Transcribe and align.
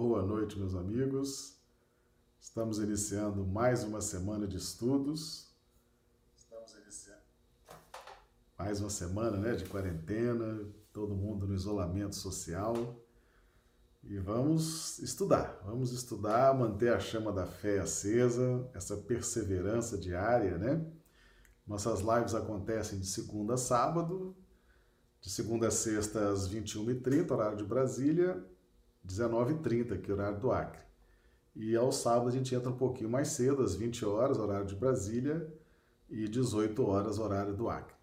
Boa 0.00 0.22
noite, 0.22 0.58
meus 0.58 0.74
amigos. 0.74 1.58
Estamos 2.40 2.78
iniciando 2.78 3.44
mais 3.44 3.84
uma 3.84 4.00
semana 4.00 4.46
de 4.46 4.56
estudos. 4.56 5.54
Estamos 6.34 6.72
iniciando 6.72 7.20
mais 8.56 8.80
uma 8.80 8.88
semana, 8.88 9.36
né, 9.36 9.54
de 9.56 9.66
quarentena, 9.66 10.66
todo 10.90 11.14
mundo 11.14 11.46
no 11.46 11.54
isolamento 11.54 12.16
social. 12.16 12.98
E 14.02 14.18
vamos 14.18 14.98
estudar, 15.00 15.60
vamos 15.66 15.92
estudar, 15.92 16.54
manter 16.54 16.94
a 16.94 16.98
chama 16.98 17.30
da 17.30 17.44
fé 17.44 17.78
acesa, 17.80 18.70
essa 18.72 18.96
perseverança 18.96 19.98
diária, 19.98 20.56
né? 20.56 20.82
Nossas 21.66 22.00
lives 22.00 22.34
acontecem 22.34 22.98
de 22.98 23.06
segunda 23.06 23.52
a 23.52 23.58
sábado, 23.58 24.34
de 25.20 25.28
segunda 25.28 25.68
a 25.68 25.70
sexta 25.70 26.30
às 26.30 26.48
21h30, 26.48 27.30
horário 27.30 27.58
de 27.58 27.64
Brasília, 27.64 28.42
19h30, 29.06 30.00
que 30.00 30.10
é 30.10 30.14
o 30.14 30.16
horário 30.16 30.38
do 30.38 30.50
Acre. 30.50 30.82
E 31.54 31.76
aos 31.76 31.96
sábados 31.96 32.34
a 32.34 32.36
gente 32.36 32.54
entra 32.54 32.70
um 32.70 32.76
pouquinho 32.76 33.10
mais 33.10 33.28
cedo, 33.28 33.62
às 33.62 33.74
20 33.74 34.04
horas, 34.04 34.38
horário 34.38 34.66
de 34.66 34.74
Brasília, 34.74 35.52
e 36.08 36.28
18 36.28 36.84
horas, 36.84 37.18
horário 37.18 37.54
do 37.54 37.68
Acre. 37.68 37.94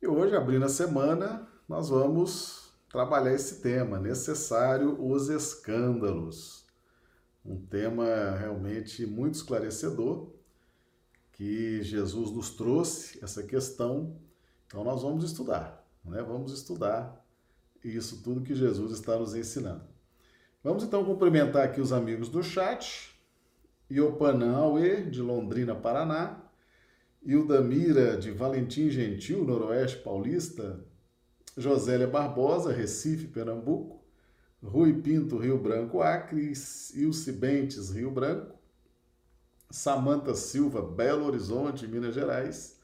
E 0.00 0.06
hoje, 0.06 0.34
abrindo 0.34 0.64
a 0.64 0.68
semana, 0.68 1.46
nós 1.68 1.88
vamos 1.88 2.72
trabalhar 2.90 3.34
esse 3.34 3.60
tema, 3.60 3.98
necessário 3.98 4.96
os 5.04 5.28
escândalos. 5.28 6.64
Um 7.44 7.60
tema 7.60 8.04
realmente 8.38 9.06
muito 9.06 9.34
esclarecedor, 9.34 10.30
que 11.32 11.82
Jesus 11.82 12.30
nos 12.32 12.50
trouxe 12.50 13.22
essa 13.22 13.42
questão, 13.42 14.16
então 14.66 14.82
nós 14.82 15.02
vamos 15.02 15.24
estudar, 15.24 15.86
né? 16.04 16.22
Vamos 16.22 16.52
estudar 16.52 17.24
isso 17.84 18.22
tudo 18.22 18.42
que 18.42 18.54
Jesus 18.54 18.92
está 18.92 19.16
nos 19.16 19.34
ensinando. 19.34 19.84
Vamos 20.62 20.82
então 20.82 21.04
cumprimentar 21.04 21.64
aqui 21.64 21.80
os 21.80 21.92
amigos 21.92 22.28
do 22.28 22.42
chat. 22.42 23.16
Iopanã 23.88 24.56
Aue, 24.56 25.02
de 25.02 25.22
Londrina, 25.22 25.74
Paraná. 25.74 26.42
Ildamira, 27.22 28.16
de 28.16 28.32
Valentim 28.32 28.90
Gentil, 28.90 29.44
Noroeste 29.44 29.98
Paulista. 29.98 30.84
Josélia 31.56 32.08
Barbosa, 32.08 32.72
Recife, 32.72 33.28
Pernambuco. 33.28 34.04
Rui 34.60 35.00
Pinto, 35.00 35.38
Rio 35.38 35.58
Branco, 35.58 36.02
Acre. 36.02 36.52
Ilse 36.94 37.32
Bentes, 37.32 37.90
Rio 37.90 38.10
Branco. 38.10 38.58
Samanta 39.70 40.34
Silva, 40.34 40.82
Belo 40.82 41.26
Horizonte, 41.26 41.86
Minas 41.86 42.14
Gerais. 42.14 42.80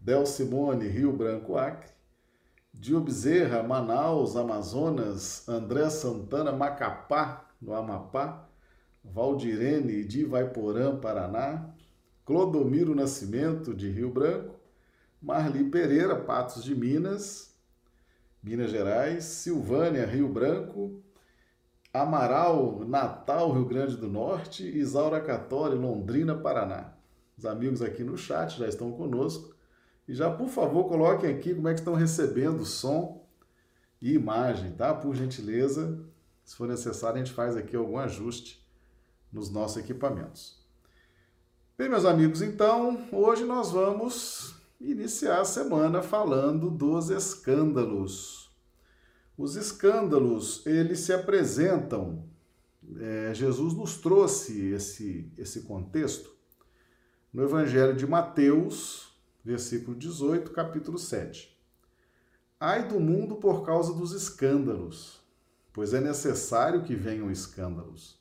Del 0.00 0.24
Simone, 0.24 0.86
Rio 0.86 1.12
Branco, 1.12 1.58
Acre. 1.58 1.97
Dio 2.72 3.00
Bezerra, 3.00 3.62
Manaus, 3.62 4.36
Amazonas, 4.36 5.48
André 5.48 5.88
Santana, 5.90 6.52
Macapá, 6.52 7.48
no 7.60 7.74
Amapá, 7.74 8.48
Valdirene 9.02 10.04
de 10.04 10.20
Ivaiporã, 10.20 10.96
Paraná, 10.96 11.74
Clodomiro 12.24 12.94
Nascimento, 12.94 13.74
de 13.74 13.90
Rio 13.90 14.10
Branco, 14.10 14.54
Marli 15.20 15.64
Pereira, 15.64 16.14
Patos 16.14 16.62
de 16.62 16.74
Minas, 16.74 17.54
Minas 18.42 18.70
Gerais, 18.70 19.24
Silvânia, 19.24 20.06
Rio 20.06 20.28
Branco, 20.28 21.02
Amaral, 21.92 22.84
Natal, 22.86 23.50
Rio 23.52 23.64
Grande 23.64 23.96
do 23.96 24.08
Norte, 24.08 24.62
Isaura 24.62 25.20
Catori, 25.20 25.74
Londrina, 25.74 26.34
Paraná. 26.34 26.92
Os 27.36 27.46
amigos 27.46 27.82
aqui 27.82 28.04
no 28.04 28.16
chat 28.16 28.58
já 28.58 28.68
estão 28.68 28.92
conosco. 28.92 29.56
E 30.08 30.14
já, 30.14 30.30
por 30.30 30.48
favor, 30.48 30.88
coloquem 30.88 31.30
aqui 31.30 31.54
como 31.54 31.68
é 31.68 31.74
que 31.74 31.80
estão 31.80 31.92
recebendo 31.92 32.64
som 32.64 33.28
e 34.00 34.14
imagem, 34.14 34.72
tá? 34.72 34.94
Por 34.94 35.14
gentileza, 35.14 36.02
se 36.42 36.56
for 36.56 36.66
necessário, 36.66 37.16
a 37.20 37.24
gente 37.24 37.34
faz 37.34 37.54
aqui 37.58 37.76
algum 37.76 37.98
ajuste 37.98 38.66
nos 39.30 39.50
nossos 39.50 39.76
equipamentos. 39.76 40.58
Bem, 41.76 41.90
meus 41.90 42.06
amigos, 42.06 42.40
então, 42.40 43.06
hoje 43.12 43.44
nós 43.44 43.70
vamos 43.70 44.54
iniciar 44.80 45.42
a 45.42 45.44
semana 45.44 46.00
falando 46.00 46.70
dos 46.70 47.10
escândalos. 47.10 48.50
Os 49.36 49.56
escândalos, 49.56 50.64
eles 50.66 51.00
se 51.00 51.12
apresentam, 51.12 52.24
é, 52.98 53.34
Jesus 53.34 53.74
nos 53.74 53.98
trouxe 53.98 54.70
esse, 54.70 55.30
esse 55.36 55.62
contexto 55.62 56.34
no 57.32 57.42
Evangelho 57.42 57.94
de 57.94 58.06
Mateus, 58.06 59.07
versículo 59.44 59.96
18, 59.96 60.50
capítulo 60.50 60.98
7. 60.98 61.56
Ai 62.60 62.88
do 62.88 62.98
mundo 62.98 63.36
por 63.36 63.64
causa 63.64 63.94
dos 63.94 64.12
escândalos, 64.12 65.20
pois 65.72 65.94
é 65.94 66.00
necessário 66.00 66.82
que 66.82 66.94
venham 66.94 67.30
escândalos. 67.30 68.18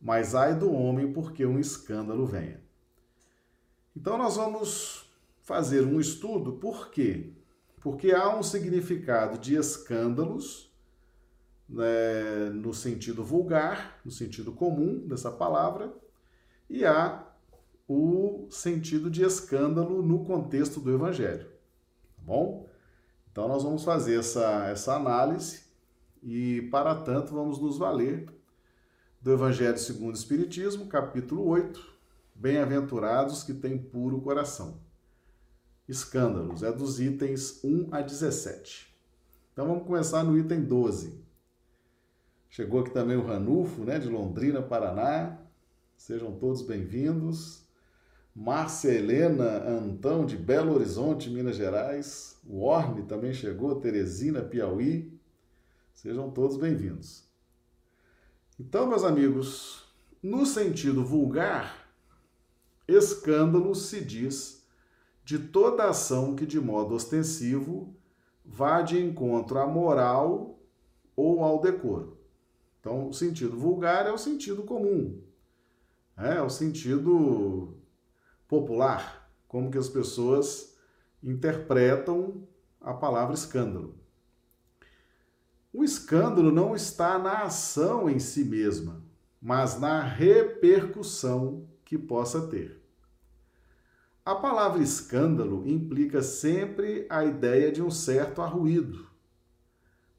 Mas 0.00 0.34
ai 0.34 0.54
do 0.54 0.70
homem 0.70 1.12
porque 1.12 1.46
um 1.46 1.58
escândalo 1.58 2.26
venha. 2.26 2.62
Então 3.96 4.18
nós 4.18 4.36
vamos 4.36 5.10
fazer 5.40 5.82
um 5.82 6.00
estudo, 6.00 6.54
por 6.54 6.90
quê? 6.90 7.32
Porque 7.80 8.12
há 8.12 8.36
um 8.36 8.42
significado 8.42 9.38
de 9.38 9.56
escândalos 9.56 10.74
né, 11.68 12.50
no 12.50 12.74
sentido 12.74 13.24
vulgar, 13.24 14.00
no 14.04 14.10
sentido 14.10 14.52
comum 14.52 15.06
dessa 15.06 15.30
palavra, 15.30 15.94
e 16.68 16.84
há 16.84 17.26
o 17.86 18.46
sentido 18.50 19.10
de 19.10 19.22
escândalo 19.22 20.02
no 20.02 20.24
contexto 20.24 20.80
do 20.80 20.92
Evangelho. 20.92 21.46
Tá 22.16 22.22
bom? 22.22 22.68
Então, 23.30 23.48
nós 23.48 23.62
vamos 23.62 23.84
fazer 23.84 24.18
essa, 24.18 24.68
essa 24.68 24.94
análise 24.94 25.64
e, 26.22 26.62
para 26.70 26.94
tanto, 26.94 27.34
vamos 27.34 27.60
nos 27.60 27.78
valer 27.78 28.28
do 29.20 29.32
Evangelho 29.32 29.78
segundo 29.78 30.14
o 30.14 30.18
Espiritismo, 30.18 30.86
capítulo 30.86 31.46
8, 31.46 31.94
Bem-aventurados 32.34 33.44
que 33.44 33.54
têm 33.54 33.78
puro 33.78 34.20
coração. 34.20 34.80
Escândalos, 35.88 36.62
é 36.62 36.72
dos 36.72 36.98
itens 37.00 37.62
1 37.62 37.88
a 37.92 38.00
17. 38.00 38.92
Então, 39.52 39.66
vamos 39.66 39.86
começar 39.86 40.24
no 40.24 40.38
item 40.38 40.62
12. 40.62 41.22
Chegou 42.48 42.80
aqui 42.80 42.90
também 42.90 43.16
o 43.16 43.26
Ranulfo, 43.26 43.82
né, 43.82 43.98
de 43.98 44.08
Londrina, 44.08 44.62
Paraná. 44.62 45.38
Sejam 45.96 46.32
todos 46.38 46.62
bem-vindos. 46.62 47.63
Márcia 48.36 48.90
Helena 48.90 49.62
Antão, 49.64 50.26
de 50.26 50.36
Belo 50.36 50.74
Horizonte, 50.74 51.30
Minas 51.30 51.54
Gerais. 51.54 52.36
O 52.44 52.64
Orne 52.64 53.04
também 53.04 53.32
chegou, 53.32 53.76
Teresina, 53.76 54.42
Piauí. 54.42 55.16
Sejam 55.92 56.32
todos 56.32 56.56
bem-vindos. 56.56 57.22
Então, 58.58 58.88
meus 58.88 59.04
amigos, 59.04 59.84
no 60.20 60.44
sentido 60.44 61.04
vulgar, 61.04 61.88
escândalo 62.88 63.72
se 63.72 64.04
diz 64.04 64.66
de 65.24 65.38
toda 65.38 65.88
ação 65.88 66.34
que, 66.34 66.44
de 66.44 66.60
modo 66.60 66.96
ostensivo, 66.96 67.94
vá 68.44 68.82
de 68.82 69.00
encontro 69.00 69.60
à 69.60 69.66
moral 69.66 70.58
ou 71.14 71.44
ao 71.44 71.60
decoro. 71.60 72.18
Então, 72.80 73.10
o 73.10 73.14
sentido 73.14 73.56
vulgar 73.56 74.08
é 74.08 74.10
o 74.10 74.18
sentido 74.18 74.64
comum, 74.64 75.22
é 76.16 76.42
o 76.42 76.50
sentido 76.50 77.83
popular, 78.48 79.30
como 79.48 79.70
que 79.70 79.78
as 79.78 79.88
pessoas 79.88 80.76
interpretam 81.22 82.46
a 82.80 82.92
palavra 82.92 83.34
escândalo. 83.34 83.94
O 85.72 85.82
escândalo 85.82 86.52
não 86.52 86.74
está 86.74 87.18
na 87.18 87.42
ação 87.42 88.08
em 88.08 88.18
si 88.18 88.44
mesma, 88.44 89.02
mas 89.40 89.80
na 89.80 90.02
repercussão 90.02 91.68
que 91.84 91.98
possa 91.98 92.46
ter. 92.46 92.80
A 94.24 94.34
palavra 94.34 94.82
escândalo 94.82 95.66
implica 95.66 96.22
sempre 96.22 97.06
a 97.10 97.24
ideia 97.24 97.72
de 97.72 97.82
um 97.82 97.90
certo 97.90 98.40
arruído. 98.40 99.06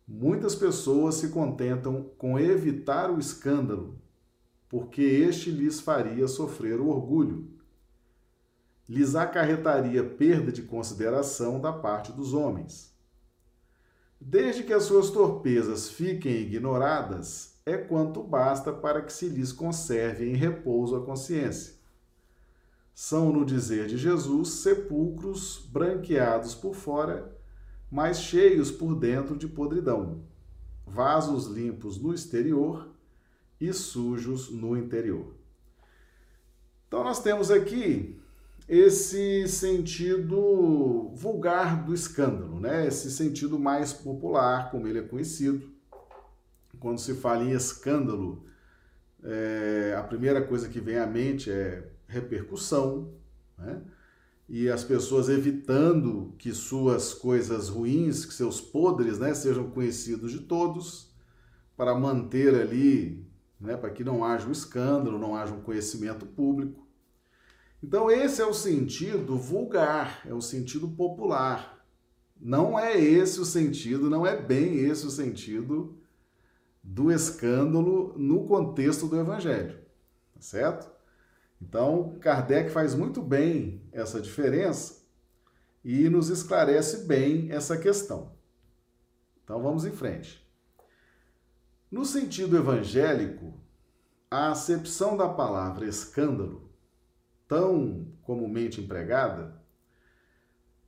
Muitas 0.07 0.53
pessoas 0.53 1.15
se 1.15 1.29
contentam 1.29 2.11
com 2.17 2.37
evitar 2.37 3.09
o 3.09 3.17
escândalo, 3.17 3.99
porque 4.69 5.01
este 5.01 5.49
lhes 5.49 5.79
faria 5.79 6.27
sofrer 6.27 6.79
o 6.79 6.89
orgulho 6.89 7.54
lhes 8.87 9.15
acarretaria 9.15 10.03
perda 10.03 10.51
de 10.51 10.61
consideração 10.61 11.59
da 11.59 11.73
parte 11.73 12.11
dos 12.11 12.33
homens. 12.33 12.93
Desde 14.19 14.63
que 14.63 14.73
as 14.73 14.83
suas 14.83 15.09
torpezas 15.09 15.89
fiquem 15.89 16.35
ignoradas, 16.37 17.55
é 17.65 17.77
quanto 17.77 18.23
basta 18.23 18.71
para 18.71 19.01
que 19.01 19.11
se 19.11 19.27
lhes 19.27 19.51
conserve 19.51 20.29
em 20.29 20.35
repouso 20.35 20.95
a 20.95 21.03
consciência. 21.03 21.75
São, 22.93 23.31
no 23.33 23.43
dizer 23.43 23.87
de 23.87 23.97
Jesus, 23.97 24.49
sepulcros 24.49 25.67
branqueados 25.69 26.55
por 26.55 26.75
fora, 26.75 27.35
mas 27.91 28.19
cheios 28.19 28.71
por 28.71 28.95
dentro 28.95 29.35
de 29.35 29.47
podridão, 29.47 30.23
vasos 30.85 31.47
limpos 31.47 31.97
no 31.97 32.13
exterior 32.13 32.89
e 33.59 33.73
sujos 33.73 34.49
no 34.49 34.77
interior. 34.77 35.33
Então, 36.87 37.03
nós 37.03 37.21
temos 37.21 37.51
aqui 37.51 38.14
esse 38.67 39.47
sentido 39.47 41.11
vulgar 41.13 41.85
do 41.85 41.93
escândalo, 41.93 42.59
né? 42.59 42.87
Esse 42.87 43.11
sentido 43.11 43.59
mais 43.59 43.93
popular, 43.93 44.71
como 44.71 44.87
ele 44.87 44.99
é 44.99 45.03
conhecido. 45.03 45.73
Quando 46.79 46.99
se 46.99 47.13
fala 47.13 47.43
em 47.43 47.51
escândalo 47.51 48.45
é, 49.23 49.95
a 49.97 50.03
primeira 50.03 50.45
coisa 50.45 50.69
que 50.69 50.79
vem 50.79 50.97
à 50.97 51.07
mente 51.07 51.49
é 51.49 51.89
repercussão, 52.07 53.13
né? 53.57 53.81
E 54.47 54.69
as 54.69 54.83
pessoas 54.83 55.27
evitando 55.27 56.35
que 56.37 56.53
suas 56.53 57.15
coisas 57.15 57.67
ruins, 57.67 58.25
que 58.25 58.33
seus 58.33 58.61
podres, 58.61 59.17
né, 59.17 59.33
sejam 59.33 59.71
conhecidos 59.71 60.31
de 60.31 60.41
todos, 60.41 61.11
para 61.75 61.95
manter 61.95 62.53
ali, 62.53 63.25
né, 63.59 63.75
para 63.75 63.89
que 63.89 64.03
não 64.03 64.23
haja 64.23 64.47
um 64.47 64.51
escândalo, 64.51 65.17
não 65.17 65.35
haja 65.35 65.51
um 65.51 65.61
conhecimento 65.61 66.27
público. 66.27 66.84
Então, 67.85 68.09
esse 68.09 68.41
é 68.41 68.45
o 68.47 68.51
sentido 68.51 69.37
vulgar, 69.37 70.23
é 70.25 70.33
o 70.33 70.41
sentido 70.41 70.87
popular. 70.87 71.85
Não 72.35 72.79
é 72.79 72.99
esse 72.99 73.39
o 73.39 73.45
sentido, 73.45 74.09
não 74.09 74.25
é 74.25 74.35
bem 74.35 74.79
esse 74.79 75.05
o 75.05 75.11
sentido 75.11 75.95
do 76.81 77.11
escândalo 77.11 78.15
no 78.17 78.43
contexto 78.47 79.05
do 79.05 79.19
evangelho, 79.19 79.77
tá 80.33 80.41
certo? 80.41 80.89
Então, 81.61 82.17
Kardec 82.19 82.71
faz 82.71 82.95
muito 82.95 83.21
bem 83.21 83.83
essa 83.91 84.19
diferença 84.19 85.03
e 85.83 86.09
nos 86.09 86.29
esclarece 86.29 87.05
bem 87.05 87.51
essa 87.51 87.77
questão. 87.77 88.31
Então, 89.43 89.61
vamos 89.61 89.85
em 89.85 89.91
frente. 89.91 90.43
No 91.91 92.03
sentido 92.03 92.57
evangélico, 92.57 93.53
a 94.31 94.49
acepção 94.49 95.15
da 95.15 95.29
palavra 95.29 95.85
escândalo, 95.85 96.64
tão 97.47 98.07
comumente 98.23 98.81
empregada, 98.81 99.61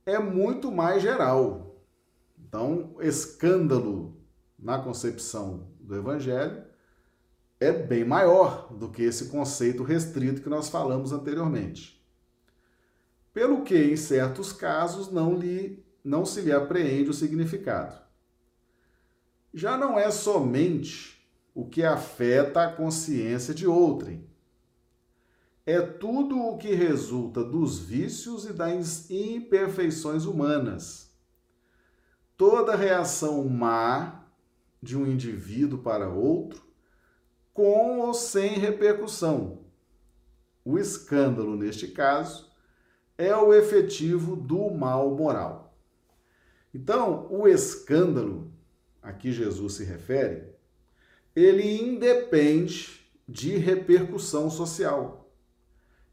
é 0.04 0.18
muito 0.18 0.72
mais 0.72 1.02
geral. 1.02 1.82
Então, 2.38 2.96
escândalo 3.00 4.16
na 4.58 4.78
concepção 4.78 5.68
do 5.78 5.94
Evangelho 5.94 6.64
é 7.60 7.72
bem 7.72 8.04
maior 8.04 8.72
do 8.72 8.88
que 8.88 9.02
esse 9.02 9.28
conceito 9.28 9.82
restrito 9.82 10.42
que 10.42 10.48
nós 10.48 10.68
falamos 10.68 11.12
anteriormente. 11.12 11.98
Pelo 13.32 13.62
que, 13.62 13.76
em 13.76 13.96
certos 13.96 14.52
casos, 14.52 15.10
não, 15.10 15.36
lhe, 15.36 15.84
não 16.02 16.24
se 16.24 16.40
lhe 16.40 16.52
apreende 16.52 17.10
o 17.10 17.14
significado. 17.14 18.00
Já 19.52 19.76
não 19.76 19.98
é 19.98 20.10
somente 20.10 21.18
o 21.54 21.66
que 21.66 21.82
afeta 21.82 22.62
a 22.62 22.72
consciência 22.72 23.52
de 23.52 23.66
outrem. 23.66 24.27
É 25.68 25.82
tudo 25.82 26.40
o 26.40 26.56
que 26.56 26.72
resulta 26.72 27.44
dos 27.44 27.78
vícios 27.78 28.46
e 28.46 28.54
das 28.54 29.10
imperfeições 29.10 30.24
humanas. 30.24 31.12
Toda 32.38 32.74
reação 32.74 33.46
má 33.46 34.24
de 34.82 34.96
um 34.96 35.06
indivíduo 35.06 35.80
para 35.80 36.08
outro, 36.08 36.62
com 37.52 37.98
ou 37.98 38.14
sem 38.14 38.54
repercussão. 38.54 39.58
O 40.64 40.78
escândalo, 40.78 41.54
neste 41.54 41.88
caso, 41.88 42.50
é 43.18 43.36
o 43.36 43.52
efetivo 43.52 44.36
do 44.36 44.70
mal 44.70 45.14
moral. 45.14 45.78
Então, 46.72 47.30
o 47.30 47.46
escândalo, 47.46 48.50
a 49.02 49.12
que 49.12 49.30
Jesus 49.30 49.74
se 49.74 49.84
refere, 49.84 50.48
ele 51.36 51.78
independe 51.78 53.06
de 53.28 53.58
repercussão 53.58 54.48
social. 54.48 55.27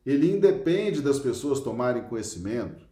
Ele 0.06 0.32
independe 0.32 1.02
das 1.02 1.20
pessoas 1.20 1.60
tomarem 1.60 2.04
conhecimento, 2.04 2.86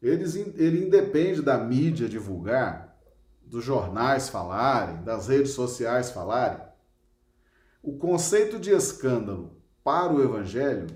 ele, 0.00 0.24
ele 0.56 0.86
independe 0.86 1.42
da 1.42 1.58
mídia 1.58 2.08
divulgar, 2.08 2.96
dos 3.42 3.64
jornais 3.64 4.28
falarem, 4.28 5.02
das 5.02 5.28
redes 5.28 5.52
sociais 5.52 6.10
falarem, 6.10 6.60
o 7.82 7.96
conceito 7.96 8.58
de 8.58 8.70
escândalo 8.70 9.56
para 9.84 10.12
o 10.12 10.22
evangelho 10.22 10.86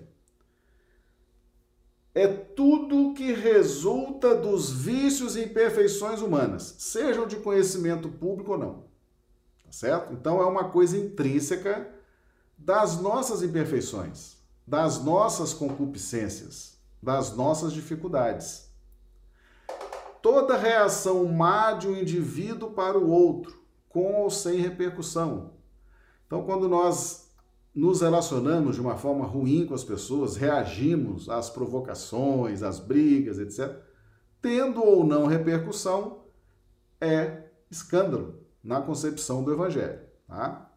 é 2.12 2.26
tudo 2.26 3.14
que 3.14 3.32
resulta 3.32 4.34
dos 4.34 4.72
vícios 4.72 5.36
e 5.36 5.44
imperfeições 5.44 6.20
humanas, 6.20 6.74
sejam 6.78 7.26
de 7.26 7.36
conhecimento 7.36 8.08
público 8.08 8.52
ou 8.52 8.58
não. 8.58 8.90
Tá 9.64 9.70
certo? 9.70 10.12
Então 10.12 10.40
é 10.40 10.46
uma 10.46 10.70
coisa 10.70 10.98
intrínseca 10.98 11.88
das 12.58 13.00
nossas 13.00 13.42
imperfeições, 13.42 14.38
das 14.70 15.04
nossas 15.04 15.52
concupiscências, 15.52 16.78
das 17.02 17.36
nossas 17.36 17.72
dificuldades 17.72 18.70
toda 20.22 20.56
reação 20.56 21.24
má 21.26 21.72
de 21.72 21.88
um 21.88 21.96
indivíduo 21.96 22.70
para 22.70 22.98
o 22.98 23.10
outro, 23.10 23.60
com 23.88 24.14
ou 24.22 24.30
sem 24.30 24.60
repercussão. 24.60 25.52
Então, 26.26 26.44
quando 26.44 26.68
nós 26.68 27.30
nos 27.74 28.00
relacionamos 28.00 28.76
de 28.76 28.80
uma 28.80 28.96
forma 28.96 29.24
ruim 29.24 29.66
com 29.66 29.74
as 29.74 29.84
pessoas, 29.84 30.36
reagimos 30.36 31.28
às 31.28 31.50
provocações, 31.50 32.62
às 32.62 32.78
brigas, 32.78 33.38
etc., 33.38 33.80
tendo 34.40 34.84
ou 34.84 35.04
não 35.04 35.26
repercussão, 35.26 36.24
é 37.00 37.44
escândalo 37.70 38.40
na 38.62 38.80
concepção 38.80 39.42
do 39.42 39.52
Evangelho. 39.52 40.00
Tá? 40.26 40.69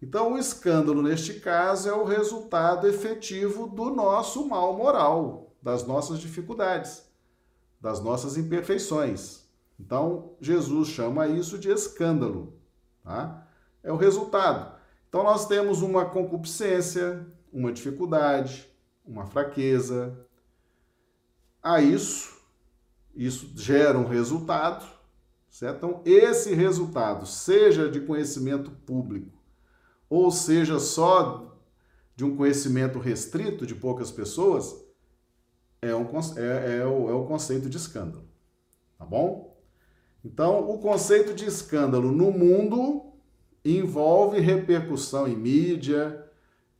Então, 0.00 0.34
o 0.34 0.38
escândalo, 0.38 1.02
neste 1.02 1.40
caso, 1.40 1.88
é 1.88 1.92
o 1.92 2.04
resultado 2.04 2.86
efetivo 2.86 3.66
do 3.66 3.90
nosso 3.90 4.46
mal 4.46 4.76
moral, 4.76 5.52
das 5.60 5.84
nossas 5.86 6.20
dificuldades 6.20 7.08
das 7.80 8.02
nossas 8.02 8.36
imperfeições. 8.36 9.44
Então, 9.78 10.32
Jesus 10.40 10.88
chama 10.88 11.28
isso 11.28 11.58
de 11.58 11.70
escândalo. 11.70 12.58
Tá? 13.04 13.46
É 13.82 13.92
o 13.92 13.96
resultado. 13.96 14.76
Então, 15.08 15.22
nós 15.22 15.46
temos 15.46 15.82
uma 15.82 16.04
concupiscência, 16.04 17.26
uma 17.52 17.72
dificuldade, 17.72 18.68
uma 19.06 19.26
fraqueza. 19.26 20.18
A 21.62 21.80
isso, 21.80 22.40
isso 23.14 23.52
gera 23.56 23.98
um 23.98 24.06
resultado, 24.06 24.84
certo? 25.48 25.76
Então, 25.76 26.02
esse 26.04 26.54
resultado, 26.54 27.26
seja 27.26 27.88
de 27.88 28.00
conhecimento 28.00 28.70
público, 28.70 29.37
ou 30.08 30.30
seja 30.30 30.78
só 30.78 31.56
de 32.16 32.24
um 32.24 32.36
conhecimento 32.36 32.98
restrito 32.98 33.66
de 33.66 33.74
poucas 33.74 34.10
pessoas, 34.10 34.74
é, 35.80 35.94
um, 35.94 36.06
é, 36.36 36.78
é, 36.78 36.86
o, 36.86 37.08
é 37.08 37.12
o 37.12 37.24
conceito 37.26 37.68
de 37.68 37.76
escândalo. 37.76 38.24
Tá 38.98 39.04
bom? 39.04 39.56
Então, 40.24 40.68
o 40.68 40.78
conceito 40.78 41.32
de 41.32 41.44
escândalo 41.44 42.10
no 42.10 42.32
mundo 42.32 43.12
envolve 43.64 44.40
repercussão 44.40 45.28
em 45.28 45.36
mídia, 45.36 46.24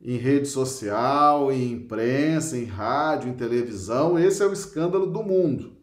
em 0.01 0.17
rede 0.17 0.47
social, 0.47 1.51
em 1.51 1.71
imprensa, 1.71 2.57
em 2.57 2.65
rádio, 2.65 3.29
em 3.29 3.33
televisão. 3.33 4.17
Esse 4.17 4.43
é 4.43 4.45
o 4.45 4.53
escândalo 4.53 5.07
do 5.07 5.23
mundo. 5.23 5.77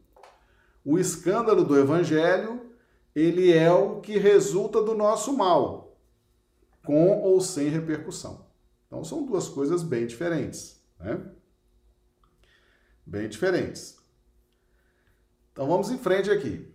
O 0.85 0.99
escândalo 0.99 1.65
do 1.65 1.79
evangelho, 1.79 2.61
ele 3.15 3.53
é 3.53 3.71
o 3.73 4.01
que 4.01 4.19
resulta 4.19 4.83
do 4.83 4.95
nosso 4.95 5.37
mal, 5.37 5.86
com 6.87 7.21
ou 7.21 7.41
sem 7.41 7.69
repercussão. 7.69 8.47
Então 8.87 9.05
são 9.05 9.27
duas 9.27 9.49
coisas 9.49 9.83
bem 9.83 10.07
diferentes, 10.07 10.81
né? 10.99 11.21
bem 13.05 13.29
diferentes. 13.29 13.99
Então 15.53 15.67
vamos 15.67 15.91
em 15.91 15.99
frente 15.99 16.31
aqui. 16.31 16.73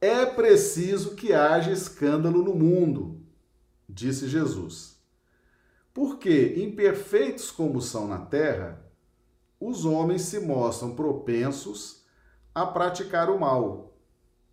É 0.00 0.24
preciso 0.24 1.16
que 1.16 1.32
haja 1.32 1.72
escândalo 1.72 2.42
no 2.42 2.54
mundo, 2.54 3.20
disse 3.88 4.28
Jesus. 4.28 4.96
Porque, 5.92 6.62
imperfeitos 6.62 7.50
como 7.50 7.82
são 7.82 8.06
na 8.06 8.18
terra, 8.18 8.88
os 9.58 9.84
homens 9.84 10.22
se 10.22 10.38
mostram 10.38 10.94
propensos 10.94 12.04
a 12.54 12.64
praticar 12.64 13.28
o 13.28 13.40
mal. 13.40 13.98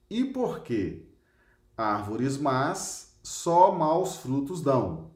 E 0.09 0.25
porque 0.25 1.05
árvores 1.77 2.37
más 2.37 3.04
só 3.25 3.71
maus 3.71 4.17
frutos 4.17 4.61
dão. 4.61 5.09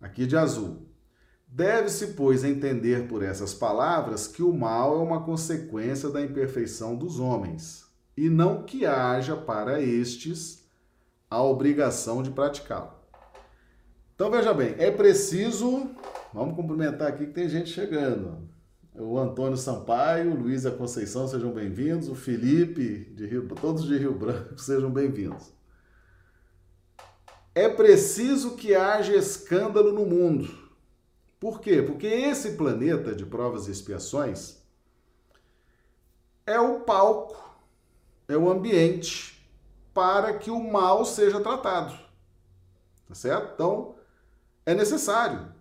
Aqui 0.00 0.26
de 0.26 0.36
azul. 0.36 0.88
Deve-se, 1.46 2.08
pois, 2.08 2.42
entender 2.42 3.06
por 3.06 3.22
essas 3.22 3.54
palavras 3.54 4.26
que 4.26 4.42
o 4.42 4.52
mal 4.52 4.96
é 4.96 5.02
uma 5.02 5.22
consequência 5.22 6.10
da 6.10 6.20
imperfeição 6.20 6.96
dos 6.96 7.20
homens, 7.20 7.84
e 8.16 8.28
não 8.28 8.64
que 8.64 8.84
haja 8.84 9.36
para 9.36 9.80
estes 9.80 10.68
a 11.30 11.40
obrigação 11.40 12.24
de 12.24 12.30
praticá-lo. 12.32 12.90
Então 14.16 14.28
veja 14.28 14.52
bem, 14.52 14.74
é 14.76 14.90
preciso. 14.90 15.88
Vamos 16.34 16.56
cumprimentar 16.56 17.08
aqui 17.08 17.26
que 17.26 17.32
tem 17.32 17.48
gente 17.48 17.70
chegando. 17.70 18.48
O 18.92 19.16
Antônio 19.16 19.56
Sampaio, 19.56 20.32
o 20.32 20.42
Luiz 20.42 20.64
e 20.64 20.68
a 20.68 20.72
Conceição, 20.72 21.28
sejam 21.28 21.52
bem-vindos. 21.52 22.08
O 22.08 22.16
Felipe, 22.16 23.12
de 23.14 23.26
Rio, 23.26 23.46
todos 23.46 23.84
de 23.84 23.96
Rio 23.96 24.18
Branco, 24.18 24.58
sejam 24.58 24.90
bem-vindos. 24.90 25.55
É 27.56 27.68
preciso 27.68 28.54
que 28.54 28.72
haja 28.76 29.16
escândalo 29.16 29.90
no 29.90 30.06
mundo 30.06 30.66
por 31.38 31.60
quê? 31.60 31.82
Porque 31.82 32.06
esse 32.06 32.56
planeta 32.56 33.14
de 33.14 33.26
provas 33.26 33.68
e 33.68 33.70
expiações 33.70 34.56
é 36.46 36.58
o 36.58 36.80
palco, 36.80 37.36
é 38.26 38.36
o 38.36 38.50
ambiente 38.50 39.48
para 39.92 40.38
que 40.38 40.50
o 40.50 40.58
mal 40.58 41.04
seja 41.04 41.40
tratado. 41.40 41.96
Tá 43.06 43.14
certo? 43.14 43.52
Então, 43.54 43.94
É 44.64 44.74
necessário. 44.74 45.54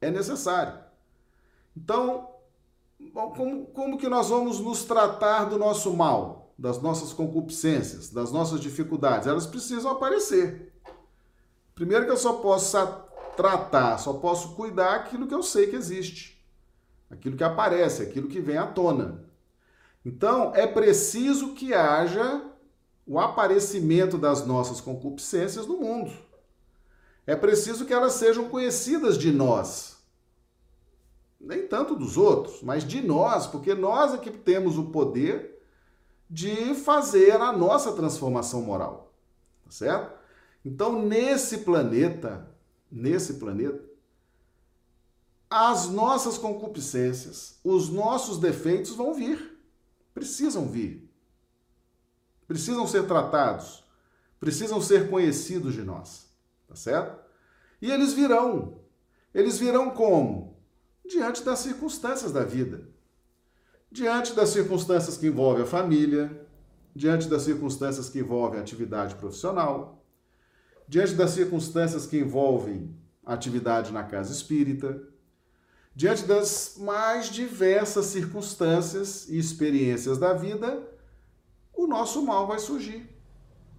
É 0.00 0.10
necessário. 0.10 0.82
Então, 1.76 2.30
como, 3.12 3.66
como 3.66 3.98
que 3.98 4.08
nós 4.08 4.30
vamos 4.30 4.58
nos 4.60 4.84
tratar 4.84 5.44
do 5.44 5.58
nosso 5.58 5.92
mal, 5.94 6.54
das 6.56 6.80
nossas 6.80 7.12
concupiscências, 7.12 8.08
das 8.08 8.32
nossas 8.32 8.60
dificuldades? 8.60 9.26
Elas 9.26 9.46
precisam 9.46 9.90
aparecer. 9.90 10.71
Primeiro 11.74 12.04
que 12.04 12.10
eu 12.10 12.16
só 12.16 12.34
posso 12.34 12.76
tratar, 13.36 13.98
só 13.98 14.12
posso 14.14 14.54
cuidar 14.54 14.94
aquilo 14.94 15.26
que 15.26 15.34
eu 15.34 15.42
sei 15.42 15.68
que 15.68 15.76
existe, 15.76 16.44
aquilo 17.10 17.36
que 17.36 17.44
aparece, 17.44 18.02
aquilo 18.02 18.28
que 18.28 18.40
vem 18.40 18.58
à 18.58 18.66
tona. 18.66 19.24
Então, 20.04 20.52
é 20.54 20.66
preciso 20.66 21.54
que 21.54 21.72
haja 21.72 22.42
o 23.06 23.18
aparecimento 23.18 24.18
das 24.18 24.46
nossas 24.46 24.80
concupiscências 24.80 25.66
no 25.66 25.78
mundo. 25.78 26.12
É 27.26 27.36
preciso 27.36 27.84
que 27.86 27.92
elas 27.94 28.14
sejam 28.14 28.48
conhecidas 28.48 29.16
de 29.16 29.32
nós. 29.32 29.96
Nem 31.40 31.66
tanto 31.66 31.94
dos 31.94 32.16
outros, 32.16 32.62
mas 32.62 32.84
de 32.84 33.00
nós, 33.00 33.46
porque 33.46 33.74
nós 33.74 34.14
é 34.14 34.18
que 34.18 34.30
temos 34.30 34.78
o 34.78 34.90
poder 34.90 35.60
de 36.28 36.74
fazer 36.74 37.32
a 37.40 37.52
nossa 37.52 37.92
transformação 37.92 38.62
moral. 38.62 39.12
Tá 39.64 39.70
certo? 39.70 40.21
Então, 40.64 41.02
nesse 41.02 41.58
planeta, 41.58 42.48
nesse 42.90 43.34
planeta, 43.34 43.82
as 45.50 45.88
nossas 45.88 46.38
concupiscências, 46.38 47.58
os 47.62 47.88
nossos 47.88 48.38
defeitos 48.38 48.94
vão 48.94 49.12
vir. 49.12 49.58
Precisam 50.14 50.66
vir. 50.66 51.10
Precisam 52.46 52.86
ser 52.86 53.06
tratados. 53.06 53.84
Precisam 54.38 54.80
ser 54.80 55.10
conhecidos 55.10 55.74
de 55.74 55.82
nós. 55.82 56.26
Tá 56.68 56.74
certo? 56.74 57.22
E 57.80 57.90
eles 57.90 58.12
virão. 58.12 58.80
Eles 59.34 59.58
virão 59.58 59.90
como? 59.90 60.56
Diante 61.04 61.42
das 61.42 61.58
circunstâncias 61.58 62.32
da 62.32 62.44
vida. 62.44 62.88
Diante 63.90 64.32
das 64.32 64.50
circunstâncias 64.50 65.18
que 65.18 65.26
envolvem 65.26 65.64
a 65.64 65.66
família, 65.66 66.46
diante 66.94 67.28
das 67.28 67.42
circunstâncias 67.42 68.08
que 68.08 68.20
envolvem 68.20 68.58
a 68.58 68.62
atividade 68.62 69.16
profissional, 69.16 70.01
diante 70.88 71.14
das 71.14 71.30
circunstâncias 71.30 72.06
que 72.06 72.18
envolvem 72.18 72.94
atividade 73.24 73.92
na 73.92 74.04
casa 74.04 74.32
espírita, 74.32 75.02
diante 75.94 76.24
das 76.24 76.76
mais 76.78 77.26
diversas 77.26 78.06
circunstâncias 78.06 79.28
e 79.28 79.38
experiências 79.38 80.18
da 80.18 80.32
vida, 80.32 80.82
o 81.72 81.86
nosso 81.86 82.22
mal 82.22 82.46
vai 82.46 82.58
surgir. 82.58 83.08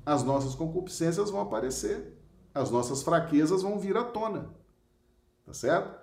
As 0.05 0.23
nossas 0.23 0.55
concupiscências 0.55 1.29
vão 1.29 1.41
aparecer 1.41 2.13
as 2.53 2.69
nossas 2.69 3.01
fraquezas 3.01 3.63
vão 3.63 3.79
vir 3.79 3.97
à 3.97 4.03
tona. 4.03 4.53
Tá 5.45 5.53
certo? 5.53 5.99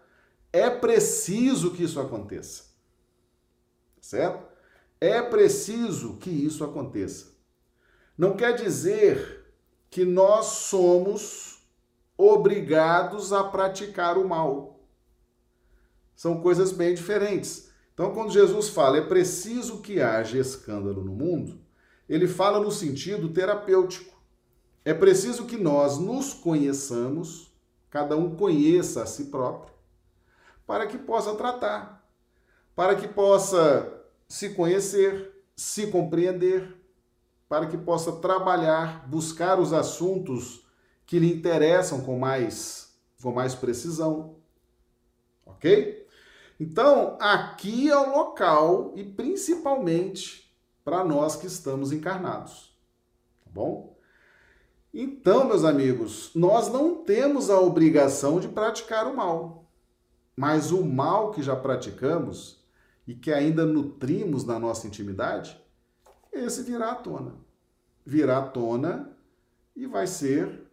É 0.53 0.69
preciso 0.69 1.73
que 1.73 1.85
isso 1.85 2.01
aconteça. 2.01 2.65
Tá 3.97 4.03
certo? 4.03 4.51
É 5.01 5.23
preciso 5.23 6.17
que 6.17 6.31
isso 6.31 6.65
aconteça. 6.65 7.29
Não 8.19 8.37
quer 8.37 8.55
dizer 8.55 9.40
que 9.91 10.05
nós 10.05 10.47
somos 10.47 11.59
obrigados 12.17 13.33
a 13.33 13.43
praticar 13.43 14.17
o 14.17 14.29
mal. 14.29 14.81
São 16.15 16.41
coisas 16.41 16.71
bem 16.71 16.95
diferentes. 16.95 17.71
Então, 17.93 18.15
quando 18.15 18.33
Jesus 18.33 18.69
fala 18.69 18.99
é 18.99 19.03
preciso 19.03 19.83
que 19.83 20.01
haja 20.01 20.39
escândalo 20.39 21.03
no 21.03 21.13
mundo, 21.13 21.61
ele 22.09 22.29
fala 22.29 22.61
no 22.61 22.71
sentido 22.71 23.29
terapêutico. 23.31 24.19
É 24.85 24.95
preciso 24.95 25.45
que 25.45 25.57
nós 25.57 25.99
nos 25.99 26.33
conheçamos, 26.33 27.53
cada 27.91 28.17
um 28.17 28.37
conheça 28.37 29.03
a 29.03 29.07
si 29.07 29.25
próprio, 29.25 29.75
para 30.67 30.87
que 30.87 30.97
possa 30.97 31.35
tratar, 31.35 32.09
para 32.75 32.95
que 32.95 33.09
possa 33.09 34.03
se 34.29 34.51
conhecer, 34.51 35.45
se 35.57 35.89
compreender, 35.89 36.80
para 37.51 37.67
que 37.67 37.77
possa 37.77 38.13
trabalhar, 38.13 39.09
buscar 39.09 39.59
os 39.59 39.73
assuntos 39.73 40.65
que 41.05 41.19
lhe 41.19 41.35
interessam 41.35 42.01
com 42.01 42.17
mais, 42.17 42.97
com 43.21 43.33
mais 43.33 43.57
precisão. 43.57 44.37
Ok? 45.45 46.07
Então, 46.61 47.19
aqui 47.21 47.91
é 47.91 47.97
o 47.97 48.17
local 48.17 48.93
e 48.95 49.03
principalmente 49.03 50.57
para 50.85 51.03
nós 51.03 51.35
que 51.35 51.49
estamos 51.49 51.91
encarnados. 51.91 52.73
Tá 53.45 53.51
bom? 53.53 53.99
Então, 54.95 55.45
meus 55.45 55.65
amigos, 55.65 56.31
nós 56.37 56.69
não 56.69 57.03
temos 57.03 57.51
a 57.51 57.59
obrigação 57.59 58.39
de 58.39 58.47
praticar 58.47 59.09
o 59.09 59.17
mal, 59.17 59.69
mas 60.37 60.71
o 60.71 60.85
mal 60.85 61.33
que 61.33 61.43
já 61.43 61.57
praticamos 61.57 62.65
e 63.09 63.15
que 63.15 63.33
ainda 63.33 63.67
nutrimos 63.67 64.45
na 64.45 64.57
nossa 64.57 64.87
intimidade, 64.87 65.60
esse 66.33 66.63
virá 66.63 66.93
à 66.93 66.95
tona. 66.95 67.35
Virá 68.05 68.39
à 68.39 68.49
tona 68.49 69.17
e 69.75 69.87
vai 69.87 70.07
ser 70.07 70.67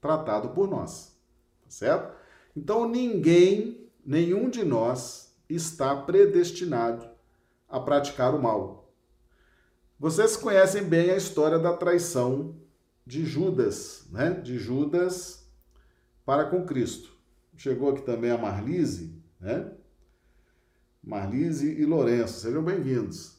tratado 0.00 0.50
por 0.50 0.68
nós, 0.68 1.16
tá 1.62 1.70
certo? 1.70 2.16
Então, 2.56 2.88
ninguém, 2.88 3.88
nenhum 4.04 4.48
de 4.50 4.64
nós 4.64 5.34
está 5.48 5.96
predestinado 5.96 7.08
a 7.68 7.80
praticar 7.80 8.34
o 8.34 8.42
mal. 8.42 8.92
Vocês 9.98 10.36
conhecem 10.36 10.84
bem 10.84 11.10
a 11.10 11.16
história 11.16 11.58
da 11.58 11.76
traição 11.76 12.56
de 13.04 13.24
Judas, 13.24 14.06
né? 14.10 14.30
De 14.30 14.58
Judas 14.58 15.48
para 16.24 16.44
com 16.44 16.64
Cristo. 16.64 17.10
Chegou 17.56 17.90
aqui 17.90 18.02
também 18.02 18.30
a 18.30 18.38
Marlise, 18.38 19.20
né? 19.40 19.72
Marlise 21.02 21.80
e 21.80 21.84
Lourenço, 21.84 22.40
sejam 22.40 22.62
bem-vindos. 22.62 23.37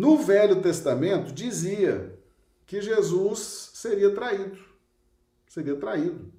No 0.00 0.16
Velho 0.16 0.62
Testamento 0.62 1.30
dizia 1.30 2.18
que 2.64 2.80
Jesus 2.80 3.72
seria 3.74 4.14
traído. 4.14 4.58
Seria 5.46 5.76
traído 5.76 6.32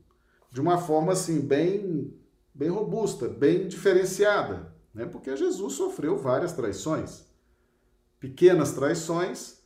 de 0.50 0.60
uma 0.60 0.80
forma 0.80 1.12
assim 1.12 1.40
bem 1.40 2.12
bem 2.56 2.70
robusta, 2.70 3.28
bem 3.28 3.68
diferenciada, 3.68 4.74
né? 4.92 5.06
Porque 5.06 5.38
Jesus 5.38 5.74
sofreu 5.74 6.18
várias 6.18 6.54
traições. 6.54 7.28
Pequenas 8.20 8.72
traições 8.72 9.60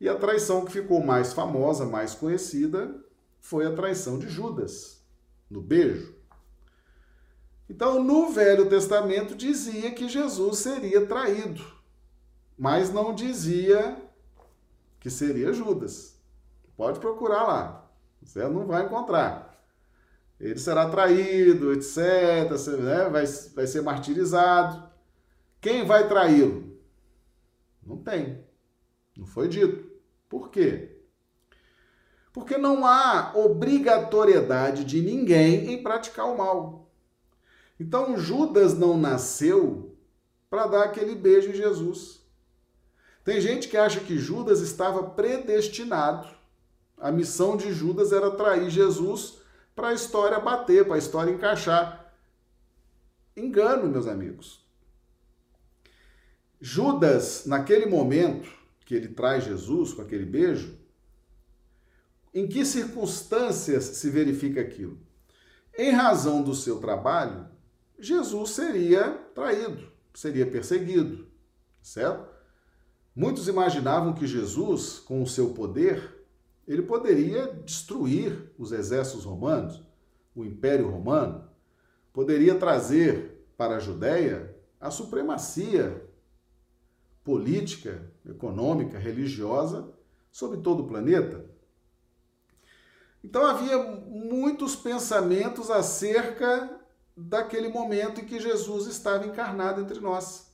e 0.00 0.08
a 0.08 0.16
traição 0.16 0.64
que 0.64 0.72
ficou 0.72 1.04
mais 1.04 1.34
famosa, 1.34 1.84
mais 1.84 2.14
conhecida, 2.14 3.04
foi 3.38 3.66
a 3.66 3.74
traição 3.74 4.18
de 4.18 4.30
Judas, 4.30 5.04
no 5.50 5.60
beijo. 5.60 6.16
Então, 7.68 8.02
no 8.02 8.30
Velho 8.30 8.66
Testamento 8.66 9.34
dizia 9.34 9.90
que 9.90 10.08
Jesus 10.08 10.56
seria 10.56 11.04
traído, 11.04 11.75
mas 12.56 12.92
não 12.92 13.14
dizia 13.14 13.96
que 15.00 15.10
seria 15.10 15.52
Judas. 15.52 16.20
Pode 16.76 17.00
procurar 17.00 17.42
lá, 17.44 17.90
você 18.22 18.46
não 18.48 18.66
vai 18.66 18.84
encontrar. 18.84 19.54
Ele 20.38 20.58
será 20.58 20.88
traído, 20.90 21.72
etc., 21.72 21.96
né? 22.78 23.08
vai, 23.08 23.24
vai 23.26 23.66
ser 23.66 23.82
martirizado. 23.82 24.86
Quem 25.60 25.86
vai 25.86 26.06
traí-lo? 26.06 26.78
Não 27.82 27.96
tem. 27.96 28.44
Não 29.16 29.26
foi 29.26 29.48
dito. 29.48 29.90
Por 30.28 30.50
quê? 30.50 31.00
Porque 32.32 32.58
não 32.58 32.84
há 32.84 33.32
obrigatoriedade 33.34 34.84
de 34.84 35.00
ninguém 35.00 35.72
em 35.72 35.82
praticar 35.82 36.26
o 36.26 36.36
mal. 36.36 36.90
Então 37.80 38.18
Judas 38.18 38.76
não 38.76 38.98
nasceu 38.98 39.96
para 40.50 40.66
dar 40.66 40.84
aquele 40.84 41.14
beijo 41.14 41.48
em 41.48 41.54
Jesus. 41.54 42.25
Tem 43.26 43.40
gente 43.40 43.66
que 43.66 43.76
acha 43.76 43.98
que 43.98 44.16
Judas 44.16 44.60
estava 44.60 45.02
predestinado. 45.02 46.28
A 46.96 47.10
missão 47.10 47.56
de 47.56 47.72
Judas 47.72 48.12
era 48.12 48.30
trair 48.30 48.70
Jesus 48.70 49.38
para 49.74 49.88
a 49.88 49.94
história 49.94 50.38
bater, 50.38 50.84
para 50.84 50.94
a 50.94 50.98
história 50.98 51.32
encaixar. 51.32 52.14
Engano, 53.36 53.88
meus 53.90 54.06
amigos. 54.06 54.64
Judas, 56.60 57.46
naquele 57.46 57.86
momento, 57.86 58.48
que 58.84 58.94
ele 58.94 59.08
traz 59.08 59.42
Jesus 59.42 59.92
com 59.92 60.02
aquele 60.02 60.24
beijo, 60.24 60.78
em 62.32 62.46
que 62.46 62.64
circunstâncias 62.64 63.82
se 63.82 64.08
verifica 64.08 64.60
aquilo? 64.60 65.00
Em 65.76 65.90
razão 65.90 66.44
do 66.44 66.54
seu 66.54 66.78
trabalho, 66.78 67.48
Jesus 67.98 68.50
seria 68.50 69.10
traído, 69.34 69.90
seria 70.14 70.46
perseguido, 70.46 71.26
certo? 71.82 72.35
Muitos 73.16 73.48
imaginavam 73.48 74.12
que 74.12 74.26
Jesus, 74.26 74.98
com 74.98 75.22
o 75.22 75.26
seu 75.26 75.54
poder, 75.54 76.26
ele 76.68 76.82
poderia 76.82 77.46
destruir 77.46 78.52
os 78.58 78.72
exércitos 78.72 79.24
romanos, 79.24 79.82
o 80.34 80.44
Império 80.44 80.90
Romano, 80.90 81.48
poderia 82.12 82.56
trazer 82.56 83.46
para 83.56 83.76
a 83.76 83.80
Judéia 83.80 84.54
a 84.78 84.90
supremacia 84.90 86.06
política, 87.24 88.12
econômica, 88.28 88.98
religiosa 88.98 89.90
sobre 90.30 90.58
todo 90.58 90.82
o 90.82 90.86
planeta. 90.86 91.46
Então 93.24 93.46
havia 93.46 93.78
muitos 93.78 94.76
pensamentos 94.76 95.70
acerca 95.70 96.78
daquele 97.16 97.70
momento 97.70 98.20
em 98.20 98.26
que 98.26 98.38
Jesus 98.38 98.86
estava 98.86 99.26
encarnado 99.26 99.80
entre 99.80 100.00
nós. 100.00 100.45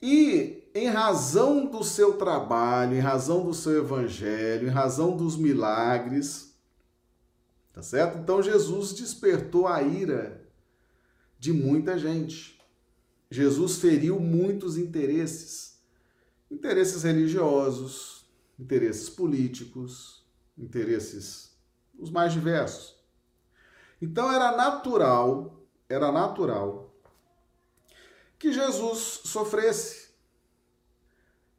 E 0.00 0.70
em 0.74 0.88
razão 0.88 1.66
do 1.66 1.82
seu 1.82 2.18
trabalho, 2.18 2.94
em 2.94 3.00
razão 3.00 3.44
do 3.44 3.54
seu 3.54 3.78
evangelho, 3.78 4.68
em 4.68 4.70
razão 4.70 5.16
dos 5.16 5.36
milagres, 5.36 6.54
tá 7.72 7.82
certo? 7.82 8.18
Então 8.18 8.42
Jesus 8.42 8.92
despertou 8.92 9.66
a 9.66 9.82
ira 9.82 10.46
de 11.38 11.52
muita 11.52 11.98
gente. 11.98 12.60
Jesus 13.30 13.78
feriu 13.78 14.20
muitos 14.20 14.76
interesses, 14.76 15.80
interesses 16.50 17.02
religiosos, 17.02 18.26
interesses 18.58 19.08
políticos, 19.08 20.24
interesses 20.56 21.56
os 21.98 22.10
mais 22.10 22.32
diversos. 22.32 22.94
Então 24.00 24.30
era 24.30 24.54
natural, 24.54 25.66
era 25.88 26.12
natural 26.12 26.85
que 28.38 28.52
Jesus 28.52 29.20
sofresse, 29.24 30.10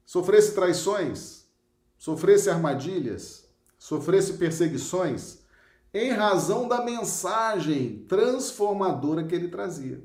sofresse 0.06 0.54
traições, 0.54 1.46
sofresse 1.98 2.50
armadilhas, 2.50 3.50
sofresse 3.78 4.34
perseguições, 4.34 5.40
em 5.94 6.12
razão 6.12 6.68
da 6.68 6.84
mensagem 6.84 8.06
transformadora 8.08 9.24
que 9.24 9.34
ele 9.34 9.48
trazia. 9.48 10.04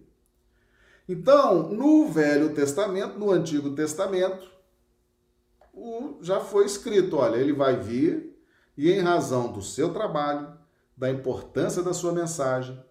Então, 1.09 1.69
no 1.69 2.09
Velho 2.09 2.55
Testamento, 2.55 3.19
no 3.19 3.31
Antigo 3.31 3.75
Testamento, 3.75 4.51
já 6.21 6.41
foi 6.41 6.65
escrito: 6.65 7.17
olha, 7.17 7.37
ele 7.37 7.53
vai 7.53 7.77
vir 7.77 8.33
e 8.77 8.91
em 8.91 9.01
razão 9.01 9.53
do 9.53 9.61
seu 9.61 9.93
trabalho, 9.93 10.57
da 10.97 11.11
importância 11.11 11.83
da 11.83 11.93
sua 11.93 12.13
mensagem, 12.13 12.83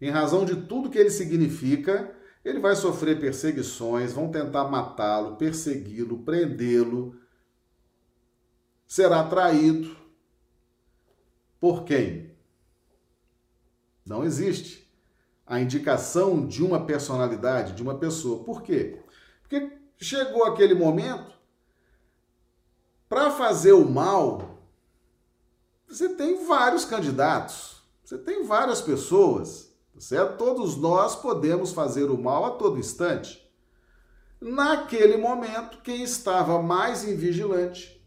em 0.00 0.10
razão 0.10 0.44
de 0.44 0.56
tudo 0.56 0.90
que 0.90 0.98
ele 0.98 1.10
significa, 1.10 2.13
ele 2.44 2.60
vai 2.60 2.76
sofrer 2.76 3.18
perseguições, 3.18 4.12
vão 4.12 4.30
tentar 4.30 4.64
matá-lo, 4.64 5.36
persegui-lo, 5.36 6.18
prendê-lo, 6.18 7.18
será 8.86 9.24
traído. 9.24 9.96
Por 11.58 11.84
quem? 11.84 12.36
Não 14.04 14.22
existe 14.22 14.84
a 15.46 15.58
indicação 15.58 16.46
de 16.46 16.62
uma 16.62 16.84
personalidade, 16.84 17.72
de 17.72 17.82
uma 17.82 17.98
pessoa. 17.98 18.44
Por 18.44 18.62
quê? 18.62 19.02
Porque 19.40 19.78
chegou 19.98 20.44
aquele 20.44 20.74
momento, 20.74 21.32
para 23.08 23.30
fazer 23.30 23.72
o 23.72 23.88
mal, 23.88 24.58
você 25.86 26.10
tem 26.14 26.44
vários 26.46 26.84
candidatos, 26.84 27.82
você 28.04 28.18
tem 28.18 28.44
várias 28.44 28.82
pessoas, 28.82 29.73
tá 29.94 30.00
certo? 30.00 30.36
Todos 30.36 30.76
nós 30.76 31.16
podemos 31.16 31.72
fazer 31.72 32.10
o 32.10 32.20
mal 32.20 32.44
a 32.44 32.50
todo 32.50 32.78
instante. 32.78 33.42
Naquele 34.40 35.16
momento, 35.16 35.80
quem 35.82 36.02
estava 36.02 36.60
mais 36.60 37.04
invigilante, 37.04 38.04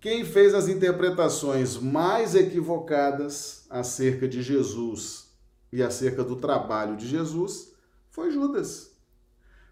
quem 0.00 0.24
fez 0.24 0.54
as 0.54 0.68
interpretações 0.68 1.76
mais 1.76 2.34
equivocadas 2.36 3.66
acerca 3.68 4.28
de 4.28 4.42
Jesus 4.42 5.34
e 5.72 5.82
acerca 5.82 6.22
do 6.22 6.36
trabalho 6.36 6.96
de 6.96 7.08
Jesus 7.08 7.72
foi 8.10 8.30
Judas. 8.30 8.96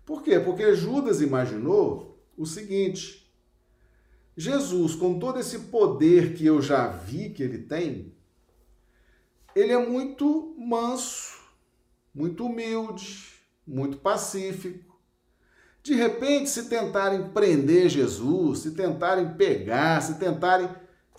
Por 0.04 0.22
quê? 0.22 0.40
Porque 0.40 0.74
Judas 0.74 1.20
imaginou 1.20 2.20
o 2.36 2.46
seguinte: 2.46 3.32
Jesus, 4.36 4.94
com 4.94 5.18
todo 5.18 5.38
esse 5.38 5.58
poder 5.60 6.34
que 6.34 6.44
eu 6.44 6.60
já 6.60 6.88
vi 6.88 7.30
que 7.30 7.42
ele 7.42 7.58
tem, 7.58 8.15
ele 9.56 9.72
é 9.72 9.78
muito 9.78 10.54
manso, 10.58 11.40
muito 12.14 12.44
humilde, 12.44 13.32
muito 13.66 13.96
pacífico. 13.96 15.00
De 15.82 15.94
repente, 15.94 16.50
se 16.50 16.68
tentarem 16.68 17.30
prender 17.30 17.88
Jesus, 17.88 18.58
se 18.58 18.72
tentarem 18.72 19.32
pegar, 19.32 20.02
se 20.02 20.18
tentarem. 20.18 20.68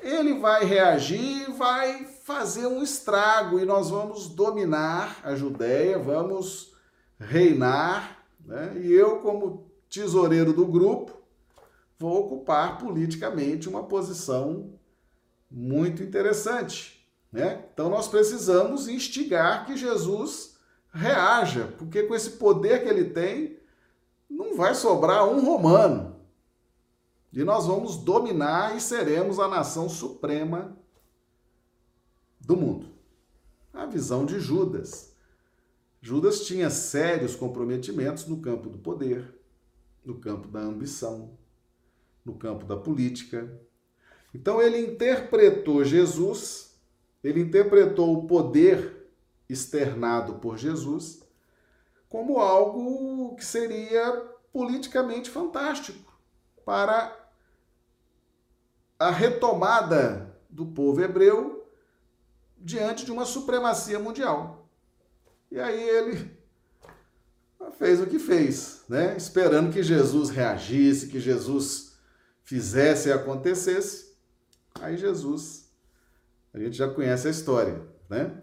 Ele 0.03 0.37
vai 0.37 0.63
reagir, 0.65 1.51
vai 1.53 2.05
fazer 2.23 2.67
um 2.67 2.83
estrago 2.83 3.59
e 3.59 3.65
nós 3.65 3.89
vamos 3.89 4.27
dominar 4.27 5.19
a 5.23 5.33
Judéia, 5.33 5.97
vamos 5.97 6.75
reinar. 7.19 8.23
Né? 8.45 8.73
E 8.83 8.93
eu, 8.93 9.17
como 9.21 9.71
tesoureiro 9.89 10.53
do 10.53 10.67
grupo, 10.67 11.17
vou 11.97 12.25
ocupar 12.25 12.77
politicamente 12.77 13.67
uma 13.67 13.85
posição 13.85 14.77
muito 15.49 16.03
interessante. 16.03 16.96
Né? 17.31 17.65
Então 17.73 17.89
nós 17.89 18.07
precisamos 18.07 18.87
instigar 18.87 19.65
que 19.65 19.75
Jesus 19.77 20.57
reaja, 20.91 21.73
porque 21.77 22.03
com 22.03 22.15
esse 22.15 22.31
poder 22.31 22.83
que 22.83 22.89
ele 22.89 23.05
tem, 23.05 23.59
não 24.29 24.55
vai 24.55 24.73
sobrar 24.73 25.27
um 25.27 25.43
romano. 25.43 26.15
E 27.31 27.43
nós 27.43 27.67
vamos 27.67 27.97
dominar 27.97 28.75
e 28.75 28.81
seremos 28.81 29.39
a 29.39 29.47
nação 29.47 29.89
suprema 29.89 30.77
do 32.39 32.55
mundo. 32.55 32.87
A 33.73 33.85
visão 33.85 34.25
de 34.25 34.39
Judas. 34.39 35.15
Judas 36.01 36.45
tinha 36.45 36.69
sérios 36.69 37.35
comprometimentos 37.35 38.25
no 38.25 38.41
campo 38.41 38.69
do 38.69 38.77
poder, 38.77 39.35
no 40.03 40.15
campo 40.15 40.47
da 40.47 40.61
ambição, 40.61 41.37
no 42.23 42.35
campo 42.35 42.65
da 42.65 42.77
política. 42.77 43.59
Então 44.33 44.61
ele 44.61 44.79
interpretou 44.79 45.83
Jesus, 45.83 46.66
ele 47.27 47.41
interpretou 47.41 48.13
o 48.13 48.25
poder 48.25 49.11
externado 49.49 50.35
por 50.35 50.57
Jesus 50.57 51.21
como 52.07 52.39
algo 52.39 53.35
que 53.35 53.43
seria 53.43 54.13
politicamente 54.53 55.29
fantástico 55.29 56.17
para 56.63 57.13
a 58.97 59.11
retomada 59.11 60.39
do 60.49 60.67
povo 60.67 61.01
hebreu 61.01 61.69
diante 62.57 63.03
de 63.03 63.11
uma 63.11 63.25
supremacia 63.25 63.99
mundial. 63.99 64.69
E 65.51 65.59
aí 65.59 65.83
ele 65.83 66.31
fez 67.77 67.99
o 67.99 68.07
que 68.07 68.19
fez, 68.19 68.83
né? 68.87 69.17
Esperando 69.17 69.73
que 69.73 69.83
Jesus 69.83 70.29
reagisse, 70.29 71.07
que 71.07 71.19
Jesus 71.19 71.97
fizesse 72.45 73.09
e 73.09 73.11
acontecesse, 73.11 74.15
aí 74.79 74.95
Jesus, 74.95 75.66
a 76.57 76.63
gente 76.63 76.77
já 76.77 76.89
conhece 76.89 77.27
a 77.27 77.31
história, 77.31 77.87
né? 78.09 78.41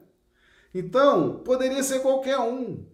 Então, 0.72 1.40
poderia 1.40 1.82
ser 1.82 2.00
qualquer 2.00 2.38
um. 2.38 2.84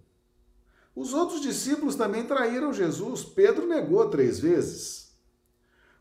Os 0.94 1.14
outros 1.14 1.40
discípulos 1.40 1.94
também 1.94 2.26
traíram 2.26 2.72
Jesus. 2.72 3.22
Pedro 3.22 3.66
negou 3.66 4.08
três 4.08 4.38
vezes. 4.38 5.14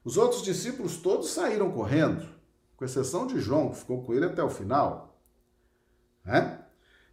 Os 0.04 0.18
outros 0.18 0.42
discípulos 0.42 0.98
todos 0.98 1.30
saíram 1.30 1.72
correndo, 1.72 2.28
com 2.76 2.86
exceção 2.86 3.28
de 3.28 3.40
João, 3.40 3.70
que 3.70 3.78
ficou 3.78 4.04
com 4.04 4.14
ele 4.14 4.26
até 4.26 4.44
o 4.44 4.50
final. 4.50 5.22
Né? 6.26 6.66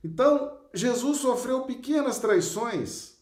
Então, 0.03 0.59
Jesus 0.73 1.19
sofreu 1.19 1.63
pequenas 1.63 2.19
traições. 2.19 3.17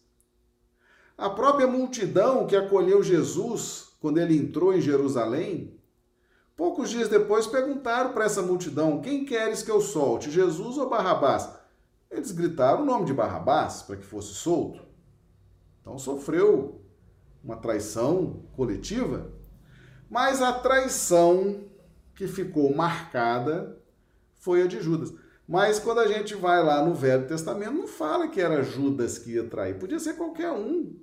A 1.17 1.31
própria 1.31 1.67
multidão 1.67 2.47
que 2.47 2.57
acolheu 2.57 3.03
Jesus 3.03 3.95
quando 4.01 4.19
ele 4.19 4.37
entrou 4.37 4.75
em 4.75 4.81
Jerusalém, 4.81 5.79
poucos 6.57 6.91
dias 6.91 7.09
depois 7.09 7.47
perguntaram 7.47 8.13
para 8.13 8.25
essa 8.25 8.43
multidão: 8.43 9.01
Quem 9.01 9.25
queres 9.25 9.63
que 9.63 9.71
eu 9.71 9.81
solte, 9.81 10.31
Jesus 10.31 10.79
ou 10.79 10.89
Barrabás? 10.89 11.49
Eles 12.11 12.31
gritaram 12.31 12.83
o 12.83 12.87
nome 12.87 13.07
de 13.07 13.13
Barrabás 13.13 13.83
para 13.83 13.97
que 13.97 14.05
fosse 14.05 14.35
solto. 14.35 14.83
Então 15.81 15.99
sofreu 15.99 16.81
uma 17.43 17.57
traição 17.57 18.45
coletiva, 18.57 19.31
mas 20.09 20.41
a 20.41 20.53
traição 20.53 21.65
que 22.15 22.27
ficou 22.27 22.75
marcada 22.75 23.79
foi 24.35 24.63
a 24.63 24.67
de 24.67 24.81
Judas. 24.81 25.13
Mas 25.47 25.79
quando 25.79 26.01
a 26.01 26.07
gente 26.07 26.35
vai 26.35 26.63
lá 26.63 26.85
no 26.85 26.95
Velho 26.95 27.27
Testamento, 27.27 27.73
não 27.73 27.87
fala 27.87 28.29
que 28.29 28.41
era 28.41 28.63
Judas 28.63 29.19
que 29.19 29.33
ia 29.33 29.45
trair, 29.45 29.79
podia 29.79 29.99
ser 29.99 30.15
qualquer 30.15 30.51
um. 30.53 30.97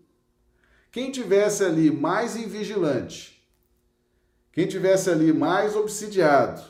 Quem 0.91 1.11
tivesse 1.11 1.63
ali 1.63 1.91
mais 1.91 2.35
invigilante, 2.35 3.40
quem 4.51 4.67
tivesse 4.67 5.09
ali 5.09 5.31
mais 5.31 5.75
obsidiado, 5.75 6.61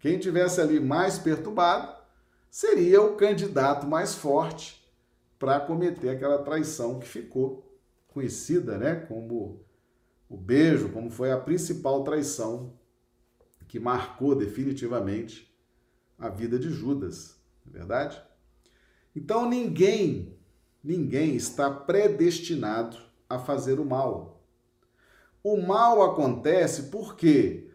quem 0.00 0.18
tivesse 0.18 0.60
ali 0.60 0.80
mais 0.80 1.18
perturbado, 1.18 1.94
seria 2.50 3.02
o 3.02 3.16
candidato 3.16 3.86
mais 3.86 4.14
forte 4.14 4.82
para 5.38 5.60
cometer 5.60 6.08
aquela 6.08 6.38
traição 6.38 6.98
que 6.98 7.08
ficou 7.08 7.70
conhecida, 8.08 8.78
né, 8.78 8.94
como 8.94 9.64
o 10.28 10.36
beijo, 10.36 10.90
como 10.90 11.10
foi 11.10 11.32
a 11.32 11.38
principal 11.38 12.04
traição 12.04 12.78
que 13.68 13.80
marcou 13.80 14.34
definitivamente 14.34 15.50
a 16.18 16.28
vida 16.28 16.58
de 16.58 16.70
Judas, 16.70 17.38
não 17.64 17.74
é 17.74 17.78
verdade? 17.78 18.22
Então 19.16 19.48
ninguém, 19.48 20.38
ninguém 20.82 21.34
está 21.34 21.70
predestinado 21.70 22.96
a 23.28 23.38
fazer 23.38 23.80
o 23.80 23.84
mal. 23.84 24.31
O 25.42 25.56
mal 25.56 26.02
acontece 26.02 26.84
porque 26.84 27.68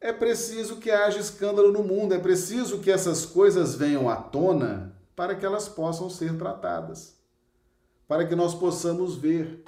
é 0.00 0.12
preciso 0.12 0.76
que 0.76 0.90
haja 0.90 1.18
escândalo 1.18 1.72
no 1.72 1.82
mundo, 1.82 2.14
é 2.14 2.18
preciso 2.18 2.80
que 2.80 2.90
essas 2.90 3.24
coisas 3.26 3.74
venham 3.74 4.08
à 4.08 4.16
tona 4.16 4.96
para 5.14 5.34
que 5.34 5.44
elas 5.44 5.68
possam 5.68 6.08
ser 6.10 6.36
tratadas, 6.36 7.16
para 8.08 8.26
que 8.26 8.34
nós 8.34 8.54
possamos 8.54 9.16
ver 9.16 9.64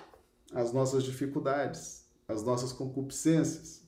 as 0.52 0.72
nossas 0.72 1.04
dificuldades, 1.04 2.04
as 2.26 2.42
nossas 2.42 2.72
concupiscências, 2.72 3.82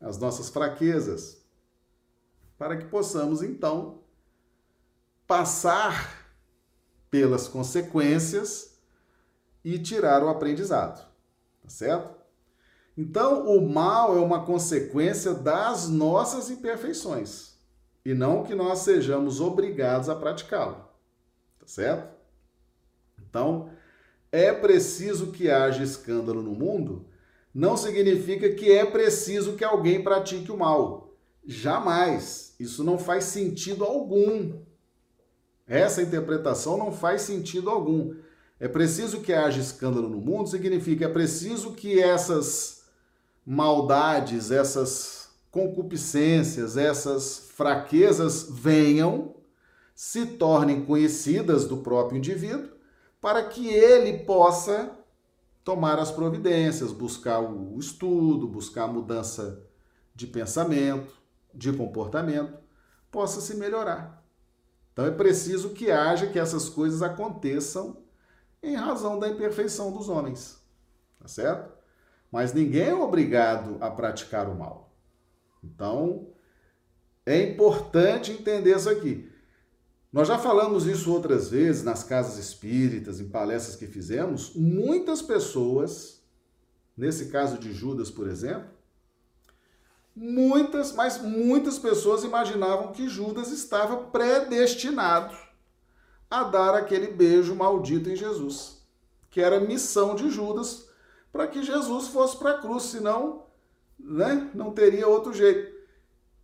as 0.00 0.18
nossas 0.18 0.48
fraquezas, 0.48 1.44
para 2.58 2.76
que 2.76 2.86
possamos 2.86 3.42
então 3.42 4.02
passar 5.26 6.26
pelas 7.10 7.48
consequências 7.48 8.78
e 9.64 9.78
tirar 9.78 10.22
o 10.22 10.28
aprendizado, 10.28 11.06
tá 11.62 11.68
certo? 11.68 12.15
Então, 12.96 13.46
o 13.46 13.68
mal 13.68 14.16
é 14.16 14.20
uma 14.20 14.44
consequência 14.44 15.34
das 15.34 15.88
nossas 15.88 16.48
imperfeições 16.48 17.56
e 18.04 18.14
não 18.14 18.44
que 18.44 18.54
nós 18.54 18.78
sejamos 18.78 19.40
obrigados 19.40 20.08
a 20.08 20.14
praticá-lo. 20.14 20.76
Tá 21.58 21.66
certo? 21.66 22.14
Então, 23.28 23.68
é 24.30 24.52
preciso 24.52 25.32
que 25.32 25.50
haja 25.50 25.82
escândalo 25.82 26.40
no 26.40 26.52
mundo, 26.52 27.04
não 27.52 27.76
significa 27.76 28.48
que 28.54 28.70
é 28.70 28.84
preciso 28.84 29.54
que 29.54 29.64
alguém 29.64 30.02
pratique 30.02 30.52
o 30.52 30.56
mal. 30.56 31.14
Jamais. 31.44 32.54
Isso 32.58 32.84
não 32.84 32.98
faz 32.98 33.24
sentido 33.24 33.84
algum. 33.84 34.60
Essa 35.66 36.02
interpretação 36.02 36.76
não 36.76 36.92
faz 36.92 37.22
sentido 37.22 37.70
algum. 37.70 38.14
É 38.60 38.68
preciso 38.68 39.20
que 39.20 39.32
haja 39.32 39.60
escândalo 39.60 40.08
no 40.08 40.20
mundo, 40.20 40.48
significa 40.48 41.04
é 41.04 41.08
preciso 41.08 41.72
que 41.72 42.00
essas 42.00 42.75
maldades, 43.46 44.50
essas 44.50 45.30
concupiscências, 45.52 46.76
essas 46.76 47.50
fraquezas 47.54 48.48
venham, 48.50 49.36
se 49.94 50.26
tornem 50.26 50.84
conhecidas 50.84 51.64
do 51.64 51.78
próprio 51.78 52.18
indivíduo, 52.18 52.70
para 53.20 53.44
que 53.44 53.68
ele 53.68 54.24
possa 54.24 54.90
tomar 55.64 55.98
as 55.98 56.10
providências, 56.10 56.92
buscar 56.92 57.40
o 57.40 57.78
estudo, 57.78 58.46
buscar 58.46 58.84
a 58.84 58.88
mudança 58.88 59.64
de 60.14 60.26
pensamento, 60.26 61.14
de 61.54 61.72
comportamento, 61.72 62.58
possa 63.10 63.40
se 63.40 63.54
melhorar. 63.56 64.22
Então 64.92 65.06
é 65.06 65.10
preciso 65.10 65.70
que 65.70 65.90
haja 65.90 66.26
que 66.26 66.38
essas 66.38 66.68
coisas 66.68 67.02
aconteçam 67.02 68.02
em 68.62 68.74
razão 68.74 69.18
da 69.18 69.28
imperfeição 69.28 69.92
dos 69.92 70.08
homens. 70.08 70.60
Tá 71.18 71.28
certo? 71.28 71.75
Mas 72.36 72.52
ninguém 72.52 72.88
é 72.88 72.94
obrigado 72.94 73.78
a 73.80 73.90
praticar 73.90 74.46
o 74.46 74.54
mal. 74.54 74.94
Então, 75.64 76.28
é 77.24 77.40
importante 77.40 78.30
entender 78.30 78.76
isso 78.76 78.90
aqui. 78.90 79.32
Nós 80.12 80.28
já 80.28 80.36
falamos 80.36 80.84
isso 80.86 81.10
outras 81.10 81.48
vezes 81.48 81.82
nas 81.82 82.04
casas 82.04 82.36
espíritas, 82.36 83.20
em 83.20 83.30
palestras 83.30 83.74
que 83.74 83.86
fizemos. 83.86 84.54
Muitas 84.54 85.22
pessoas, 85.22 86.22
nesse 86.94 87.30
caso 87.30 87.56
de 87.56 87.72
Judas, 87.72 88.10
por 88.10 88.28
exemplo, 88.28 88.68
muitas, 90.14 90.92
mas 90.92 91.18
muitas 91.18 91.78
pessoas 91.78 92.22
imaginavam 92.22 92.92
que 92.92 93.08
Judas 93.08 93.50
estava 93.50 93.96
predestinado 93.96 95.34
a 96.30 96.44
dar 96.44 96.74
aquele 96.74 97.06
beijo 97.06 97.54
maldito 97.54 98.10
em 98.10 98.14
Jesus, 98.14 98.86
que 99.30 99.40
era 99.40 99.58
missão 99.58 100.14
de 100.14 100.28
Judas 100.28 100.85
para 101.36 101.46
que 101.46 101.62
Jesus 101.62 102.08
fosse 102.08 102.34
para 102.38 102.52
a 102.52 102.58
cruz, 102.58 102.84
senão 102.84 103.44
né, 103.98 104.50
não 104.54 104.72
teria 104.72 105.06
outro 105.06 105.34
jeito. 105.34 105.76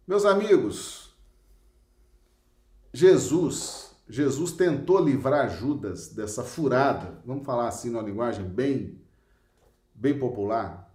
Meus 0.07 0.27
amigos, 0.27 1.17
Jesus, 2.93 3.97
Jesus 4.07 4.53
tentou 4.53 5.03
livrar 5.03 5.49
Judas 5.49 6.09
dessa 6.09 6.45
furada, 6.45 7.23
vamos 7.25 7.47
falar 7.47 7.69
assim 7.69 7.89
numa 7.89 8.03
linguagem 8.03 8.45
bem, 8.45 9.01
bem 9.95 10.19
popular. 10.19 10.93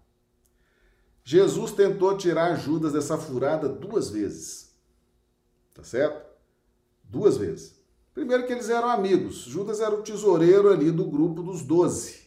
Jesus 1.24 1.72
tentou 1.72 2.16
tirar 2.16 2.56
Judas 2.56 2.94
dessa 2.94 3.18
furada 3.18 3.68
duas 3.68 4.12
vezes. 4.12 4.78
Tá 5.74 5.84
certo? 5.84 6.24
Duas 7.04 7.36
vezes. 7.36 7.76
Primeiro 8.14 8.46
que 8.46 8.54
eles 8.54 8.70
eram 8.70 8.90
amigos. 8.90 9.40
Judas 9.40 9.80
era 9.80 9.94
o 9.94 10.04
tesoureiro 10.04 10.70
ali 10.72 10.92
do 10.92 11.06
grupo 11.06 11.42
dos 11.42 11.64
doze. 11.64 12.27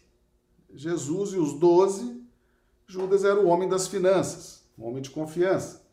Jesus 0.73 1.33
e 1.33 1.39
os 1.39 1.59
doze, 1.59 2.25
Judas 2.87 3.25
era 3.25 3.39
o 3.39 3.47
homem 3.47 3.69
das 3.69 3.87
finanças, 3.87 4.65
um 4.79 4.85
homem 4.85 5.03
de 5.03 5.11
confiança. 5.11 5.87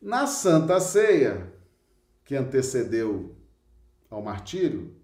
Na 0.00 0.26
Santa 0.26 0.80
Ceia, 0.80 1.52
que 2.24 2.36
antecedeu 2.36 3.34
ao 4.10 4.22
martírio, 4.22 4.94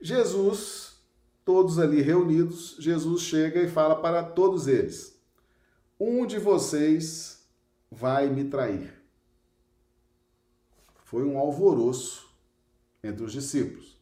Jesus, 0.00 1.00
todos 1.44 1.78
ali 1.78 2.00
reunidos, 2.00 2.76
Jesus 2.78 3.22
chega 3.22 3.60
e 3.62 3.68
fala 3.68 3.94
para 3.94 4.22
todos 4.22 4.66
eles: 4.66 5.20
Um 5.98 6.24
de 6.24 6.38
vocês 6.38 7.46
vai 7.90 8.28
me 8.28 8.44
trair. 8.44 8.94
Foi 11.04 11.24
um 11.24 11.38
alvoroço 11.38 12.30
entre 13.02 13.24
os 13.24 13.32
discípulos. 13.32 13.99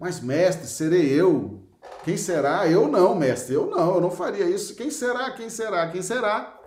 Mas, 0.00 0.20
mestre, 0.20 0.66
serei 0.66 1.08
eu. 1.08 1.62
Quem 2.04 2.16
será? 2.16 2.68
Eu 2.68 2.88
não, 2.88 3.14
mestre. 3.14 3.54
Eu 3.54 3.66
não, 3.66 3.94
eu 3.96 4.00
não 4.00 4.10
faria 4.10 4.48
isso. 4.48 4.74
Quem 4.74 4.90
será? 4.90 5.30
Quem 5.32 5.50
será? 5.50 5.90
Quem 5.90 6.02
será? 6.02 6.58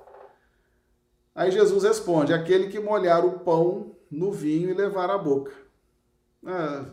Aí 1.33 1.51
Jesus 1.51 1.83
responde: 1.83 2.33
aquele 2.33 2.67
que 2.67 2.79
molhar 2.79 3.25
o 3.25 3.39
pão 3.39 3.95
no 4.09 4.31
vinho 4.31 4.69
e 4.69 4.73
levar 4.73 5.09
à 5.09 5.17
boca. 5.17 5.53
Ah, 6.45 6.85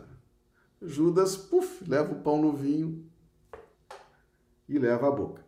Judas, 0.81 1.35
puf, 1.35 1.83
leva 1.87 2.13
o 2.13 2.21
pão 2.21 2.41
no 2.41 2.53
vinho 2.53 3.05
e 4.67 4.79
leva 4.79 5.07
à 5.07 5.11
boca. 5.11 5.43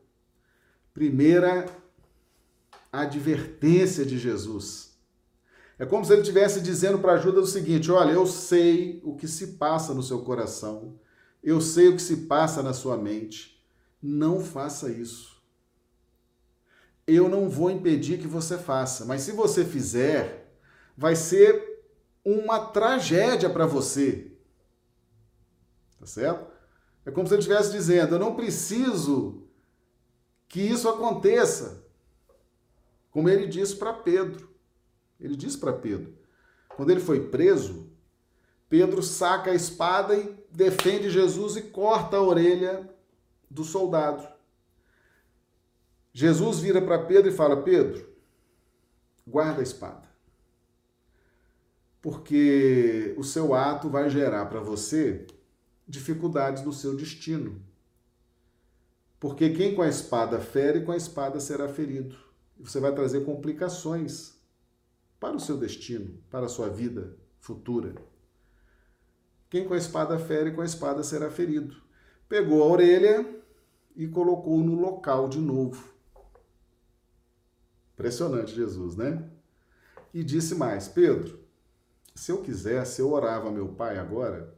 Primeira 0.93 1.65
advertência 2.91 4.05
de 4.05 4.19
Jesus 4.19 4.90
é 5.81 5.85
como 5.87 6.05
se 6.05 6.13
ele 6.13 6.21
estivesse 6.21 6.61
dizendo 6.61 6.99
para 6.99 7.17
Judas 7.17 7.49
o 7.49 7.51
seguinte: 7.51 7.91
olha, 7.91 8.11
eu 8.11 8.27
sei 8.27 9.01
o 9.03 9.15
que 9.15 9.27
se 9.27 9.53
passa 9.53 9.95
no 9.95 10.03
seu 10.03 10.21
coração, 10.21 10.99
eu 11.41 11.59
sei 11.59 11.87
o 11.87 11.95
que 11.95 12.01
se 12.03 12.27
passa 12.27 12.61
na 12.61 12.71
sua 12.71 12.95
mente, 12.95 13.59
não 13.99 14.41
faça 14.41 14.91
isso. 14.91 15.41
Eu 17.07 17.27
não 17.27 17.49
vou 17.49 17.71
impedir 17.71 18.19
que 18.19 18.27
você 18.27 18.59
faça, 18.59 19.05
mas 19.05 19.23
se 19.23 19.31
você 19.31 19.65
fizer, 19.65 20.55
vai 20.95 21.15
ser 21.15 21.83
uma 22.23 22.59
tragédia 22.59 23.49
para 23.49 23.65
você. 23.65 24.33
Tá 25.99 26.05
certo? 26.05 26.45
É 27.07 27.09
como 27.09 27.27
se 27.27 27.33
ele 27.33 27.39
estivesse 27.41 27.71
dizendo: 27.71 28.13
eu 28.13 28.19
não 28.19 28.35
preciso 28.35 29.47
que 30.47 30.61
isso 30.61 30.87
aconteça. 30.87 31.83
Como 33.09 33.27
ele 33.27 33.47
disse 33.47 33.75
para 33.75 33.91
Pedro. 33.93 34.50
Ele 35.21 35.35
diz 35.35 35.55
para 35.55 35.71
Pedro. 35.71 36.13
Quando 36.67 36.89
ele 36.89 36.99
foi 36.99 37.27
preso, 37.29 37.89
Pedro 38.67 39.03
saca 39.03 39.51
a 39.51 39.55
espada 39.55 40.17
e 40.17 40.35
defende 40.51 41.09
Jesus 41.09 41.55
e 41.57 41.61
corta 41.61 42.17
a 42.17 42.21
orelha 42.21 42.89
do 43.49 43.63
soldado. 43.63 44.27
Jesus 46.13 46.59
vira 46.59 46.81
para 46.81 47.05
Pedro 47.05 47.29
e 47.29 47.33
fala: 47.33 47.61
Pedro, 47.61 48.09
guarda 49.27 49.59
a 49.59 49.63
espada. 49.63 50.09
Porque 52.01 53.13
o 53.17 53.23
seu 53.23 53.53
ato 53.53 53.89
vai 53.89 54.09
gerar 54.09 54.47
para 54.47 54.59
você 54.59 55.27
dificuldades 55.87 56.63
no 56.63 56.73
seu 56.73 56.95
destino. 56.95 57.61
Porque 59.19 59.51
quem 59.51 59.75
com 59.75 59.83
a 59.83 59.87
espada 59.87 60.39
fere, 60.39 60.81
com 60.81 60.91
a 60.91 60.97
espada 60.97 61.39
será 61.39 61.67
ferido. 61.67 62.17
Você 62.59 62.79
vai 62.79 62.91
trazer 62.93 63.23
complicações 63.23 64.40
para 65.21 65.37
o 65.37 65.39
seu 65.39 65.55
destino, 65.55 66.17
para 66.31 66.47
a 66.47 66.49
sua 66.49 66.67
vida 66.67 67.15
futura. 67.39 67.93
Quem 69.51 69.67
com 69.67 69.75
a 69.75 69.77
espada 69.77 70.17
fere, 70.17 70.51
com 70.51 70.61
a 70.61 70.65
espada 70.65 71.03
será 71.03 71.29
ferido. 71.29 71.79
Pegou 72.27 72.63
a 72.63 72.65
orelha 72.65 73.39
e 73.95 74.07
colocou 74.07 74.57
no 74.63 74.73
local 74.73 75.29
de 75.29 75.37
novo. 75.37 75.93
Impressionante 77.93 78.55
Jesus, 78.55 78.95
né? 78.95 79.29
E 80.11 80.23
disse 80.23 80.55
mais: 80.55 80.87
Pedro, 80.87 81.39
se 82.15 82.31
eu 82.31 82.41
quisesse, 82.41 82.99
eu 82.99 83.11
orava 83.11 83.51
meu 83.51 83.67
pai 83.67 83.99
agora, 83.99 84.57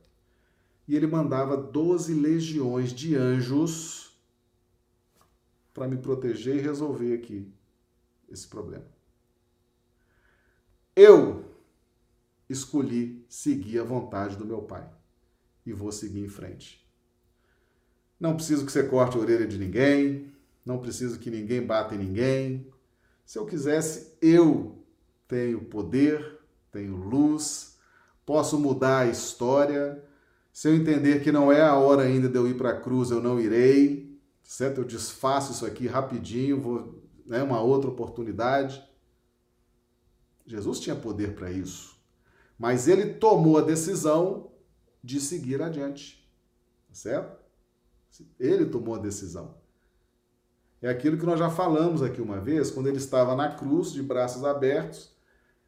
e 0.87 0.95
ele 0.95 1.07
mandava 1.07 1.57
doze 1.57 2.13
legiões 2.13 2.93
de 2.93 3.15
anjos 3.15 4.17
para 5.73 5.89
me 5.89 5.97
proteger 5.97 6.55
e 6.55 6.61
resolver 6.61 7.13
aqui 7.15 7.51
esse 8.29 8.47
problema. 8.47 8.92
Eu 10.95 11.45
escolhi 12.49 13.25
seguir 13.27 13.79
a 13.79 13.83
vontade 13.83 14.35
do 14.35 14.45
meu 14.45 14.61
pai 14.61 14.87
e 15.65 15.73
vou 15.73 15.91
seguir 15.91 16.19
em 16.19 16.29
frente. 16.29 16.87
Não 18.19 18.35
preciso 18.35 18.65
que 18.65 18.71
você 18.71 18.83
corte 18.83 19.17
a 19.17 19.19
orelha 19.19 19.47
de 19.47 19.57
ninguém, 19.57 20.31
não 20.65 20.77
preciso 20.77 21.19
que 21.19 21.31
ninguém 21.31 21.65
bata 21.65 21.95
em 21.95 21.97
ninguém. 21.97 22.71
Se 23.25 23.39
eu 23.39 23.45
quisesse, 23.45 24.17
eu 24.21 24.77
tenho 25.27 25.65
poder, 25.65 26.39
tenho 26.71 26.95
luz, 26.95 27.77
posso 28.25 28.59
mudar 28.59 28.99
a 28.99 29.07
história. 29.07 30.03
Se 30.51 30.67
eu 30.67 30.75
entender 30.75 31.23
que 31.23 31.31
não 31.31 31.51
é 31.51 31.61
a 31.61 31.75
hora 31.75 32.03
ainda 32.03 32.29
de 32.29 32.37
eu 32.37 32.47
ir 32.47 32.55
para 32.55 32.69
a 32.69 32.79
cruz, 32.79 33.09
eu 33.09 33.21
não 33.21 33.39
irei, 33.39 34.15
certo? 34.43 34.81
Eu 34.81 34.85
desfaço 34.85 35.53
isso 35.53 35.65
aqui 35.65 35.87
rapidinho, 35.87 36.61
vou, 36.61 37.03
né, 37.25 37.41
uma 37.41 37.61
outra 37.61 37.89
oportunidade. 37.89 38.81
Jesus 40.45 40.79
tinha 40.79 40.95
poder 40.95 41.35
para 41.35 41.51
isso, 41.51 41.97
mas 42.57 42.87
ele 42.87 43.13
tomou 43.13 43.57
a 43.57 43.61
decisão 43.61 44.51
de 45.03 45.19
seguir 45.19 45.61
adiante, 45.61 46.29
certo? 46.91 47.41
Ele 48.39 48.65
tomou 48.65 48.95
a 48.95 48.99
decisão. 48.99 49.55
É 50.81 50.89
aquilo 50.89 51.17
que 51.17 51.25
nós 51.25 51.39
já 51.39 51.49
falamos 51.49 52.03
aqui 52.03 52.21
uma 52.21 52.39
vez, 52.39 52.69
quando 52.69 52.87
ele 52.87 52.97
estava 52.97 53.35
na 53.35 53.55
cruz, 53.55 53.91
de 53.91 54.03
braços 54.03 54.43
abertos, 54.43 55.15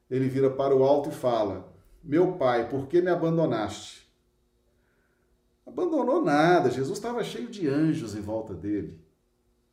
ele 0.10 0.28
vira 0.28 0.50
para 0.50 0.76
o 0.76 0.84
alto 0.84 1.10
e 1.10 1.14
fala: 1.14 1.74
Meu 2.04 2.34
pai, 2.34 2.70
por 2.70 2.88
que 2.88 3.02
me 3.02 3.10
abandonaste? 3.10 4.06
Abandonou 5.66 6.24
nada, 6.24 6.70
Jesus 6.70 6.98
estava 6.98 7.24
cheio 7.24 7.50
de 7.50 7.68
anjos 7.68 8.14
em 8.14 8.22
volta 8.22 8.54
dele. 8.54 9.00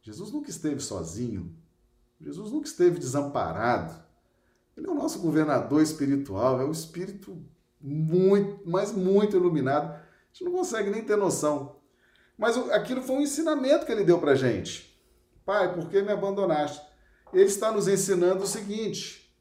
Jesus 0.01 0.33
nunca 0.33 0.49
esteve 0.49 0.81
sozinho, 0.81 1.55
Jesus 2.21 2.51
nunca 2.51 2.67
esteve 2.67 2.99
desamparado. 2.99 4.01
Ele 4.77 4.87
é 4.87 4.91
o 4.91 4.95
nosso 4.95 5.19
governador 5.21 5.83
espiritual, 5.83 6.61
é 6.61 6.65
um 6.65 6.71
espírito 6.71 7.45
muito, 7.81 8.63
mas 8.69 8.93
muito 8.93 9.37
iluminado. 9.37 9.93
A 9.93 10.05
gente 10.33 10.45
não 10.45 10.53
consegue 10.53 10.91
nem 10.91 11.05
ter 11.05 11.17
noção. 11.17 11.81
Mas 12.39 12.57
aquilo 12.71 13.03
foi 13.03 13.17
um 13.17 13.21
ensinamento 13.21 13.85
que 13.85 13.93
ele 13.93 14.05
deu 14.05 14.19
para 14.19 14.35
gente. 14.35 14.93
Pai, 15.45 15.75
por 15.75 15.89
que 15.89 16.01
me 16.03 16.13
abandonaste? 16.13 16.81
Ele 17.33 17.45
está 17.45 17.71
nos 17.71 17.89
ensinando 17.89 18.45
o 18.45 18.47
seguinte: 18.47 19.33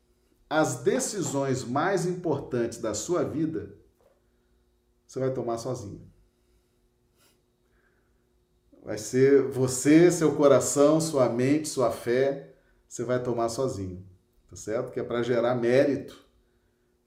as 0.49 0.83
decisões 0.83 1.63
mais 1.63 2.05
importantes 2.05 2.79
da 2.79 2.93
sua 2.93 3.23
vida, 3.23 3.75
você 5.07 5.19
vai 5.19 5.33
tomar 5.33 5.57
sozinho. 5.57 6.11
Vai 8.83 8.97
ser 8.97 9.43
você, 9.43 10.11
seu 10.11 10.35
coração, 10.35 10.99
sua 10.99 11.29
mente, 11.29 11.69
sua 11.69 11.91
fé, 11.91 12.55
você 12.87 13.03
vai 13.03 13.21
tomar 13.21 13.49
sozinho. 13.49 14.10
Tá 14.51 14.57
certo? 14.57 14.91
Que 14.91 14.99
é 14.99 15.03
para 15.03 15.23
gerar 15.23 15.55
mérito, 15.55 16.25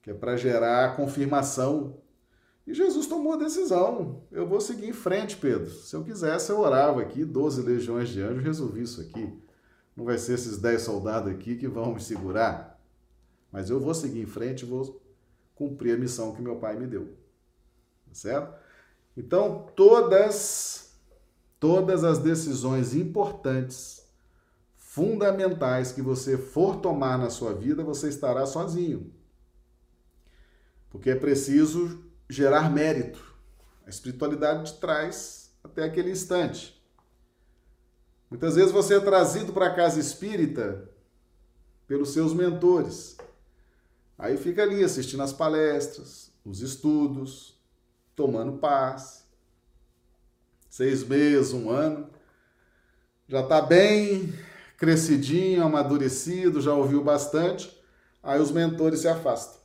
que 0.00 0.10
é 0.10 0.14
para 0.14 0.34
gerar 0.34 0.96
confirmação. 0.96 1.98
E 2.66 2.72
Jesus 2.72 3.06
tomou 3.06 3.34
a 3.34 3.36
decisão. 3.36 4.22
Eu 4.32 4.48
vou 4.48 4.62
seguir 4.62 4.88
em 4.88 4.94
frente, 4.94 5.36
Pedro. 5.36 5.70
Se 5.70 5.94
eu 5.94 6.02
quisesse, 6.02 6.50
eu 6.50 6.58
orava 6.58 7.02
aqui, 7.02 7.22
12 7.22 7.60
legiões 7.60 8.08
de 8.08 8.22
anjos, 8.22 8.42
resolvi 8.42 8.82
isso 8.82 9.02
aqui. 9.02 9.38
Não 9.94 10.06
vai 10.06 10.16
ser 10.16 10.32
esses 10.32 10.56
10 10.56 10.80
soldados 10.80 11.30
aqui 11.30 11.54
que 11.54 11.68
vão 11.68 11.92
me 11.92 12.00
segurar. 12.00 12.80
Mas 13.52 13.68
eu 13.68 13.78
vou 13.78 13.92
seguir 13.92 14.22
em 14.22 14.26
frente 14.26 14.62
e 14.62 14.66
vou 14.66 15.02
cumprir 15.54 15.94
a 15.94 15.98
missão 15.98 16.34
que 16.34 16.40
meu 16.40 16.56
pai 16.56 16.78
me 16.78 16.86
deu. 16.86 17.08
Tá 18.08 18.14
certo? 18.14 18.58
Então, 19.14 19.66
todas 19.76 20.84
todas 21.60 22.04
as 22.04 22.18
decisões 22.18 22.94
importantes, 22.94 24.03
fundamentais 24.94 25.90
que 25.90 26.00
você 26.00 26.38
for 26.38 26.76
tomar 26.76 27.18
na 27.18 27.28
sua 27.28 27.52
vida, 27.52 27.82
você 27.82 28.08
estará 28.08 28.46
sozinho. 28.46 29.12
Porque 30.88 31.10
é 31.10 31.16
preciso 31.16 32.04
gerar 32.30 32.70
mérito. 32.70 33.18
A 33.84 33.90
espiritualidade 33.90 34.72
te 34.72 34.78
traz 34.78 35.52
até 35.64 35.82
aquele 35.82 36.12
instante. 36.12 36.80
Muitas 38.30 38.54
vezes 38.54 38.70
você 38.70 38.94
é 38.94 39.00
trazido 39.00 39.52
para 39.52 39.66
a 39.66 39.74
casa 39.74 39.98
espírita 39.98 40.88
pelos 41.88 42.12
seus 42.12 42.32
mentores. 42.32 43.16
Aí 44.16 44.36
fica 44.36 44.62
ali 44.62 44.84
assistindo 44.84 45.24
as 45.24 45.32
palestras, 45.32 46.32
os 46.44 46.60
estudos, 46.60 47.60
tomando 48.14 48.58
paz. 48.58 49.26
Seis 50.70 51.02
meses, 51.02 51.52
um 51.52 51.68
ano. 51.68 52.08
Já 53.26 53.40
está 53.40 53.60
bem 53.60 54.32
crescidinho, 54.76 55.64
amadurecido, 55.64 56.60
já 56.60 56.74
ouviu 56.74 57.02
bastante. 57.02 57.82
Aí 58.22 58.40
os 58.40 58.50
mentores 58.50 59.00
se 59.00 59.08
afastam, 59.08 59.60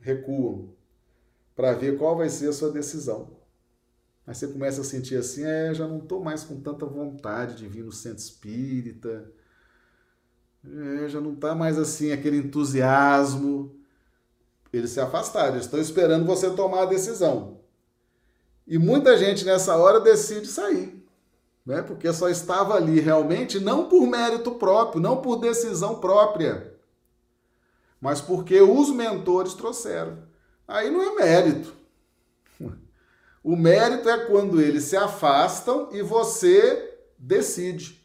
recuam, 0.00 0.74
para 1.54 1.72
ver 1.72 1.96
qual 1.96 2.16
vai 2.16 2.28
ser 2.28 2.48
a 2.48 2.52
sua 2.52 2.70
decisão. 2.70 3.36
Aí 4.26 4.34
você 4.34 4.48
começa 4.48 4.80
a 4.80 4.84
sentir 4.84 5.16
assim, 5.16 5.44
é, 5.44 5.74
já 5.74 5.86
não 5.86 5.98
estou 5.98 6.22
mais 6.22 6.42
com 6.42 6.60
tanta 6.60 6.86
vontade 6.86 7.56
de 7.56 7.68
vir 7.68 7.84
no 7.84 7.92
centro 7.92 8.18
espírita, 8.18 9.30
é, 10.64 11.08
já 11.08 11.20
não 11.20 11.34
está 11.34 11.54
mais 11.54 11.78
assim 11.78 12.10
aquele 12.10 12.38
entusiasmo. 12.38 13.76
Eles 14.72 14.90
se 14.90 15.00
afastaram, 15.00 15.54
eles 15.54 15.66
estão 15.66 15.78
esperando 15.78 16.24
você 16.24 16.50
tomar 16.50 16.82
a 16.82 16.86
decisão. 16.86 17.60
E 18.66 18.78
muita 18.78 19.16
gente 19.16 19.44
nessa 19.44 19.76
hora 19.76 20.00
decide 20.00 20.46
sair, 20.46 21.03
né? 21.64 21.82
porque 21.82 22.12
só 22.12 22.28
estava 22.28 22.74
ali 22.74 23.00
realmente 23.00 23.58
não 23.58 23.88
por 23.88 24.06
mérito 24.06 24.52
próprio, 24.52 25.00
não 25.00 25.18
por 25.18 25.36
decisão 25.36 25.96
própria, 25.96 26.74
mas 28.00 28.20
porque 28.20 28.60
os 28.60 28.90
mentores 28.90 29.54
trouxeram. 29.54 30.18
Aí 30.66 30.90
não 30.90 31.02
é 31.02 31.14
mérito. 31.14 31.72
O 33.42 33.56
mérito 33.56 34.08
é 34.08 34.24
quando 34.26 34.60
eles 34.60 34.84
se 34.84 34.96
afastam 34.96 35.88
e 35.92 36.00
você 36.02 36.98
decide: 37.18 38.02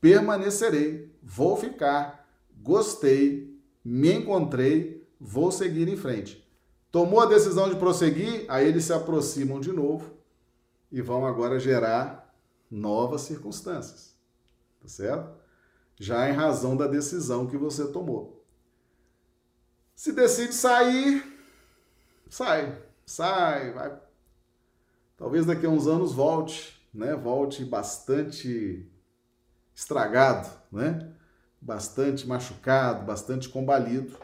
permanecerei 0.00 1.08
vou 1.28 1.56
ficar, 1.56 2.26
gostei, 2.62 3.54
me 3.84 4.12
encontrei, 4.12 5.06
vou 5.20 5.52
seguir 5.52 5.88
em 5.88 5.96
frente. 5.96 6.42
Tomou 6.90 7.20
a 7.20 7.26
decisão 7.26 7.68
de 7.68 7.76
prosseguir, 7.76 8.46
aí 8.48 8.66
eles 8.66 8.84
se 8.84 8.92
aproximam 8.94 9.60
de 9.60 9.70
novo 9.70 10.10
e 10.90 11.02
vão 11.02 11.26
agora 11.26 11.60
gerar 11.60 12.27
novas 12.70 13.22
circunstâncias. 13.22 14.16
Tá 14.80 14.88
certo? 14.88 15.36
Já 15.98 16.28
em 16.28 16.32
razão 16.32 16.76
da 16.76 16.86
decisão 16.86 17.46
que 17.46 17.56
você 17.56 17.86
tomou. 17.88 18.44
Se 19.94 20.12
decide 20.12 20.54
sair, 20.54 21.24
sai, 22.30 22.80
sai, 23.04 23.72
vai. 23.72 24.00
Talvez 25.16 25.44
daqui 25.44 25.66
a 25.66 25.70
uns 25.70 25.88
anos 25.88 26.12
volte, 26.12 26.80
né? 26.94 27.16
Volte 27.16 27.64
bastante 27.64 28.88
estragado, 29.74 30.48
né? 30.70 31.14
bastante 31.60 32.26
machucado, 32.26 33.04
bastante 33.04 33.48
combalido 33.48 34.16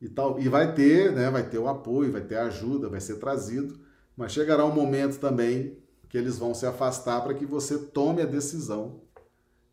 e 0.00 0.08
tal. 0.08 0.40
E 0.40 0.48
vai 0.48 0.74
ter, 0.74 1.12
né, 1.12 1.30
vai 1.30 1.48
ter 1.48 1.58
o 1.58 1.68
apoio, 1.68 2.12
vai 2.12 2.22
ter 2.22 2.36
a 2.36 2.46
ajuda, 2.46 2.88
vai 2.88 3.00
ser 3.00 3.16
trazido, 3.16 3.78
mas 4.16 4.32
chegará 4.32 4.64
um 4.64 4.74
momento 4.74 5.18
também 5.18 5.78
que 6.14 6.18
eles 6.18 6.38
vão 6.38 6.54
se 6.54 6.64
afastar 6.64 7.22
para 7.22 7.34
que 7.34 7.44
você 7.44 7.76
tome 7.76 8.22
a 8.22 8.24
decisão 8.24 9.00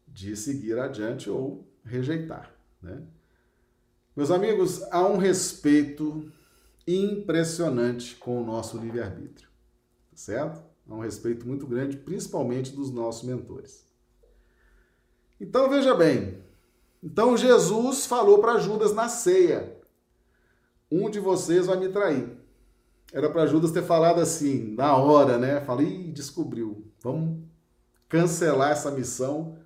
de 0.08 0.36
seguir 0.36 0.80
adiante 0.80 1.30
ou 1.30 1.63
rejeitar, 1.86 2.51
né? 2.82 3.04
Meus 4.15 4.32
amigos, 4.32 4.82
há 4.91 5.06
um 5.08 5.17
respeito 5.17 6.32
impressionante 6.88 8.15
com 8.15 8.41
o 8.41 8.43
nosso 8.43 8.75
livre-arbítrio, 8.80 9.47
certo? 10.15 10.63
Há 10.89 10.95
um 10.95 10.99
respeito 11.01 11.47
muito 11.47 11.67
grande, 11.67 11.95
principalmente 11.95 12.75
dos 12.75 12.89
nossos 12.89 13.21
mentores. 13.21 13.86
Então 15.39 15.69
veja 15.69 15.93
bem, 15.93 16.43
então 17.04 17.38
Jesus 17.38 18.08
falou 18.08 18.39
para 18.39 18.58
Judas 18.58 18.95
na 18.95 19.08
ceia: 19.08 19.80
Um 20.91 21.08
de 21.08 21.19
vocês 21.19 21.67
vai 21.67 21.77
me 21.77 21.89
trair. 21.89 22.36
Era 23.12 23.30
para 23.30 23.45
Judas 23.45 23.71
ter 23.71 23.84
falado 23.84 24.21
assim, 24.21 24.74
na 24.76 24.95
hora, 24.95 25.38
né? 25.38 25.62
Falei, 25.62 26.12
descobriu. 26.12 26.91
Vamos 27.02 27.43
cancelar 28.08 28.71
essa 28.71 28.91
missão, 28.91 29.58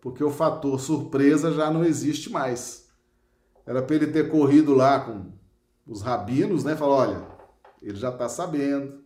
porque 0.00 0.24
o 0.24 0.30
fator 0.30 0.80
surpresa 0.80 1.52
já 1.52 1.70
não 1.70 1.84
existe 1.84 2.30
mais. 2.30 2.88
Era 3.66 3.82
para 3.82 3.96
ele 3.96 4.06
ter 4.06 4.30
corrido 4.30 4.74
lá 4.74 5.00
com 5.00 5.32
os 5.86 6.02
rabinos, 6.02 6.64
né? 6.64 6.76
Falou, 6.76 6.96
olha, 6.96 7.26
ele 7.82 7.96
já 7.96 8.10
está 8.10 8.28
sabendo, 8.28 9.02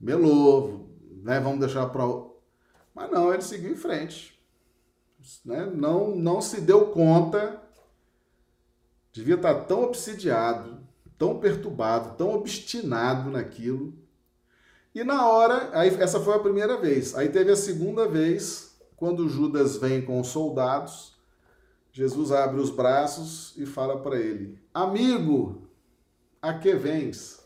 melou, 0.00 0.90
né? 1.22 1.38
Vamos 1.38 1.60
deixar 1.60 1.86
para. 1.86 2.04
Mas 2.94 3.10
não, 3.10 3.32
ele 3.32 3.42
seguiu 3.42 3.72
em 3.72 3.76
frente 3.76 4.38
né, 5.44 5.66
não, 5.66 6.14
não 6.14 6.40
se 6.40 6.60
deu 6.60 6.90
conta, 6.92 7.60
devia 9.12 9.34
estar 9.34 9.54
tão 9.64 9.82
obsidiado, 9.82 10.77
tão 11.18 11.38
perturbado, 11.38 12.16
tão 12.16 12.32
obstinado 12.32 13.30
naquilo. 13.30 13.92
E 14.94 15.02
na 15.02 15.28
hora, 15.28 15.70
aí 15.72 15.88
essa 16.00 16.20
foi 16.20 16.36
a 16.36 16.38
primeira 16.38 16.76
vez. 16.78 17.14
Aí 17.14 17.28
teve 17.28 17.50
a 17.50 17.56
segunda 17.56 18.06
vez, 18.08 18.78
quando 18.96 19.28
Judas 19.28 19.76
vem 19.76 20.00
com 20.00 20.20
os 20.20 20.28
soldados, 20.28 21.18
Jesus 21.92 22.30
abre 22.30 22.60
os 22.60 22.70
braços 22.70 23.54
e 23.56 23.66
fala 23.66 24.00
para 24.00 24.16
ele: 24.16 24.58
Amigo, 24.72 25.68
a 26.40 26.54
que 26.54 26.74
vens? 26.74 27.44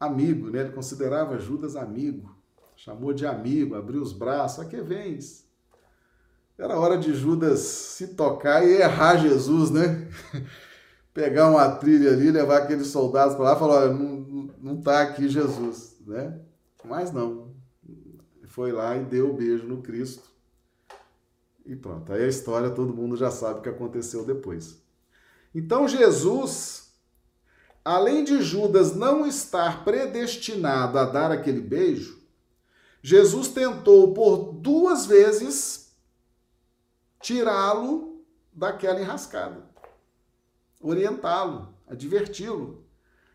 Amigo, 0.00 0.50
né? 0.50 0.60
Ele 0.60 0.72
considerava 0.72 1.38
Judas 1.38 1.76
amigo, 1.76 2.34
chamou 2.74 3.12
de 3.12 3.26
amigo, 3.26 3.74
abriu 3.74 4.00
os 4.00 4.12
braços: 4.12 4.60
A 4.60 4.64
que 4.64 4.80
vens? 4.80 5.46
Era 6.58 6.78
hora 6.78 6.96
de 6.96 7.14
Judas 7.14 7.60
se 7.60 8.08
tocar 8.08 8.66
e 8.66 8.80
errar 8.80 9.16
Jesus, 9.16 9.70
né? 9.70 10.08
Pegar 11.14 11.50
uma 11.50 11.68
trilha 11.76 12.12
ali, 12.12 12.30
levar 12.30 12.58
aqueles 12.58 12.86
soldados 12.88 13.34
para 13.34 13.44
lá 13.44 13.56
e 13.56 13.58
falar: 13.58 13.74
olha, 13.82 13.92
não, 13.92 14.50
não 14.58 14.80
tá 14.80 15.02
aqui 15.02 15.28
Jesus, 15.28 15.96
né? 16.06 16.40
Mas 16.84 17.12
não. 17.12 17.52
Foi 18.46 18.72
lá 18.72 18.96
e 18.96 19.04
deu 19.04 19.30
o 19.30 19.32
um 19.32 19.36
beijo 19.36 19.66
no 19.66 19.82
Cristo. 19.82 20.30
E 21.64 21.76
pronto. 21.76 22.12
Aí 22.12 22.24
a 22.24 22.28
história 22.28 22.70
todo 22.70 22.94
mundo 22.94 23.16
já 23.16 23.30
sabe 23.30 23.60
o 23.60 23.62
que 23.62 23.68
aconteceu 23.68 24.24
depois. 24.24 24.82
Então 25.54 25.86
Jesus, 25.86 26.92
além 27.84 28.24
de 28.24 28.42
Judas 28.42 28.94
não 28.94 29.26
estar 29.26 29.84
predestinado 29.84 30.98
a 30.98 31.04
dar 31.04 31.30
aquele 31.30 31.60
beijo, 31.60 32.20
Jesus 33.02 33.48
tentou 33.48 34.14
por 34.14 34.52
duas 34.52 35.06
vezes 35.06 35.92
tirá-lo 37.20 38.24
daquela 38.52 39.00
enrascada, 39.00 39.64
orientá-lo, 40.82 41.74
adverti-lo 41.86 42.84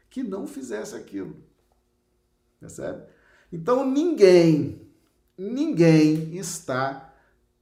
que 0.09 0.21
não 0.21 0.45
fizesse 0.45 0.95
aquilo. 0.95 1.35
Percebe? 2.59 3.03
Então 3.51 3.89
ninguém, 3.89 4.87
ninguém 5.37 6.35
está 6.35 7.13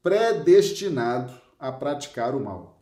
predestinado 0.02 1.34
a 1.60 1.72
praticar 1.72 2.36
o 2.36 2.44
mal. 2.44 2.82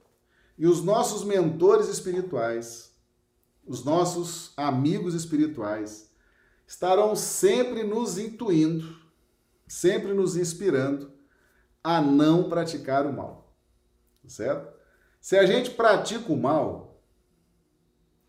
E 0.57 0.65
os 0.65 0.83
nossos 0.83 1.23
mentores 1.23 1.87
espirituais, 1.87 2.93
os 3.65 3.83
nossos 3.83 4.53
amigos 4.57 5.13
espirituais, 5.13 6.09
estarão 6.65 7.15
sempre 7.15 7.83
nos 7.83 8.17
intuindo 8.17 9.03
sempre 9.73 10.13
nos 10.13 10.35
inspirando 10.35 11.11
a 11.83 11.99
não 11.99 12.47
praticar 12.47 13.07
o 13.07 13.13
mal. 13.13 13.55
Certo? 14.27 14.71
Se 15.19 15.35
a 15.35 15.45
gente 15.45 15.71
pratica 15.71 16.31
o 16.31 16.37
mal, 16.37 16.82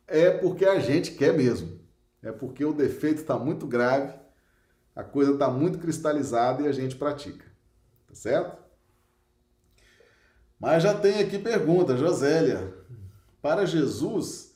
é 0.07 0.31
porque 0.31 0.65
a 0.65 0.79
gente 0.79 1.13
quer 1.13 1.33
mesmo. 1.33 1.81
É 2.23 2.33
porque 2.33 2.65
o 2.65 2.73
defeito 2.73 3.21
está 3.21 3.39
muito 3.39 3.67
grave, 3.67 4.15
a 4.95 5.05
coisa 5.05 5.33
está 5.33 5.51
muito 5.51 5.79
cristalizada 5.79 6.63
e 6.63 6.69
a 6.69 6.73
gente 6.73 6.97
pratica. 6.97 7.45
Tá 8.07 8.15
certo? 8.15 8.63
Mas 10.59 10.83
já 10.83 10.95
tem 10.95 11.21
aqui 11.21 11.39
pergunta, 11.39 11.97
Josélia. 11.97 12.73
Para 13.43 13.67
Jesus, 13.67 14.55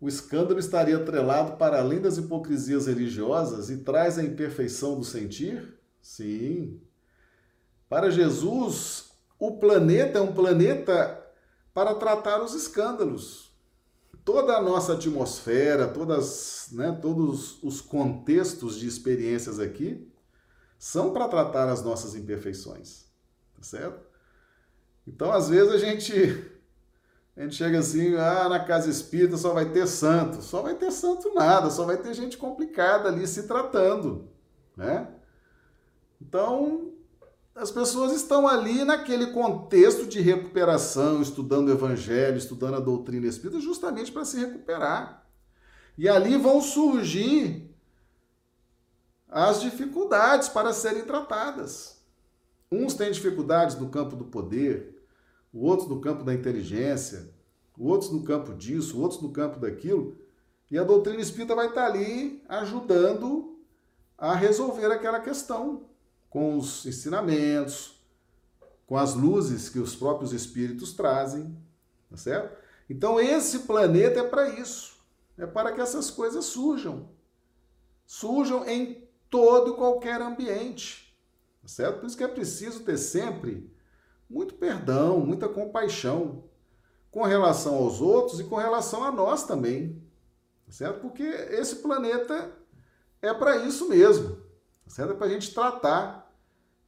o 0.00 0.08
escândalo 0.08 0.58
estaria 0.58 0.96
atrelado 0.96 1.56
para 1.56 1.78
além 1.78 2.00
das 2.00 2.18
hipocrisias 2.18 2.86
religiosas 2.86 3.70
e 3.70 3.78
traz 3.78 4.18
a 4.18 4.24
imperfeição 4.24 4.96
do 4.98 5.04
sentir? 5.04 5.78
Sim. 6.02 6.80
Para 7.88 8.10
Jesus, 8.10 9.12
o 9.38 9.52
planeta 9.58 10.18
é 10.18 10.22
um 10.22 10.32
planeta 10.32 11.22
para 11.72 11.94
tratar 11.94 12.42
os 12.42 12.54
escândalos. 12.54 13.43
Toda 14.24 14.56
a 14.56 14.62
nossa 14.62 14.94
atmosfera, 14.94 15.86
todas, 15.86 16.68
né, 16.72 16.98
todos 17.00 17.62
os 17.62 17.80
contextos 17.80 18.78
de 18.78 18.86
experiências 18.86 19.60
aqui 19.60 20.10
são 20.78 21.12
para 21.12 21.28
tratar 21.28 21.68
as 21.68 21.82
nossas 21.82 22.14
imperfeições, 22.14 23.04
tá 23.54 23.62
certo? 23.62 24.02
Então, 25.06 25.30
às 25.30 25.48
vezes 25.48 25.72
a 25.72 25.78
gente 25.78 26.12
a 27.36 27.42
gente 27.42 27.56
chega 27.56 27.80
assim, 27.80 28.14
ah, 28.14 28.48
na 28.48 28.64
casa 28.64 28.88
espírita 28.88 29.36
só 29.36 29.52
vai 29.52 29.70
ter 29.72 29.86
santo, 29.88 30.40
só 30.40 30.62
vai 30.62 30.74
ter 30.76 30.92
santo 30.92 31.34
nada, 31.34 31.68
só 31.68 31.84
vai 31.84 31.96
ter 31.96 32.14
gente 32.14 32.38
complicada 32.38 33.08
ali 33.08 33.26
se 33.26 33.48
tratando, 33.48 34.30
né? 34.76 35.08
Então, 36.20 36.92
as 37.54 37.70
pessoas 37.70 38.12
estão 38.12 38.48
ali 38.48 38.84
naquele 38.84 39.28
contexto 39.28 40.06
de 40.06 40.20
recuperação, 40.20 41.22
estudando 41.22 41.68
o 41.68 41.72
evangelho, 41.72 42.36
estudando 42.36 42.74
a 42.74 42.80
doutrina 42.80 43.26
espírita, 43.26 43.60
justamente 43.60 44.10
para 44.10 44.24
se 44.24 44.38
recuperar. 44.38 45.24
E 45.96 46.08
ali 46.08 46.36
vão 46.36 46.60
surgir 46.60 47.72
as 49.28 49.60
dificuldades 49.60 50.48
para 50.48 50.72
serem 50.72 51.04
tratadas. 51.04 52.02
Uns 52.72 52.94
têm 52.94 53.12
dificuldades 53.12 53.76
no 53.76 53.88
campo 53.88 54.16
do 54.16 54.24
poder, 54.24 55.06
outros 55.52 55.88
no 55.88 56.00
campo 56.00 56.24
da 56.24 56.34
inteligência, 56.34 57.32
outros 57.78 58.10
no 58.10 58.24
campo 58.24 58.52
disso, 58.54 59.00
outros 59.00 59.22
no 59.22 59.30
campo 59.30 59.60
daquilo. 59.60 60.18
E 60.68 60.76
a 60.76 60.82
doutrina 60.82 61.20
espírita 61.20 61.54
vai 61.54 61.68
estar 61.68 61.86
ali 61.86 62.42
ajudando 62.48 63.56
a 64.18 64.34
resolver 64.34 64.86
aquela 64.86 65.20
questão 65.20 65.93
com 66.34 66.58
os 66.58 66.84
ensinamentos, 66.84 68.04
com 68.88 68.96
as 68.96 69.14
luzes 69.14 69.68
que 69.68 69.78
os 69.78 69.94
próprios 69.94 70.32
espíritos 70.32 70.92
trazem, 70.92 71.56
tá 72.10 72.16
certo? 72.16 72.58
Então 72.90 73.20
esse 73.20 73.60
planeta 73.60 74.18
é 74.18 74.24
para 74.24 74.48
isso, 74.48 74.96
é 75.38 75.46
para 75.46 75.70
que 75.70 75.80
essas 75.80 76.10
coisas 76.10 76.44
surjam. 76.46 77.08
Surjam 78.04 78.66
em 78.66 79.08
todo 79.30 79.74
e 79.74 79.76
qualquer 79.76 80.20
ambiente, 80.20 81.16
tá 81.62 81.68
certo? 81.68 82.00
Por 82.00 82.06
isso 82.06 82.16
que 82.16 82.24
é 82.24 82.28
preciso 82.28 82.80
ter 82.80 82.98
sempre 82.98 83.72
muito 84.28 84.54
perdão, 84.54 85.20
muita 85.20 85.48
compaixão 85.48 86.42
com 87.12 87.22
relação 87.22 87.76
aos 87.76 88.00
outros 88.00 88.40
e 88.40 88.44
com 88.44 88.56
relação 88.56 89.04
a 89.04 89.12
nós 89.12 89.44
também, 89.46 90.02
tá 90.66 90.72
certo? 90.72 90.98
Porque 90.98 91.22
esse 91.22 91.76
planeta 91.76 92.50
é 93.22 93.32
para 93.32 93.58
isso 93.58 93.88
mesmo, 93.88 94.34
tá 94.84 94.90
certo? 94.90 95.12
É 95.12 95.16
para 95.16 95.28
a 95.28 95.30
gente 95.30 95.54
tratar 95.54 96.23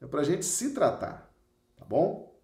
é 0.00 0.06
para 0.06 0.20
a 0.20 0.24
gente 0.24 0.44
se 0.44 0.72
tratar, 0.72 1.32
tá 1.76 1.84
bom? 1.84 2.34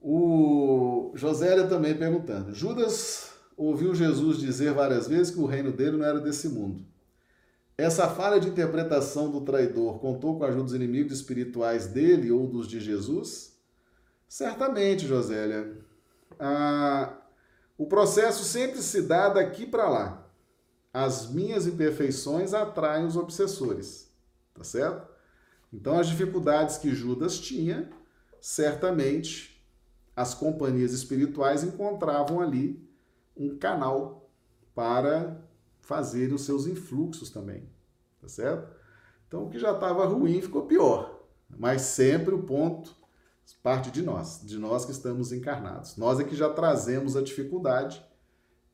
O 0.00 1.12
Josélia 1.14 1.66
também 1.66 1.96
perguntando: 1.96 2.54
Judas 2.54 3.32
ouviu 3.56 3.94
Jesus 3.94 4.38
dizer 4.38 4.72
várias 4.72 5.08
vezes 5.08 5.32
que 5.32 5.40
o 5.40 5.46
reino 5.46 5.72
dele 5.72 5.96
não 5.96 6.04
era 6.04 6.20
desse 6.20 6.48
mundo. 6.48 6.84
Essa 7.78 8.08
falha 8.08 8.40
de 8.40 8.48
interpretação 8.48 9.30
do 9.30 9.42
traidor 9.42 9.98
contou 9.98 10.38
com 10.38 10.44
a 10.44 10.48
ajuda 10.48 10.64
dos 10.64 10.74
inimigos 10.74 11.12
espirituais 11.12 11.86
dele 11.86 12.30
ou 12.30 12.46
dos 12.46 12.66
de 12.66 12.80
Jesus? 12.80 13.54
Certamente, 14.28 15.06
Josélia. 15.06 15.76
Ah, 16.38 17.18
o 17.76 17.86
processo 17.86 18.44
sempre 18.44 18.80
se 18.80 19.02
dá 19.02 19.28
daqui 19.28 19.66
para 19.66 19.88
lá. 19.88 20.26
As 20.92 21.28
minhas 21.30 21.66
imperfeições 21.66 22.54
atraem 22.54 23.06
os 23.06 23.16
obsessores, 23.16 24.10
tá 24.54 24.64
certo? 24.64 25.15
Então, 25.76 25.98
as 25.98 26.08
dificuldades 26.08 26.78
que 26.78 26.94
Judas 26.94 27.38
tinha, 27.38 27.90
certamente 28.40 29.62
as 30.16 30.32
companhias 30.32 30.92
espirituais 30.92 31.62
encontravam 31.62 32.40
ali 32.40 32.82
um 33.36 33.58
canal 33.58 34.30
para 34.74 35.38
fazer 35.82 36.32
os 36.32 36.42
seus 36.42 36.66
influxos 36.66 37.28
também, 37.28 37.68
tá 38.18 38.26
certo? 38.26 38.74
Então, 39.28 39.44
o 39.44 39.50
que 39.50 39.58
já 39.58 39.72
estava 39.72 40.06
ruim 40.06 40.40
ficou 40.40 40.62
pior, 40.66 41.26
mas 41.50 41.82
sempre 41.82 42.34
o 42.34 42.42
ponto 42.42 42.96
parte 43.62 43.90
de 43.90 44.02
nós, 44.02 44.40
de 44.42 44.58
nós 44.58 44.84
que 44.84 44.92
estamos 44.92 45.30
encarnados. 45.30 45.96
Nós 45.96 46.18
é 46.18 46.24
que 46.24 46.34
já 46.34 46.48
trazemos 46.48 47.16
a 47.16 47.22
dificuldade, 47.22 48.04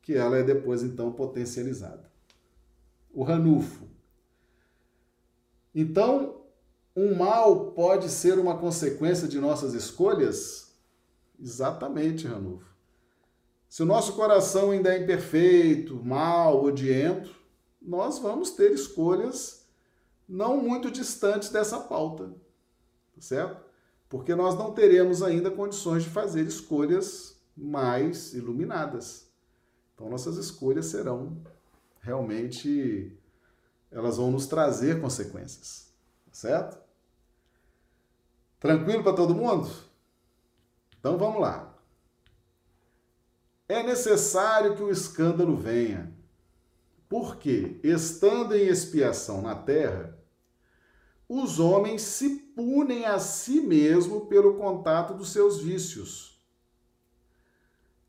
que 0.01 0.15
ela 0.15 0.37
é 0.37 0.43
depois 0.43 0.81
então 0.83 1.11
potencializada. 1.11 2.09
O 3.13 3.23
Ranulfo. 3.23 3.87
Então, 5.75 6.42
um 6.95 7.15
mal 7.15 7.71
pode 7.71 8.09
ser 8.09 8.37
uma 8.37 8.57
consequência 8.57 9.27
de 9.27 9.39
nossas 9.39 9.73
escolhas? 9.73 10.71
Exatamente, 11.39 12.27
Ranulfo. 12.27 12.73
Se 13.67 13.81
o 13.81 13.85
nosso 13.87 14.13
coração 14.13 14.69
ainda 14.69 14.93
é 14.93 15.01
imperfeito, 15.01 15.95
mal, 16.03 16.63
odiento, 16.63 17.35
nós 17.81 18.19
vamos 18.19 18.51
ter 18.51 18.71
escolhas 18.71 19.67
não 20.29 20.57
muito 20.57 20.91
distantes 20.91 21.49
dessa 21.49 21.79
pauta, 21.79 22.27
tá 23.15 23.21
certo? 23.21 23.65
Porque 24.07 24.35
nós 24.35 24.55
não 24.55 24.73
teremos 24.73 25.23
ainda 25.23 25.49
condições 25.49 26.03
de 26.03 26.09
fazer 26.09 26.45
escolhas 26.45 27.41
mais 27.57 28.33
iluminadas. 28.33 29.27
Então, 29.95 30.09
nossas 30.09 30.37
escolhas 30.37 30.85
serão 30.85 31.41
realmente, 31.99 33.17
elas 33.89 34.17
vão 34.17 34.31
nos 34.31 34.45
trazer 34.45 35.01
consequências, 35.01 35.91
tá 36.25 36.33
certo? 36.33 36.82
Tranquilo 38.63 39.03
para 39.03 39.11
todo 39.11 39.35
mundo? 39.35 39.69
Então 40.97 41.17
vamos 41.17 41.41
lá. 41.41 41.77
É 43.67 43.83
necessário 43.83 44.77
que 44.77 44.81
o 44.81 44.89
escândalo 44.89 45.57
venha, 45.57 46.15
porque, 47.09 47.81
estando 47.83 48.55
em 48.55 48.67
expiação 48.67 49.41
na 49.41 49.53
terra, 49.53 50.17
os 51.27 51.59
homens 51.59 52.03
se 52.03 52.29
punem 52.55 53.03
a 53.05 53.19
si 53.19 53.59
mesmo 53.59 54.27
pelo 54.27 54.55
contato 54.55 55.13
dos 55.13 55.33
seus 55.33 55.59
vícios, 55.59 56.41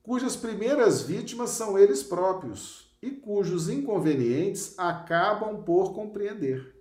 cujas 0.05 0.37
primeiras 0.37 1.03
vítimas 1.03 1.51
são 1.51 1.77
eles 1.77 2.05
próprios 2.05 2.97
e 3.03 3.11
cujos 3.11 3.69
inconvenientes 3.69 4.79
acabam 4.79 5.65
por 5.65 5.93
compreender. 5.93 6.74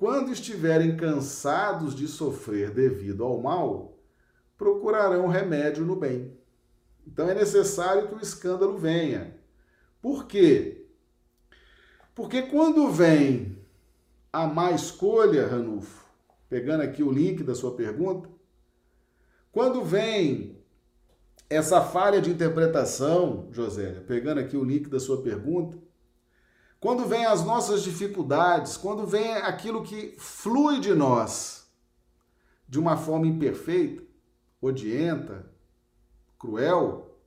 Quando 0.00 0.32
estiverem 0.32 0.96
cansados 0.96 1.94
de 1.94 2.08
sofrer 2.08 2.70
devido 2.70 3.22
ao 3.22 3.38
mal, 3.38 3.98
procurarão 4.56 5.28
remédio 5.28 5.84
no 5.84 5.94
bem. 5.94 6.34
Então 7.06 7.28
é 7.28 7.34
necessário 7.34 8.08
que 8.08 8.14
o 8.14 8.20
escândalo 8.20 8.78
venha. 8.78 9.36
Por 10.00 10.24
quê? 10.26 10.86
Porque 12.14 12.40
quando 12.40 12.90
vem 12.90 13.58
a 14.32 14.46
má 14.46 14.70
escolha, 14.70 15.46
Ranulfo, 15.46 16.06
pegando 16.48 16.82
aqui 16.82 17.02
o 17.02 17.12
link 17.12 17.42
da 17.42 17.54
sua 17.54 17.76
pergunta, 17.76 18.26
quando 19.52 19.84
vem 19.84 20.64
essa 21.50 21.82
falha 21.82 22.22
de 22.22 22.30
interpretação, 22.30 23.48
Josélia, 23.50 24.00
pegando 24.00 24.40
aqui 24.40 24.56
o 24.56 24.64
link 24.64 24.88
da 24.88 24.98
sua 24.98 25.20
pergunta, 25.20 25.76
quando 26.80 27.04
vem 27.04 27.26
as 27.26 27.44
nossas 27.44 27.82
dificuldades, 27.82 28.78
quando 28.78 29.06
vem 29.06 29.34
aquilo 29.34 29.82
que 29.82 30.16
flui 30.18 30.80
de 30.80 30.94
nós 30.94 31.68
de 32.66 32.78
uma 32.78 32.96
forma 32.96 33.26
imperfeita, 33.26 34.02
odienta, 34.62 35.44
cruel, 36.38 37.18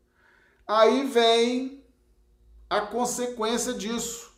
aí 0.65 1.07
vem 1.07 1.83
a 2.67 2.81
consequência 2.81 3.73
disso. 3.73 4.31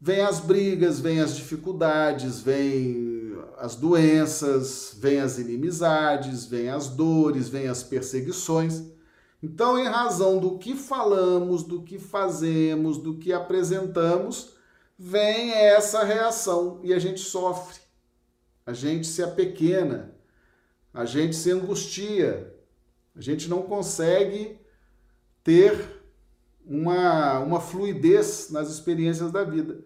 Vem 0.00 0.20
as 0.20 0.40
brigas, 0.40 1.00
vem 1.00 1.20
as 1.20 1.36
dificuldades, 1.36 2.40
vem 2.40 3.36
as 3.58 3.74
doenças, 3.74 4.96
vem 4.98 5.20
as 5.20 5.38
inimizades, 5.38 6.46
vem 6.46 6.68
as 6.68 6.88
dores, 6.88 7.48
vem 7.48 7.68
as 7.68 7.82
perseguições. 7.82 8.82
Então, 9.42 9.78
em 9.78 9.86
razão 9.86 10.38
do 10.38 10.58
que 10.58 10.74
falamos, 10.74 11.62
do 11.62 11.82
que 11.82 11.98
fazemos, 11.98 12.98
do 12.98 13.18
que 13.18 13.32
apresentamos, 13.32 14.54
vem 14.98 15.52
essa 15.52 16.02
reação 16.04 16.80
e 16.82 16.92
a 16.94 16.98
gente 16.98 17.20
sofre, 17.20 17.78
a 18.64 18.72
gente 18.72 19.06
se 19.06 19.22
apequena, 19.22 20.14
a 20.92 21.04
gente 21.04 21.36
se 21.36 21.50
angustia, 21.50 22.54
a 23.14 23.20
gente 23.20 23.48
não 23.48 23.62
consegue 23.62 24.58
ter 25.44 26.02
uma, 26.64 27.38
uma 27.40 27.60
fluidez 27.60 28.48
nas 28.50 28.70
experiências 28.70 29.30
da 29.30 29.44
vida. 29.44 29.84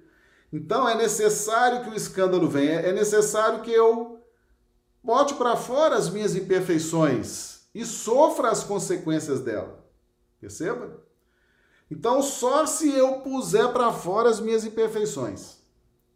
Então 0.52 0.88
é 0.88 0.94
necessário 0.94 1.84
que 1.84 1.90
o 1.90 1.94
escândalo 1.94 2.48
venha, 2.48 2.80
é 2.80 2.92
necessário 2.92 3.62
que 3.62 3.70
eu 3.70 4.24
bote 5.02 5.34
para 5.34 5.56
fora 5.56 5.96
as 5.96 6.08
minhas 6.08 6.34
imperfeições, 6.34 7.49
e 7.74 7.84
sofra 7.84 8.50
as 8.50 8.64
consequências 8.64 9.40
dela. 9.40 9.84
Perceba? 10.40 11.02
Então, 11.90 12.22
só 12.22 12.66
se 12.66 12.90
eu 12.90 13.20
puser 13.20 13.72
para 13.72 13.92
fora 13.92 14.28
as 14.28 14.40
minhas 14.40 14.64
imperfeições, 14.64 15.58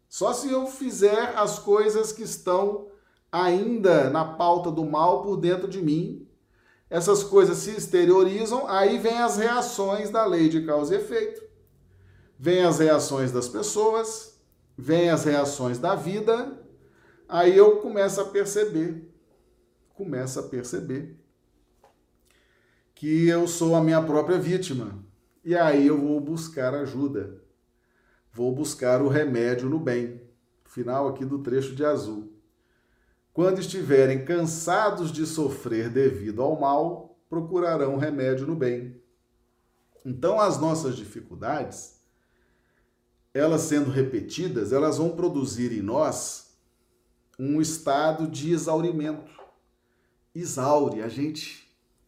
só 0.07 0.33
se 0.33 0.49
eu 0.49 0.67
fizer 0.67 1.33
as 1.37 1.59
coisas 1.59 2.11
que 2.11 2.23
estão 2.23 2.87
ainda 3.31 4.09
na 4.09 4.23
pauta 4.23 4.71
do 4.71 4.85
mal 4.85 5.21
por 5.21 5.35
dentro 5.35 5.67
de 5.67 5.81
mim, 5.81 6.25
essas 6.89 7.23
coisas 7.23 7.57
se 7.57 7.71
exteriorizam, 7.71 8.67
aí 8.67 8.97
vem 8.97 9.17
as 9.17 9.37
reações 9.37 10.09
da 10.09 10.25
lei 10.25 10.47
de 10.47 10.65
causa 10.65 10.95
e 10.95 10.97
efeito. 10.99 11.43
Vem 12.39 12.63
as 12.63 12.79
reações 12.79 13.31
das 13.31 13.49
pessoas, 13.49 14.39
vem 14.77 15.09
as 15.09 15.25
reações 15.25 15.77
da 15.77 15.95
vida, 15.95 16.57
aí 17.27 17.57
eu 17.57 17.77
começo 17.77 18.21
a 18.21 18.25
perceber, 18.25 19.11
começo 19.93 20.39
a 20.39 20.43
perceber 20.43 21.24
que 22.95 23.27
eu 23.27 23.45
sou 23.45 23.75
a 23.75 23.83
minha 23.83 24.01
própria 24.01 24.39
vítima. 24.39 24.97
E 25.43 25.53
aí 25.53 25.85
eu 25.85 25.99
vou 25.99 26.19
buscar 26.21 26.73
ajuda. 26.73 27.43
Vou 28.31 28.55
buscar 28.55 29.01
o 29.01 29.09
remédio 29.09 29.69
no 29.69 29.77
bem. 29.77 30.21
Final 30.63 31.09
aqui 31.09 31.25
do 31.25 31.39
trecho 31.39 31.75
de 31.75 31.85
azul. 31.85 32.33
Quando 33.33 33.59
estiverem 33.59 34.23
cansados 34.23 35.11
de 35.11 35.25
sofrer 35.25 35.89
devido 35.89 36.41
ao 36.41 36.57
mal, 36.57 37.19
procurarão 37.29 37.97
remédio 37.97 38.47
no 38.47 38.55
bem. 38.55 38.99
Então, 40.05 40.39
as 40.39 40.59
nossas 40.59 40.95
dificuldades, 40.95 41.99
elas 43.33 43.61
sendo 43.61 43.89
repetidas, 43.89 44.71
elas 44.71 44.97
vão 44.97 45.09
produzir 45.09 45.73
em 45.73 45.81
nós 45.81 46.57
um 47.37 47.59
estado 47.59 48.27
de 48.27 48.53
exaurimento. 48.53 49.31
Exaure, 50.33 51.01
a 51.01 51.09
gente 51.09 51.64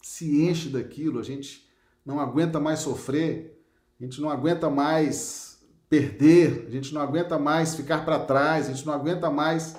se 0.07 0.41
enche 0.41 0.69
daquilo, 0.69 1.19
a 1.19 1.23
gente 1.23 1.69
não 2.05 2.17
aguenta 2.17 2.61
mais 2.61 2.79
sofrer, 2.79 3.61
a 3.99 4.03
gente 4.03 4.21
não 4.21 4.29
aguenta 4.29 4.69
mais 4.69 5.61
perder, 5.89 6.65
a 6.65 6.71
gente 6.71 6.93
não 6.93 7.01
aguenta 7.01 7.37
mais 7.37 7.75
ficar 7.75 8.05
para 8.05 8.17
trás, 8.17 8.67
a 8.67 8.73
gente 8.73 8.85
não 8.85 8.93
aguenta 8.93 9.29
mais 9.29 9.75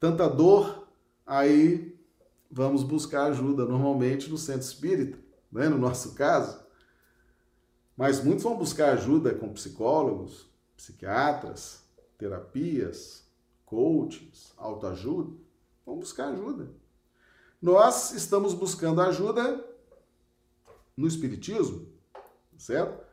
tanta 0.00 0.28
dor, 0.28 0.88
aí 1.24 1.96
vamos 2.50 2.82
buscar 2.82 3.26
ajuda, 3.26 3.64
normalmente 3.64 4.28
no 4.28 4.36
centro 4.36 4.62
espírita, 4.62 5.16
né? 5.52 5.68
no 5.68 5.78
nosso 5.78 6.16
caso. 6.16 6.60
Mas 7.96 8.22
muitos 8.22 8.42
vão 8.42 8.56
buscar 8.56 8.92
ajuda 8.92 9.32
com 9.32 9.52
psicólogos, 9.52 10.50
psiquiatras, 10.76 11.84
terapias, 12.18 13.24
coachings, 13.64 14.52
autoajuda. 14.56 15.32
Vão 15.86 15.96
buscar 15.96 16.30
ajuda 16.30 16.70
nós 17.60 18.12
estamos 18.12 18.54
buscando 18.54 19.00
ajuda 19.00 19.64
no 20.96 21.06
Espiritismo, 21.06 21.86
certo? 22.56 23.06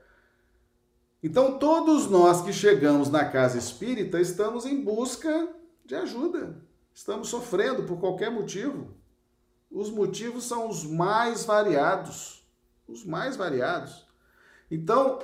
Então, 1.21 1.57
todos 1.57 2.07
nós 2.07 2.41
que 2.41 2.53
chegamos 2.53 3.09
na 3.09 3.25
casa 3.25 3.57
espírita 3.57 4.21
estamos 4.21 4.63
em 4.65 4.83
busca 4.83 5.49
de 5.83 5.95
ajuda. 5.95 6.63
Estamos 6.93 7.29
sofrendo 7.29 7.83
por 7.83 7.99
qualquer 7.99 8.29
motivo. 8.29 8.95
Os 9.71 9.89
motivos 9.89 10.45
são 10.45 10.69
os 10.69 10.85
mais 10.85 11.43
variados. 11.43 12.47
Os 12.87 13.03
mais 13.03 13.35
variados. 13.35 14.05
Então, 14.69 15.17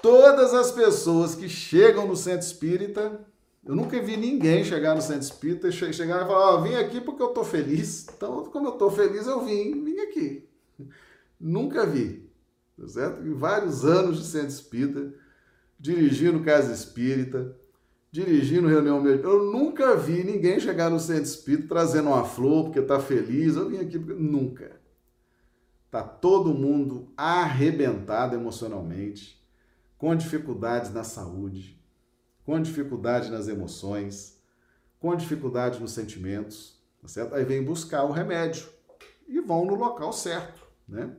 todas 0.00 0.54
as 0.54 0.70
pessoas 0.72 1.34
que 1.34 1.48
chegam 1.48 2.06
no 2.06 2.16
centro 2.16 2.46
espírita 2.46 3.20
eu 3.66 3.74
nunca 3.74 4.00
vi 4.00 4.16
ninguém 4.16 4.62
chegar 4.62 4.94
no 4.94 5.02
centro 5.02 5.22
espírita 5.22 5.68
e 5.68 5.72
chegar 5.72 6.22
e 6.22 6.26
falar: 6.26 6.52
Ó, 6.52 6.54
oh, 6.54 6.62
vim 6.62 6.76
aqui 6.76 7.00
porque 7.00 7.20
eu 7.20 7.28
tô 7.28 7.42
feliz. 7.42 8.06
Então, 8.16 8.44
como 8.44 8.68
eu 8.68 8.72
tô 8.72 8.90
feliz, 8.92 9.26
eu 9.26 9.44
vim, 9.44 9.82
vim 9.82 9.98
aqui. 9.98 10.48
Nunca 11.38 11.84
vi, 11.84 12.30
tá 12.78 12.86
certo? 12.86 13.26
Em 13.26 13.34
vários 13.34 13.84
anos 13.84 14.18
de 14.18 14.24
centro 14.24 14.48
espírita, 14.48 15.12
dirigindo 15.78 16.44
casa 16.44 16.72
espírita, 16.72 17.56
dirigindo 18.12 18.68
reunião 18.68 19.02
médica, 19.02 19.26
eu 19.26 19.50
nunca 19.50 19.96
vi 19.96 20.22
ninguém 20.22 20.60
chegar 20.60 20.88
no 20.88 21.00
centro 21.00 21.24
espírita 21.24 21.66
trazendo 21.68 22.10
uma 22.10 22.24
flor 22.24 22.66
porque 22.66 22.80
tá 22.80 23.00
feliz. 23.00 23.56
Eu 23.56 23.68
vim 23.68 23.78
aqui 23.78 23.98
porque. 23.98 24.14
Nunca. 24.14 24.80
Tá 25.90 26.04
todo 26.04 26.54
mundo 26.54 27.12
arrebentado 27.16 28.36
emocionalmente, 28.36 29.44
com 29.98 30.14
dificuldades 30.14 30.92
na 30.92 31.02
saúde 31.02 31.75
com 32.46 32.62
dificuldade 32.62 33.28
nas 33.28 33.48
emoções, 33.48 34.40
com 35.00 35.14
dificuldade 35.16 35.80
nos 35.80 35.90
sentimentos, 35.90 36.80
tá 37.02 37.08
certo? 37.08 37.34
Aí 37.34 37.44
vem 37.44 37.62
buscar 37.62 38.04
o 38.04 38.12
remédio 38.12 38.68
e 39.26 39.40
vão 39.40 39.66
no 39.66 39.74
local 39.74 40.12
certo, 40.12 40.62
né? 40.88 41.14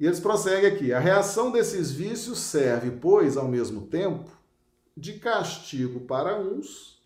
E 0.00 0.06
eles 0.06 0.18
prosseguem 0.18 0.70
aqui: 0.70 0.92
a 0.94 0.98
reação 0.98 1.52
desses 1.52 1.92
vícios 1.92 2.38
serve, 2.38 2.90
pois, 2.92 3.36
ao 3.36 3.46
mesmo 3.46 3.82
tempo, 3.82 4.30
de 4.96 5.18
castigo 5.18 6.00
para 6.00 6.40
uns 6.40 6.98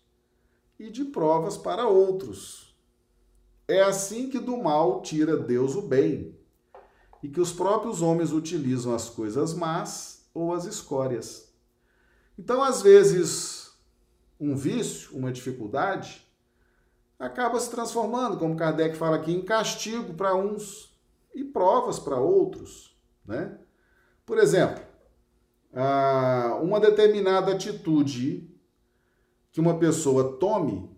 e 0.79 0.89
de 0.89 1.03
provas 1.03 1.57
para 1.57 1.87
outros. 1.87 2.73
É 3.67 3.81
assim 3.81 4.29
que 4.29 4.39
do 4.39 4.55
mal 4.55 5.01
tira 5.01 5.35
Deus 5.35 5.75
o 5.75 5.81
bem, 5.81 6.37
e 7.21 7.27
que 7.27 7.41
os 7.41 7.51
próprios 7.51 8.01
homens 8.01 8.31
utilizam 8.31 8.95
as 8.95 9.09
coisas 9.09 9.53
más 9.53 10.29
ou 10.33 10.53
as 10.53 10.63
escórias. 10.65 11.44
Então, 12.37 12.61
às 12.61 12.81
vezes, 12.81 13.71
um 14.39 14.55
vício, 14.55 15.15
uma 15.17 15.31
dificuldade, 15.31 16.25
acaba 17.17 17.59
se 17.59 17.71
transformando, 17.71 18.37
como 18.37 18.57
Kardec 18.57 18.97
fala 18.97 19.15
aqui, 19.15 19.31
em 19.31 19.41
castigo 19.41 20.13
para 20.13 20.35
uns 20.35 20.93
e 21.33 21.43
provas 21.43 21.97
para 21.99 22.19
outros. 22.19 22.95
Né? 23.25 23.57
Por 24.25 24.37
exemplo, 24.37 24.83
uma 26.61 26.79
determinada 26.79 27.53
atitude 27.53 28.49
que 29.51 29.61
uma 29.61 29.79
pessoa 29.79 30.37
tome 30.37 30.89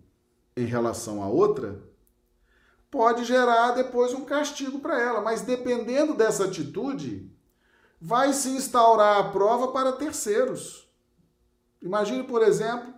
em 0.56 0.64
relação 0.64 1.22
a 1.22 1.28
outra 1.28 1.80
pode 2.90 3.24
gerar 3.24 3.72
depois 3.72 4.12
um 4.12 4.24
castigo 4.24 4.80
para 4.80 5.00
ela, 5.00 5.20
mas 5.20 5.42
dependendo 5.42 6.14
dessa 6.14 6.46
atitude, 6.46 7.30
vai 8.00 8.32
se 8.32 8.48
instaurar 8.48 9.18
a 9.18 9.30
prova 9.30 9.68
para 9.68 9.92
terceiros. 9.92 10.87
Imagine, 11.82 12.24
por 12.24 12.42
exemplo, 12.42 12.92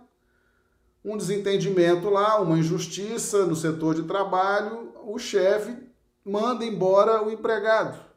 um 1.03 1.17
desentendimento 1.17 2.09
lá, 2.09 2.39
uma 2.39 2.57
injustiça 2.57 3.45
no 3.45 3.55
setor 3.55 3.95
de 3.95 4.03
trabalho, 4.03 4.93
o 5.03 5.17
chefe 5.17 5.75
manda 6.23 6.63
embora 6.63 7.23
o 7.23 7.31
empregado 7.31 8.11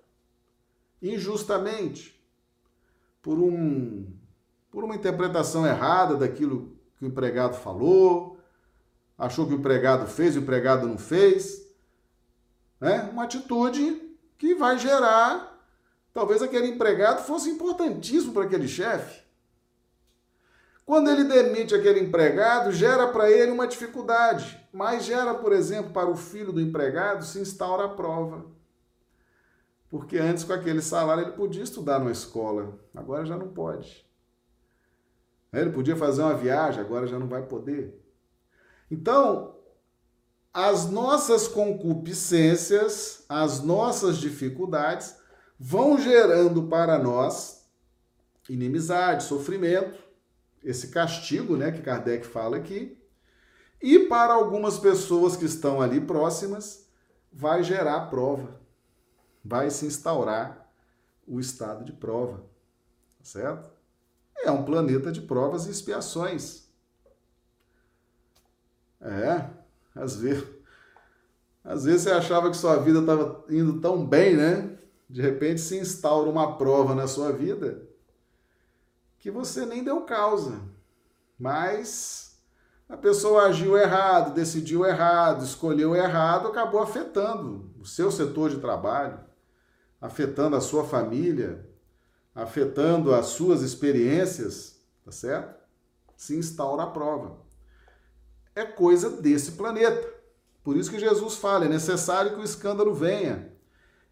injustamente 1.00 2.18
por 3.22 3.38
um 3.38 4.06
por 4.70 4.82
uma 4.82 4.96
interpretação 4.96 5.64
errada 5.64 6.16
daquilo 6.16 6.76
que 6.98 7.04
o 7.04 7.08
empregado 7.08 7.54
falou, 7.54 8.40
achou 9.16 9.46
que 9.46 9.54
o 9.54 9.58
empregado 9.58 10.08
fez 10.08 10.34
e 10.34 10.38
o 10.38 10.42
empregado 10.42 10.88
não 10.88 10.98
fez. 10.98 11.64
Né? 12.80 13.08
Uma 13.12 13.22
atitude 13.22 14.16
que 14.36 14.56
vai 14.56 14.76
gerar. 14.76 15.64
Talvez 16.12 16.42
aquele 16.42 16.66
empregado 16.66 17.24
fosse 17.24 17.50
importantíssimo 17.50 18.32
para 18.32 18.44
aquele 18.44 18.66
chefe. 18.66 19.23
Quando 20.84 21.08
ele 21.10 21.24
demite 21.24 21.74
aquele 21.74 22.00
empregado, 22.00 22.70
gera 22.70 23.08
para 23.08 23.30
ele 23.30 23.50
uma 23.50 23.66
dificuldade, 23.66 24.60
mas 24.72 25.04
gera, 25.04 25.32
por 25.34 25.52
exemplo, 25.52 25.92
para 25.92 26.10
o 26.10 26.16
filho 26.16 26.52
do 26.52 26.60
empregado 26.60 27.24
se 27.24 27.38
instaura 27.38 27.84
a 27.84 27.88
prova. 27.88 28.44
Porque 29.88 30.18
antes, 30.18 30.44
com 30.44 30.52
aquele 30.52 30.82
salário, 30.82 31.22
ele 31.22 31.32
podia 31.32 31.62
estudar 31.62 31.98
numa 31.98 32.10
escola, 32.10 32.78
agora 32.94 33.24
já 33.24 33.36
não 33.36 33.48
pode. 33.48 34.04
Ele 35.52 35.70
podia 35.70 35.96
fazer 35.96 36.20
uma 36.20 36.34
viagem, 36.34 36.80
agora 36.80 37.06
já 37.06 37.18
não 37.18 37.28
vai 37.28 37.42
poder. 37.42 37.98
Então, 38.90 39.56
as 40.52 40.90
nossas 40.90 41.48
concupiscências, 41.48 43.24
as 43.28 43.62
nossas 43.62 44.18
dificuldades 44.18 45.16
vão 45.58 45.98
gerando 45.98 46.64
para 46.64 46.98
nós 46.98 47.64
inimizade, 48.48 49.24
sofrimento, 49.24 50.03
esse 50.64 50.88
castigo, 50.88 51.56
né, 51.56 51.70
que 51.70 51.82
Kardec 51.82 52.26
fala 52.26 52.56
aqui. 52.56 52.98
E 53.80 54.00
para 54.08 54.32
algumas 54.32 54.78
pessoas 54.78 55.36
que 55.36 55.44
estão 55.44 55.80
ali 55.80 56.00
próximas, 56.00 56.88
vai 57.30 57.62
gerar 57.62 58.08
prova, 58.08 58.60
vai 59.44 59.70
se 59.70 59.84
instaurar 59.84 60.66
o 61.26 61.38
estado 61.38 61.84
de 61.84 61.92
prova, 61.92 62.38
tá 63.18 63.24
certo? 63.24 63.70
É 64.42 64.50
um 64.50 64.64
planeta 64.64 65.12
de 65.12 65.20
provas 65.20 65.66
e 65.66 65.70
expiações. 65.70 66.64
É, 69.00 69.50
às 69.94 70.16
vezes, 70.16 70.44
às 71.62 71.84
vezes 71.84 72.02
você 72.02 72.10
achava 72.10 72.50
que 72.50 72.56
sua 72.56 72.76
vida 72.76 73.00
estava 73.00 73.44
indo 73.50 73.80
tão 73.80 74.04
bem, 74.04 74.34
né? 74.36 74.78
De 75.08 75.20
repente 75.20 75.60
se 75.60 75.76
instaura 75.76 76.30
uma 76.30 76.56
prova 76.56 76.94
na 76.94 77.06
sua 77.06 77.32
vida 77.32 77.93
que 79.24 79.30
você 79.30 79.64
nem 79.64 79.82
deu 79.82 80.02
causa. 80.02 80.60
Mas 81.38 82.38
a 82.86 82.94
pessoa 82.94 83.46
agiu 83.46 83.74
errado, 83.74 84.34
decidiu 84.34 84.84
errado, 84.84 85.42
escolheu 85.42 85.96
errado, 85.96 86.48
acabou 86.48 86.82
afetando 86.82 87.72
o 87.80 87.86
seu 87.86 88.12
setor 88.12 88.50
de 88.50 88.58
trabalho, 88.58 89.18
afetando 89.98 90.56
a 90.56 90.60
sua 90.60 90.84
família, 90.84 91.66
afetando 92.34 93.14
as 93.14 93.28
suas 93.28 93.62
experiências, 93.62 94.78
tá 95.02 95.10
certo? 95.10 95.58
Se 96.14 96.36
instaura 96.36 96.82
a 96.82 96.90
prova. 96.90 97.38
É 98.54 98.66
coisa 98.66 99.08
desse 99.08 99.52
planeta. 99.52 100.06
Por 100.62 100.76
isso 100.76 100.90
que 100.90 101.00
Jesus 101.00 101.36
fala: 101.36 101.64
é 101.64 101.68
necessário 101.68 102.34
que 102.34 102.40
o 102.40 102.44
escândalo 102.44 102.92
venha. 102.92 103.56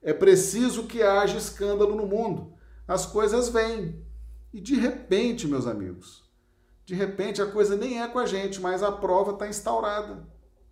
É 0.01 0.15
preciso 0.15 0.85
que 0.85 1.03
haja 1.03 1.37
escândalo 1.37 1.95
no 1.95 2.07
mundo. 2.07 2.55
As 2.89 3.05
coisas 3.05 3.51
vêm. 3.51 4.11
E 4.53 4.61
de 4.61 4.75
repente, 4.75 5.49
meus 5.49 5.67
amigos, 5.67 6.23
de 6.85 6.95
repente 6.95 7.41
a 7.41 7.51
coisa 7.51 7.77
nem 7.77 8.03
é 8.03 8.09
com 8.09 8.19
a 8.19 8.27
gente, 8.27 8.61
mas 8.61 8.83
a 8.83 8.93
prova 8.93 9.33
está 9.33 9.49
instaurada 9.49 10.27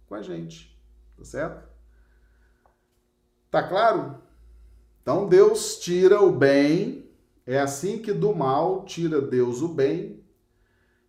com 0.06 0.14
a 0.14 0.22
gente. 0.22 0.78
Tá 1.16 1.24
certo? 1.24 1.68
Tá 3.50 3.62
claro? 3.62 4.20
Então 5.02 5.28
Deus 5.28 5.78
tira 5.78 6.20
o 6.20 6.30
bem 6.30 7.10
é 7.50 7.58
assim 7.58 7.98
que 7.98 8.12
do 8.12 8.32
mal 8.32 8.84
tira 8.84 9.20
Deus 9.20 9.60
o 9.60 9.66
bem 9.66 10.22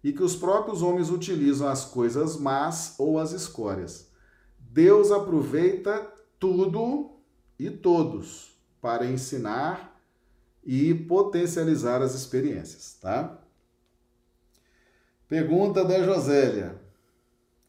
e 0.04 0.12
que 0.12 0.24
os 0.24 0.36
próprios 0.36 0.82
homens 0.82 1.12
utilizam 1.12 1.68
as 1.68 1.86
coisas 1.86 2.36
más 2.36 2.96
ou 2.98 3.20
as 3.20 3.32
escórias. 3.32 4.10
Deus 4.58 5.12
aproveita 5.12 6.12
tudo 6.40 7.12
e 7.60 7.70
todos 7.70 8.60
para 8.82 9.06
ensinar 9.06 9.91
e 10.64 10.94
potencializar 10.94 12.02
as 12.02 12.14
experiências, 12.14 12.98
tá? 13.02 13.40
Pergunta 15.28 15.84
da 15.84 16.04
Josélia. 16.04 16.76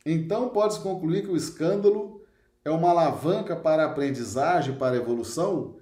Então 0.04 0.48
podes 0.48 0.78
concluir 0.78 1.22
que 1.22 1.30
o 1.30 1.36
escândalo 1.36 2.22
é 2.64 2.70
uma 2.70 2.90
alavanca 2.90 3.56
para 3.56 3.84
a 3.84 3.86
aprendizagem, 3.86 4.76
para 4.76 4.96
a 4.96 4.98
evolução? 4.98 5.76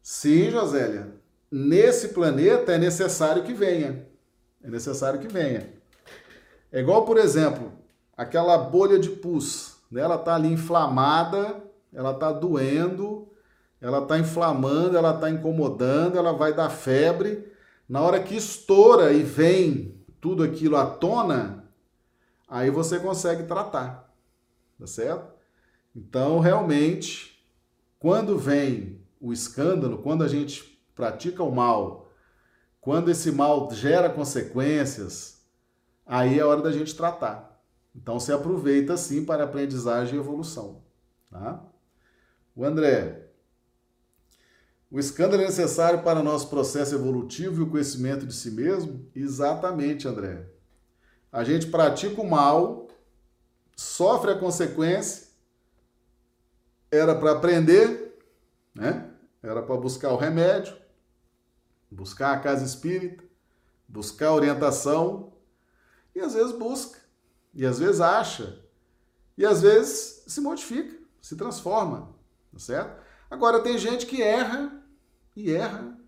Sim, 0.00 0.50
Josélia 0.50 1.16
nesse 1.50 2.08
planeta 2.08 2.72
é 2.72 2.78
necessário 2.78 3.42
que 3.42 3.54
venha. 3.54 4.06
É 4.62 4.68
necessário 4.68 5.20
que 5.20 5.28
venha. 5.28 5.72
É 6.72 6.80
igual, 6.80 7.04
por 7.04 7.16
exemplo, 7.16 7.72
aquela 8.16 8.58
bolha 8.58 8.98
de 8.98 9.08
pus. 9.08 9.76
Né? 9.90 10.02
Ela 10.02 10.16
está 10.16 10.34
ali 10.34 10.52
inflamada, 10.52 11.62
ela 11.92 12.10
está 12.10 12.32
doendo, 12.32 13.28
ela 13.80 14.02
está 14.02 14.18
inflamando, 14.18 14.96
ela 14.96 15.14
está 15.14 15.30
incomodando, 15.30 16.16
ela 16.16 16.32
vai 16.32 16.54
dar 16.54 16.70
febre. 16.70 17.52
Na 17.88 18.00
hora 18.00 18.22
que 18.22 18.36
estoura 18.36 19.12
e 19.12 19.22
vem 19.22 20.04
tudo 20.20 20.42
aquilo 20.42 20.76
à 20.76 20.86
tona, 20.86 21.64
aí 22.48 22.70
você 22.70 22.98
consegue 22.98 23.44
tratar. 23.44 24.12
Tá 24.78 24.86
certo? 24.86 25.34
Então, 25.94 26.40
realmente, 26.40 27.42
quando 27.98 28.38
vem 28.38 29.00
o 29.20 29.32
escândalo, 29.32 29.98
quando 29.98 30.22
a 30.22 30.28
gente 30.28 30.80
pratica 30.94 31.42
o 31.42 31.54
mal, 31.54 32.10
quando 32.80 33.10
esse 33.10 33.32
mal 33.32 33.70
gera 33.72 34.08
consequências, 34.08 35.44
aí 36.04 36.38
é 36.38 36.44
hora 36.44 36.62
da 36.62 36.70
gente 36.70 36.94
tratar. 36.94 37.60
Então 37.94 38.20
se 38.20 38.30
aproveita 38.30 38.96
sim 38.96 39.24
para 39.24 39.44
aprendizagem 39.44 40.16
e 40.16 40.18
evolução. 40.18 40.82
Tá? 41.30 41.64
O 42.54 42.64
André, 42.64 43.25
o 44.90 44.98
escândalo 44.98 45.42
é 45.42 45.46
necessário 45.46 46.02
para 46.02 46.22
nosso 46.22 46.48
processo 46.48 46.94
evolutivo 46.94 47.60
e 47.60 47.64
o 47.64 47.70
conhecimento 47.70 48.26
de 48.26 48.34
si 48.34 48.50
mesmo? 48.50 49.10
Exatamente, 49.14 50.06
André. 50.06 50.46
A 51.32 51.42
gente 51.42 51.66
pratica 51.66 52.20
o 52.20 52.28
mal, 52.28 52.88
sofre 53.76 54.30
a 54.30 54.38
consequência, 54.38 55.26
era 56.90 57.14
para 57.14 57.32
aprender, 57.32 58.16
né? 58.74 59.10
Era 59.42 59.62
para 59.62 59.76
buscar 59.76 60.12
o 60.12 60.16
remédio, 60.16 60.76
buscar 61.90 62.32
a 62.32 62.40
casa 62.40 62.64
espírita, 62.64 63.24
buscar 63.88 64.32
orientação, 64.32 65.32
e 66.14 66.20
às 66.20 66.34
vezes 66.34 66.52
busca, 66.52 66.98
e 67.52 67.66
às 67.66 67.78
vezes 67.78 68.00
acha, 68.00 68.62
e 69.36 69.44
às 69.44 69.60
vezes 69.60 70.24
se 70.26 70.40
modifica, 70.40 70.96
se 71.20 71.36
transforma, 71.36 72.14
tá 72.52 72.58
certo? 72.58 73.05
Agora 73.30 73.60
tem 73.60 73.76
gente 73.76 74.06
que 74.06 74.22
erra 74.22 74.82
e 75.34 75.52
erra 75.52 75.98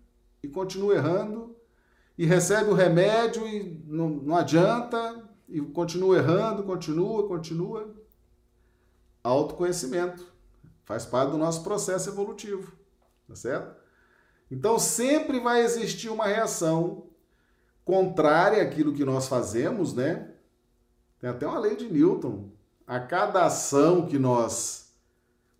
e 0.41 0.47
continua 0.47 0.95
errando 0.95 1.55
e 2.17 2.25
recebe 2.25 2.69
o 2.69 2.73
remédio 2.73 3.47
e 3.47 3.81
não, 3.85 4.09
não 4.09 4.35
adianta 4.35 5.29
e 5.47 5.61
continua 5.61 6.17
errando, 6.17 6.63
continua, 6.63 7.27
continua. 7.27 7.95
Autoconhecimento 9.23 10.33
faz 10.83 11.05
parte 11.05 11.31
do 11.31 11.37
nosso 11.37 11.63
processo 11.63 12.09
evolutivo, 12.09 12.73
tá 13.27 13.35
certo? 13.35 13.75
Então 14.49 14.79
sempre 14.79 15.39
vai 15.39 15.61
existir 15.61 16.09
uma 16.09 16.25
reação 16.25 17.07
contrária 17.85 18.61
àquilo 18.61 18.93
que 18.93 19.05
nós 19.05 19.27
fazemos, 19.27 19.93
né? 19.93 20.33
Tem 21.19 21.29
até 21.29 21.45
uma 21.45 21.59
lei 21.59 21.75
de 21.75 21.91
Newton. 21.91 22.49
A 22.87 22.99
cada 22.99 23.45
ação 23.45 24.07
que 24.07 24.17
nós 24.17 24.88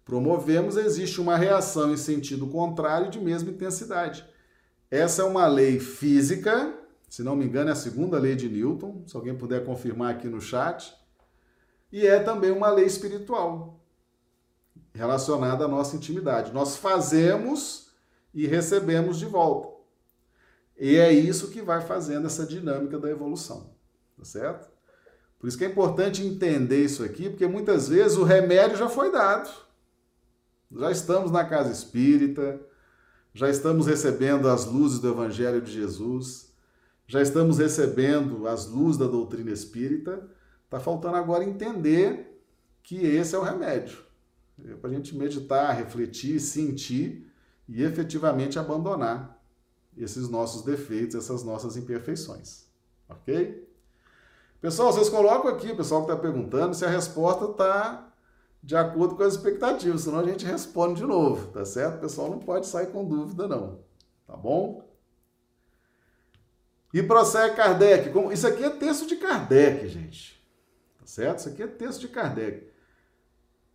promovemos, 0.10 0.76
existe 0.76 1.22
uma 1.22 1.38
reação 1.38 1.94
em 1.94 1.98
sentido 1.98 2.48
contrário 2.48 3.12
de 3.12 3.20
mesma 3.20 3.52
intensidade. 3.52 4.26
Essa 4.90 5.22
é 5.22 5.26
uma 5.26 5.46
lei 5.46 5.80
física, 5.80 6.74
se 7.08 7.22
não 7.22 7.36
me 7.36 7.46
engano, 7.46 7.70
é 7.70 7.74
a 7.74 7.76
segunda 7.76 8.18
lei 8.18 8.36
de 8.36 8.50
Newton, 8.50 9.04
se 9.06 9.16
alguém 9.16 9.38
puder 9.38 9.64
confirmar 9.64 10.16
aqui 10.16 10.28
no 10.28 10.42
chat. 10.42 10.96
E 11.92 12.08
é 12.08 12.20
também 12.20 12.50
uma 12.50 12.72
lei 12.72 12.86
espiritual 12.86 13.80
relacionada 14.96 15.66
à 15.66 15.68
nossa 15.68 15.96
intimidade. 15.96 16.52
Nós 16.52 16.76
fazemos 16.76 17.92
e 18.34 18.48
recebemos 18.48 19.20
de 19.20 19.28
volta. 19.28 19.70
E 20.76 20.96
é 20.96 21.14
isso 21.14 21.52
que 21.52 21.62
vai 21.62 21.82
fazendo 21.82 22.26
essa 22.26 22.48
dinâmica 22.48 22.98
da 22.98 23.12
evolução, 23.12 23.76
tá 24.18 24.26
certo? 24.26 24.70
Por 25.38 25.48
isso 25.48 25.58
que 25.58 25.66
é 25.66 25.68
importante 25.68 26.26
entender 26.26 26.84
isso 26.84 27.04
aqui, 27.04 27.30
porque 27.30 27.46
muitas 27.46 27.88
vezes 27.88 28.18
o 28.18 28.24
remédio 28.24 28.76
já 28.76 28.90
foi 28.90 29.12
dado. 29.12 29.69
Já 30.72 30.92
estamos 30.92 31.32
na 31.32 31.44
casa 31.44 31.72
espírita, 31.72 32.60
já 33.34 33.50
estamos 33.50 33.88
recebendo 33.88 34.48
as 34.48 34.66
luzes 34.66 35.00
do 35.00 35.10
Evangelho 35.10 35.62
de 35.62 35.72
Jesus, 35.72 36.50
já 37.08 37.22
estamos 37.22 37.58
recebendo 37.58 38.48
as 38.48 38.68
luzes 38.68 38.98
da 38.98 39.08
doutrina 39.08 39.50
espírita. 39.50 40.30
Está 40.66 40.80
faltando 40.80 41.16
agora 41.16 41.44
entender 41.44 42.40
que 42.84 43.04
esse 43.04 43.34
é 43.34 43.38
o 43.40 43.42
remédio. 43.42 43.98
É 44.64 44.76
para 44.76 44.92
a 44.92 44.94
gente 44.94 45.18
meditar, 45.18 45.76
refletir, 45.76 46.40
sentir 46.40 47.28
e 47.68 47.82
efetivamente 47.82 48.60
abandonar 48.60 49.42
esses 49.98 50.30
nossos 50.30 50.64
defeitos, 50.64 51.16
essas 51.16 51.44
nossas 51.44 51.76
imperfeições. 51.76 52.66
Ok? 53.08 53.68
Pessoal, 54.62 54.94
vocês 54.94 55.10
colocam 55.10 55.50
aqui, 55.50 55.74
pessoal 55.74 56.06
que 56.06 56.12
está 56.12 56.22
perguntando, 56.22 56.76
se 56.76 56.86
a 56.86 56.90
resposta 56.90 57.46
está 57.46 58.09
de 58.62 58.76
acordo 58.76 59.16
com 59.16 59.24
as 59.24 59.34
expectativas, 59.34 60.02
senão 60.02 60.20
a 60.20 60.24
gente 60.24 60.46
responde 60.46 61.02
de 61.02 61.08
novo, 61.08 61.48
tá 61.48 61.66
certo? 61.66 61.98
O 61.98 62.02
pessoal 62.02 62.30
não 62.30 62.40
pode 62.40 62.68
sair 62.68 62.88
com 62.88 63.06
dúvida, 63.06 63.48
não. 63.48 63.80
Tá 64.28 64.36
bom? 64.36 64.88
E 66.94 67.02
prossegue 67.02 67.56
Kardec. 67.56 68.12
Isso 68.34 68.48
aqui 68.48 68.64
é 68.64 68.70
texto 68.70 69.08
de 69.08 69.16
Kardec, 69.16 69.88
gente. 69.88 70.44
Tá 71.00 71.06
certo? 71.06 71.40
Isso 71.40 71.50
aqui 71.50 71.64
é 71.64 71.68
texto 71.68 72.02
de 72.02 72.08
Kardec. 72.10 72.68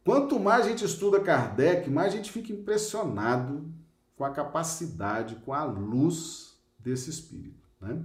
Quanto 0.05 0.39
mais 0.39 0.67
a 0.67 0.69
gente 0.69 0.85
estuda 0.85 1.21
Kardec, 1.21 1.89
mais 1.89 2.13
a 2.13 2.17
gente 2.17 2.31
fica 2.31 2.53
impressionado 2.53 3.73
com 4.17 4.25
a 4.25 4.31
capacidade, 4.31 5.37
com 5.37 5.53
a 5.53 5.65
luz 5.65 6.59
desse 6.79 7.09
espírito, 7.09 7.67
né? 7.81 8.05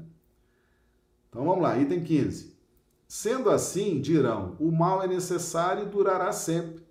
Então 1.29 1.43
vamos 1.43 1.61
lá, 1.61 1.77
item 1.77 2.03
15. 2.03 2.57
Sendo 3.11 3.49
assim, 3.49 3.99
dirão, 3.99 4.55
o 4.59 4.71
mal 4.71 5.01
é 5.01 5.07
necessário 5.07 5.81
e 5.81 5.89
durará 5.89 6.31
sempre, 6.31 6.85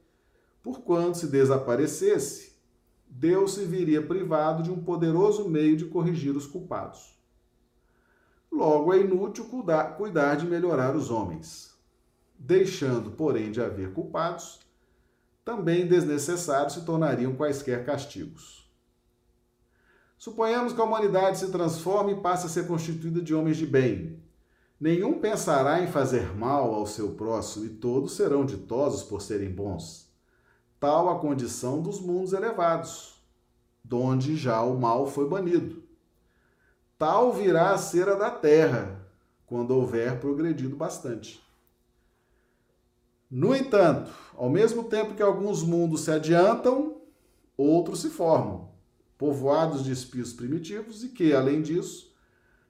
porquanto 0.64 1.16
se 1.16 1.28
desaparecesse, 1.28 2.58
Deus 3.06 3.54
se 3.54 3.64
viria 3.64 4.04
privado 4.04 4.64
de 4.64 4.70
um 4.70 4.82
poderoso 4.82 5.48
meio 5.48 5.76
de 5.76 5.84
corrigir 5.84 6.36
os 6.36 6.44
culpados. 6.44 7.16
Logo 8.50 8.92
é 8.92 8.98
inútil 8.98 9.44
cuidar 9.96 10.34
de 10.34 10.44
melhorar 10.44 10.96
os 10.96 11.08
homens. 11.08 11.72
Deixando, 12.36 13.12
porém, 13.12 13.52
de 13.52 13.60
haver 13.60 13.92
culpados, 13.92 14.58
também 15.44 15.86
desnecessários 15.86 16.72
se 16.72 16.84
tornariam 16.84 17.36
quaisquer 17.36 17.86
castigos. 17.86 18.68
Suponhamos 20.18 20.72
que 20.72 20.80
a 20.80 20.84
humanidade 20.84 21.38
se 21.38 21.52
transforme 21.52 22.14
e 22.14 22.20
passe 22.20 22.46
a 22.46 22.48
ser 22.48 22.66
constituída 22.66 23.22
de 23.22 23.32
homens 23.32 23.56
de 23.56 23.66
bem, 23.66 24.20
Nenhum 24.80 25.18
pensará 25.18 25.82
em 25.82 25.88
fazer 25.88 26.36
mal 26.36 26.72
ao 26.72 26.86
seu 26.86 27.14
próximo 27.14 27.66
e 27.66 27.68
todos 27.68 28.12
serão 28.12 28.46
ditosos 28.46 29.02
por 29.02 29.20
serem 29.20 29.50
bons. 29.50 30.08
Tal 30.78 31.08
a 31.08 31.18
condição 31.18 31.82
dos 31.82 32.00
mundos 32.00 32.32
elevados, 32.32 33.20
donde 33.82 34.36
já 34.36 34.62
o 34.62 34.78
mal 34.78 35.06
foi 35.08 35.28
banido. 35.28 35.82
Tal 36.96 37.32
virá 37.32 37.72
a 37.72 37.78
ser 37.78 38.08
a 38.08 38.14
da 38.14 38.30
terra, 38.30 39.04
quando 39.46 39.72
houver 39.72 40.20
progredido 40.20 40.76
bastante. 40.76 41.42
No 43.28 43.54
entanto, 43.54 44.12
ao 44.36 44.48
mesmo 44.48 44.84
tempo 44.84 45.14
que 45.14 45.22
alguns 45.22 45.62
mundos 45.62 46.02
se 46.02 46.12
adiantam, 46.12 47.02
outros 47.56 48.00
se 48.00 48.10
formam, 48.10 48.70
povoados 49.18 49.82
de 49.82 49.90
espíritos 49.90 50.32
primitivos 50.32 51.02
e 51.02 51.08
que, 51.08 51.32
além 51.32 51.62
disso, 51.62 52.14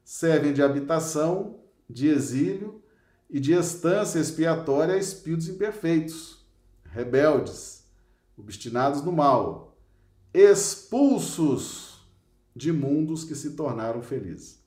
servem 0.03 0.55
de 0.55 0.63
habitação 0.63 1.58
de 1.89 2.09
exílio 2.09 2.83
e 3.31 3.39
de 3.41 3.53
estância 3.53 4.19
expiatória 4.19 4.95
a 4.95 4.99
espíritos 4.99 5.49
imperfeitos, 5.49 6.47
rebeldes, 6.85 7.85
obstinados 8.37 9.03
no 9.03 9.13
mal, 9.13 9.77
expulsos 10.33 12.07
de 12.55 12.73
mundos 12.73 13.25
que 13.25 13.35
se 13.35 13.55
tornaram 13.55 14.03
felizes. 14.03 14.63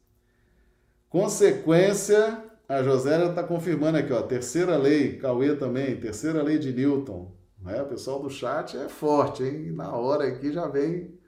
Consequência, 1.10 2.44
a 2.68 2.82
Josélia 2.82 3.30
está 3.30 3.44
confirmando 3.44 3.98
aqui, 3.98 4.14
ó, 4.14 4.22
terceira 4.22 4.78
lei, 4.78 5.18
Cauê 5.18 5.56
também, 5.56 6.00
terceira 6.00 6.42
lei 6.42 6.58
de 6.58 6.72
Newton. 6.72 7.36
Né? 7.62 7.82
O 7.82 7.88
pessoal 7.88 8.22
do 8.22 8.30
chat 8.30 8.78
é 8.78 8.88
forte, 8.88 9.44
hein? 9.44 9.72
Na 9.72 9.94
hora 9.96 10.26
aqui 10.26 10.52
já 10.52 10.68
vem 10.68 11.20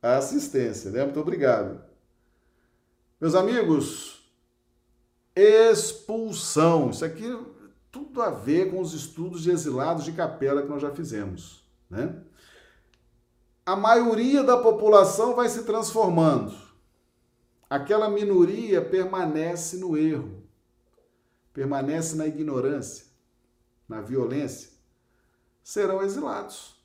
a 0.00 0.16
assistência, 0.16 0.90
né? 0.90 1.02
Muito 1.02 1.20
obrigado. 1.20 1.82
Meus 3.20 3.34
amigos, 3.34 4.13
expulsão. 5.36 6.90
Isso 6.90 7.04
aqui 7.04 7.36
tudo 7.90 8.22
a 8.22 8.30
ver 8.30 8.70
com 8.70 8.80
os 8.80 8.92
estudos 8.92 9.42
de 9.42 9.50
exilados 9.50 10.04
de 10.04 10.12
capela 10.12 10.62
que 10.62 10.68
nós 10.68 10.82
já 10.82 10.90
fizemos, 10.90 11.64
né? 11.88 12.22
A 13.64 13.76
maioria 13.76 14.42
da 14.42 14.58
população 14.58 15.34
vai 15.34 15.48
se 15.48 15.64
transformando. 15.64 16.54
Aquela 17.70 18.10
minoria 18.10 18.82
permanece 18.82 19.78
no 19.78 19.96
erro, 19.96 20.42
permanece 21.52 22.14
na 22.14 22.26
ignorância, 22.26 23.06
na 23.88 24.00
violência. 24.00 24.70
Serão 25.62 26.02
exilados. 26.02 26.76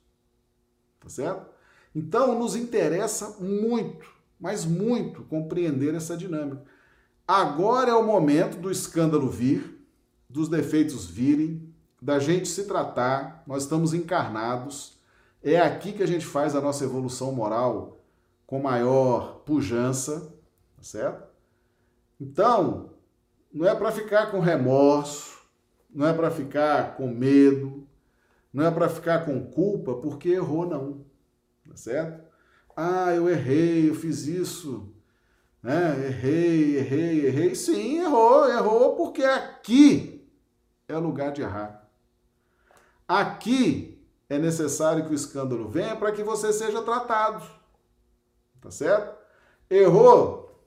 Tá 0.99 1.09
certo? 1.09 1.49
Então, 1.93 2.37
nos 2.37 2.55
interessa 2.55 3.35
muito, 3.39 4.09
mas 4.39 4.63
muito, 4.63 5.23
compreender 5.23 5.95
essa 5.95 6.15
dinâmica. 6.15 6.63
Agora 7.29 7.91
é 7.91 7.93
o 7.93 8.03
momento 8.03 8.57
do 8.57 8.71
escândalo 8.71 9.29
vir, 9.29 9.85
dos 10.27 10.49
defeitos 10.49 11.05
virem, 11.05 11.71
da 12.01 12.17
gente 12.17 12.47
se 12.47 12.63
tratar. 12.63 13.43
Nós 13.45 13.61
estamos 13.61 13.93
encarnados. 13.93 14.97
É 15.43 15.59
aqui 15.59 15.93
que 15.93 16.01
a 16.01 16.07
gente 16.07 16.25
faz 16.25 16.55
a 16.55 16.59
nossa 16.59 16.83
evolução 16.83 17.31
moral 17.31 18.03
com 18.47 18.59
maior 18.59 19.43
pujança, 19.45 20.33
tá 20.75 20.81
certo? 20.81 21.29
Então, 22.19 22.95
não 23.53 23.67
é 23.67 23.75
para 23.75 23.91
ficar 23.91 24.31
com 24.31 24.39
remorso, 24.39 25.37
não 25.87 26.07
é 26.07 26.13
para 26.13 26.31
ficar 26.31 26.95
com 26.95 27.07
medo, 27.07 27.87
não 28.51 28.65
é 28.65 28.71
para 28.71 28.89
ficar 28.89 29.23
com 29.25 29.39
culpa 29.51 29.93
porque 29.93 30.29
errou, 30.29 30.65
não. 30.65 31.05
Tá 31.69 31.75
certo? 31.75 32.23
Ah, 32.75 33.13
eu 33.13 33.29
errei, 33.29 33.87
eu 33.87 33.93
fiz 33.93 34.25
isso 34.25 34.95
né? 35.61 36.07
Errei, 36.07 36.77
errei, 36.77 37.25
errei. 37.27 37.55
Sim, 37.55 37.99
errou, 37.99 38.49
errou, 38.49 38.95
porque 38.95 39.23
aqui 39.23 40.27
é 40.87 40.97
lugar 40.97 41.31
de 41.31 41.41
errar. 41.41 41.87
Aqui 43.07 44.01
é 44.29 44.37
necessário 44.37 45.05
que 45.05 45.11
o 45.11 45.15
escândalo 45.15 45.67
venha 45.67 45.95
para 45.95 46.11
que 46.11 46.23
você 46.23 46.53
seja 46.53 46.81
tratado. 46.81 47.45
Tá 48.61 48.71
certo? 48.71 49.17
Errou? 49.69 50.63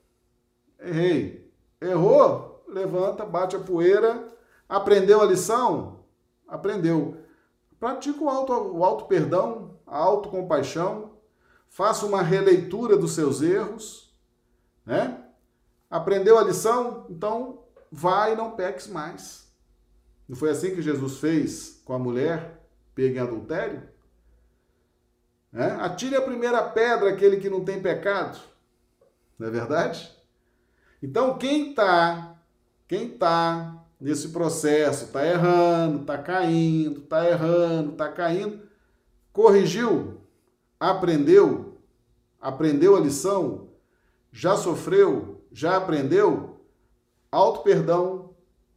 Errei. 0.79 1.51
Errou? 1.81 2.63
Levanta, 2.67 3.25
bate 3.25 3.55
a 3.55 3.59
poeira. 3.59 4.27
Aprendeu 4.67 5.21
a 5.21 5.25
lição? 5.25 6.05
Aprendeu. 6.47 7.17
Pratica 7.79 8.23
o 8.23 8.29
auto, 8.29 8.53
o 8.53 8.83
auto 8.83 9.05
perdão, 9.05 9.79
a 9.85 9.97
autocompaixão. 9.97 11.13
Faça 11.67 12.05
uma 12.05 12.21
releitura 12.21 12.95
dos 12.95 13.13
seus 13.13 13.41
erros 13.41 14.02
né? 14.85 15.23
Aprendeu 15.89 16.37
a 16.37 16.43
lição? 16.43 17.05
Então 17.09 17.63
vai 17.91 18.33
e 18.33 18.35
não 18.35 18.51
peques 18.51 18.87
mais. 18.87 19.47
Não 20.27 20.35
foi 20.35 20.49
assim 20.49 20.73
que 20.73 20.81
Jesus 20.81 21.19
fez 21.19 21.81
com 21.85 21.93
a 21.93 21.99
mulher 21.99 22.63
pega 22.95 23.19
em 23.19 23.21
adultério? 23.21 23.83
É? 25.51 25.65
Atire 25.65 26.15
a 26.15 26.21
primeira 26.21 26.63
pedra 26.63 27.09
aquele 27.09 27.37
que 27.37 27.49
não 27.49 27.63
tem 27.63 27.81
pecado. 27.81 28.39
Não 29.37 29.47
é 29.47 29.51
verdade? 29.51 30.11
Então 31.01 31.37
quem 31.37 31.69
está, 31.69 32.39
quem 32.87 33.11
está 33.13 33.83
nesse 33.99 34.29
processo, 34.29 35.05
está 35.05 35.25
errando, 35.25 36.01
está 36.01 36.17
caindo, 36.17 37.01
está 37.01 37.29
errando, 37.29 37.91
está 37.91 38.11
caindo, 38.11 38.61
corrigiu, 39.31 40.21
aprendeu, 40.79 41.77
aprendeu 42.39 42.95
a 42.95 42.99
lição, 42.99 43.69
já 44.33 44.57
sofreu, 44.57 45.45
já 45.51 45.77
aprendeu? 45.77 46.59
Auto 47.31 47.61
perdão, 47.61 48.31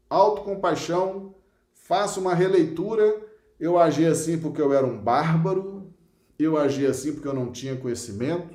autocompaixão, 0.09 1.35
faça 1.73 2.21
uma 2.21 2.35
releitura. 2.35 3.25
Eu 3.59 3.79
agi 3.79 4.05
assim 4.05 4.39
porque 4.39 4.61
eu 4.61 4.75
era 4.75 4.87
um 4.87 4.99
bárbaro, 4.99 5.91
eu 6.39 6.59
agi 6.59 6.85
assim 6.85 7.15
porque 7.15 7.27
eu 7.27 7.33
não 7.33 7.51
tinha 7.51 7.75
conhecimento, 7.75 8.55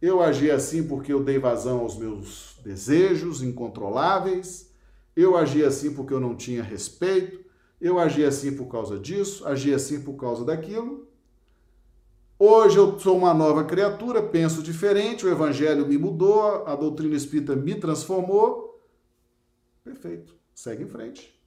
eu 0.00 0.22
agi 0.22 0.48
assim 0.52 0.86
porque 0.86 1.12
eu 1.12 1.24
dei 1.24 1.36
vazão 1.36 1.80
aos 1.80 1.98
meus 1.98 2.56
desejos 2.62 3.42
incontroláveis, 3.42 4.72
eu 5.16 5.36
agi 5.36 5.64
assim 5.64 5.92
porque 5.92 6.14
eu 6.14 6.20
não 6.20 6.36
tinha 6.36 6.62
respeito, 6.62 7.44
eu 7.80 7.98
agi 7.98 8.24
assim 8.24 8.54
por 8.54 8.66
causa 8.66 8.96
disso, 9.00 9.44
agi 9.48 9.74
assim 9.74 10.00
por 10.00 10.14
causa 10.14 10.44
daquilo. 10.44 11.09
Hoje 12.42 12.78
eu 12.78 12.98
sou 12.98 13.18
uma 13.18 13.34
nova 13.34 13.64
criatura, 13.64 14.22
penso 14.22 14.62
diferente, 14.62 15.26
o 15.26 15.28
evangelho 15.28 15.86
me 15.86 15.98
mudou, 15.98 16.66
a 16.66 16.74
doutrina 16.74 17.14
espírita 17.14 17.54
me 17.54 17.74
transformou. 17.74 18.82
Perfeito. 19.84 20.34
Segue 20.54 20.84
em 20.84 20.86
frente. 20.86 21.38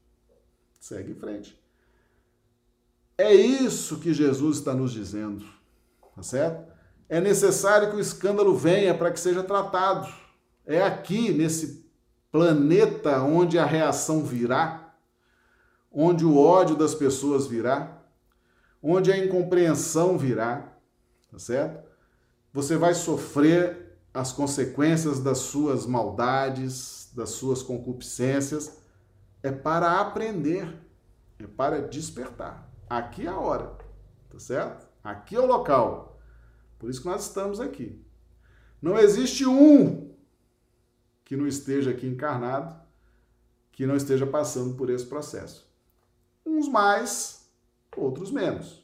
Segue 0.79 1.13
em 1.13 1.15
frente. 1.15 1.59
É 3.17 3.33
isso 3.33 3.99
que 4.01 4.13
Jesus 4.13 4.57
está 4.57 4.75
nos 4.75 4.91
dizendo, 4.91 5.43
tá 6.15 6.21
certo? 6.21 6.71
É 7.09 7.19
necessário 7.19 7.89
que 7.89 7.95
o 7.95 7.99
escândalo 7.99 8.55
venha 8.55 8.95
para 8.95 9.09
que 9.09 9.19
seja 9.19 9.41
tratado. 9.41 10.07
É 10.63 10.83
aqui, 10.83 11.31
nesse 11.31 11.89
planeta, 12.31 13.19
onde 13.19 13.57
a 13.57 13.65
reação 13.65 14.23
virá, 14.23 14.93
onde 15.91 16.23
o 16.23 16.37
ódio 16.37 16.75
das 16.75 16.93
pessoas 16.93 17.47
virá, 17.47 17.99
onde 18.79 19.11
a 19.11 19.17
incompreensão 19.17 20.19
virá 20.19 20.69
tá 21.33 21.39
certo? 21.39 21.83
Você 22.53 22.77
vai 22.77 22.93
sofrer 22.93 23.97
as 24.13 24.31
consequências 24.31 25.19
das 25.19 25.39
suas 25.39 25.87
maldades, 25.87 27.11
das 27.15 27.31
suas 27.31 27.63
concupiscências, 27.63 28.77
é 29.41 29.51
para 29.51 29.99
aprender, 29.99 30.79
é 31.39 31.47
para 31.47 31.81
despertar. 31.81 32.71
Aqui 32.87 33.25
é 33.25 33.29
a 33.29 33.39
hora, 33.39 33.75
tá 34.29 34.37
certo? 34.37 34.87
Aqui 35.03 35.35
é 35.35 35.39
o 35.39 35.47
local. 35.47 36.21
Por 36.77 36.89
isso 36.89 37.01
que 37.01 37.07
nós 37.07 37.25
estamos 37.25 37.59
aqui. 37.59 37.99
Não 38.79 38.97
existe 38.99 39.45
um 39.47 40.13
que 41.25 41.35
não 41.35 41.47
esteja 41.47 41.89
aqui 41.89 42.05
encarnado, 42.05 42.79
que 43.71 43.87
não 43.87 43.95
esteja 43.95 44.27
passando 44.27 44.75
por 44.75 44.91
esse 44.91 45.05
processo. 45.07 45.67
Uns 46.45 46.67
mais, 46.67 47.49
outros 47.97 48.29
menos. 48.29 48.82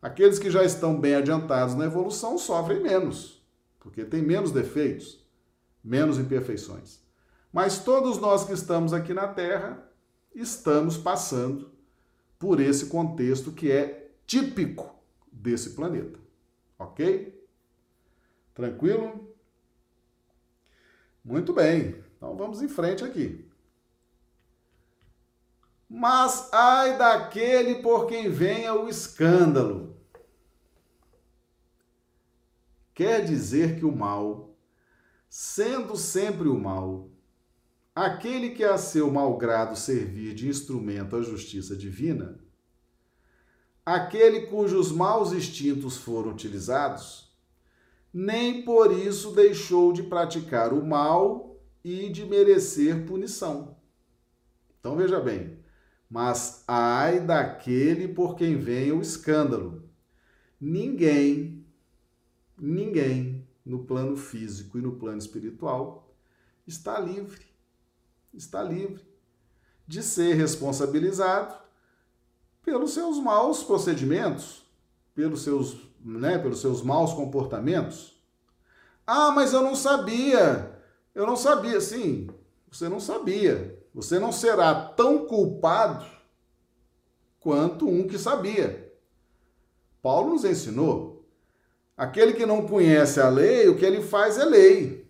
Aqueles 0.00 0.38
que 0.38 0.50
já 0.50 0.62
estão 0.64 0.98
bem 0.98 1.16
adiantados 1.16 1.74
na 1.74 1.84
evolução 1.84 2.38
sofrem 2.38 2.80
menos, 2.80 3.44
porque 3.80 4.04
tem 4.04 4.22
menos 4.22 4.52
defeitos, 4.52 5.26
menos 5.82 6.18
imperfeições. 6.18 7.00
Mas 7.52 7.78
todos 7.80 8.18
nós 8.18 8.44
que 8.44 8.52
estamos 8.52 8.92
aqui 8.92 9.12
na 9.12 9.26
Terra 9.26 9.90
estamos 10.34 10.96
passando 10.96 11.72
por 12.38 12.60
esse 12.60 12.86
contexto 12.86 13.50
que 13.50 13.72
é 13.72 14.10
típico 14.26 14.94
desse 15.32 15.70
planeta. 15.70 16.18
Ok? 16.78 17.36
Tranquilo? 18.54 19.34
Muito 21.24 21.52
bem. 21.52 22.04
Então 22.16 22.36
vamos 22.36 22.62
em 22.62 22.68
frente 22.68 23.02
aqui. 23.02 23.47
Mas 25.88 26.52
ai 26.52 26.98
daquele 26.98 27.76
por 27.76 28.06
quem 28.06 28.28
venha 28.28 28.74
o 28.74 28.88
escândalo. 28.88 29.96
Quer 32.92 33.24
dizer 33.24 33.78
que 33.78 33.86
o 33.86 33.94
mal, 33.94 34.56
sendo 35.30 35.96
sempre 35.96 36.48
o 36.48 36.58
mal, 36.58 37.08
aquele 37.94 38.50
que 38.50 38.64
a 38.64 38.76
seu 38.76 39.10
malgrado 39.10 39.76
servir 39.76 40.34
de 40.34 40.48
instrumento 40.48 41.16
à 41.16 41.22
justiça 41.22 41.76
divina, 41.76 42.38
aquele 43.86 44.46
cujos 44.46 44.92
maus 44.92 45.32
instintos 45.32 45.96
foram 45.96 46.32
utilizados, 46.32 47.32
nem 48.12 48.62
por 48.62 48.92
isso 48.92 49.30
deixou 49.30 49.92
de 49.92 50.02
praticar 50.02 50.72
o 50.72 50.84
mal 50.84 51.56
e 51.82 52.08
de 52.08 52.26
merecer 52.26 53.06
punição. 53.06 53.76
Então 54.80 54.96
veja 54.96 55.20
bem, 55.20 55.58
mas 56.08 56.64
ai 56.66 57.20
daquele 57.20 58.08
por 58.08 58.34
quem 58.34 58.56
vem 58.56 58.92
o 58.92 59.02
escândalo. 59.02 59.82
Ninguém, 60.60 61.64
ninguém 62.56 63.46
no 63.64 63.84
plano 63.84 64.16
físico 64.16 64.78
e 64.78 64.80
no 64.80 64.96
plano 64.96 65.18
espiritual 65.18 66.14
está 66.66 66.98
livre, 66.98 67.44
está 68.32 68.62
livre 68.62 69.06
de 69.86 70.02
ser 70.02 70.34
responsabilizado 70.34 71.54
pelos 72.62 72.92
seus 72.92 73.18
maus 73.18 73.62
procedimentos, 73.62 74.66
pelos 75.14 75.42
seus, 75.42 75.88
né, 76.04 76.38
pelos 76.38 76.60
seus 76.60 76.82
maus 76.82 77.12
comportamentos. 77.12 78.18
Ah, 79.06 79.30
mas 79.30 79.54
eu 79.54 79.62
não 79.62 79.74
sabia. 79.74 80.78
Eu 81.14 81.26
não 81.26 81.36
sabia. 81.36 81.80
Sim, 81.80 82.28
você 82.70 82.88
não 82.88 83.00
sabia. 83.00 83.77
Você 83.98 84.20
não 84.20 84.30
será 84.30 84.72
tão 84.72 85.26
culpado 85.26 86.06
quanto 87.40 87.88
um 87.88 88.06
que 88.06 88.16
sabia. 88.16 88.94
Paulo 90.00 90.34
nos 90.34 90.44
ensinou: 90.44 91.28
aquele 91.96 92.34
que 92.34 92.46
não 92.46 92.64
conhece 92.64 93.20
a 93.20 93.28
lei, 93.28 93.66
o 93.66 93.76
que 93.76 93.84
ele 93.84 94.00
faz 94.00 94.38
é 94.38 94.44
lei. 94.44 95.04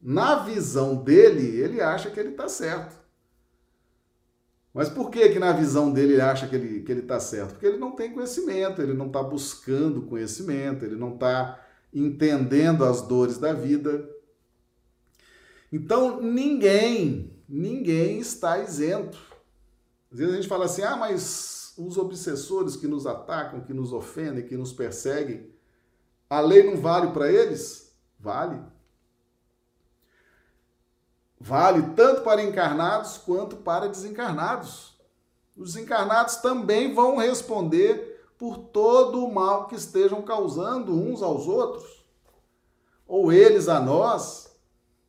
Na 0.00 0.36
visão 0.44 0.94
dele, 0.94 1.58
ele 1.60 1.80
acha 1.80 2.08
que 2.08 2.20
ele 2.20 2.28
está 2.28 2.48
certo. 2.48 2.94
Mas 4.72 4.88
por 4.88 5.10
que 5.10 5.30
que 5.30 5.40
na 5.40 5.50
visão 5.50 5.92
dele 5.92 6.12
ele 6.12 6.22
acha 6.22 6.46
que 6.46 6.54
ele 6.54 6.82
que 6.82 6.92
ele 6.92 7.00
está 7.00 7.18
certo? 7.18 7.54
Porque 7.54 7.66
ele 7.66 7.78
não 7.78 7.96
tem 7.96 8.12
conhecimento, 8.12 8.80
ele 8.80 8.94
não 8.94 9.08
está 9.08 9.24
buscando 9.24 10.02
conhecimento, 10.02 10.84
ele 10.84 10.94
não 10.94 11.14
está 11.14 11.60
entendendo 11.92 12.84
as 12.84 13.02
dores 13.02 13.38
da 13.38 13.52
vida. 13.52 14.08
Então 15.72 16.20
ninguém 16.20 17.31
ninguém 17.48 18.18
está 18.18 18.58
isento. 18.58 19.18
Às 20.10 20.18
vezes 20.18 20.34
a 20.34 20.36
gente 20.36 20.48
fala 20.48 20.64
assim: 20.66 20.82
ah, 20.82 20.96
mas 20.96 21.74
os 21.76 21.96
obsessores 21.96 22.76
que 22.76 22.86
nos 22.86 23.06
atacam, 23.06 23.60
que 23.60 23.72
nos 23.72 23.92
ofendem, 23.92 24.46
que 24.46 24.56
nos 24.56 24.72
perseguem, 24.72 25.50
a 26.28 26.40
lei 26.40 26.62
não 26.62 26.80
vale 26.80 27.12
para 27.12 27.30
eles? 27.30 27.94
Vale. 28.18 28.60
Vale 31.38 31.94
tanto 31.96 32.22
para 32.22 32.42
encarnados 32.42 33.18
quanto 33.18 33.56
para 33.56 33.88
desencarnados. 33.88 34.96
Os 35.56 35.74
desencarnados 35.74 36.36
também 36.36 36.94
vão 36.94 37.16
responder 37.16 38.12
por 38.38 38.58
todo 38.58 39.24
o 39.24 39.32
mal 39.32 39.66
que 39.66 39.74
estejam 39.74 40.22
causando 40.22 40.92
uns 40.92 41.22
aos 41.22 41.46
outros, 41.46 42.04
ou 43.06 43.32
eles 43.32 43.68
a 43.68 43.78
nós, 43.78 44.56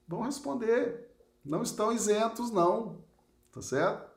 vão 0.08 0.22
responder. 0.22 1.03
Não 1.44 1.62
estão 1.62 1.92
isentos, 1.92 2.52
não. 2.52 2.98
Tá 3.52 3.62
certo? 3.62 4.10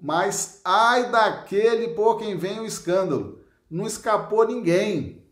Mas 0.00 0.60
ai 0.64 1.10
daquele 1.10 1.88
por 1.88 2.18
quem 2.18 2.36
vem 2.36 2.60
o 2.60 2.66
escândalo. 2.66 3.40
Não 3.70 3.86
escapou 3.86 4.46
ninguém. 4.46 5.24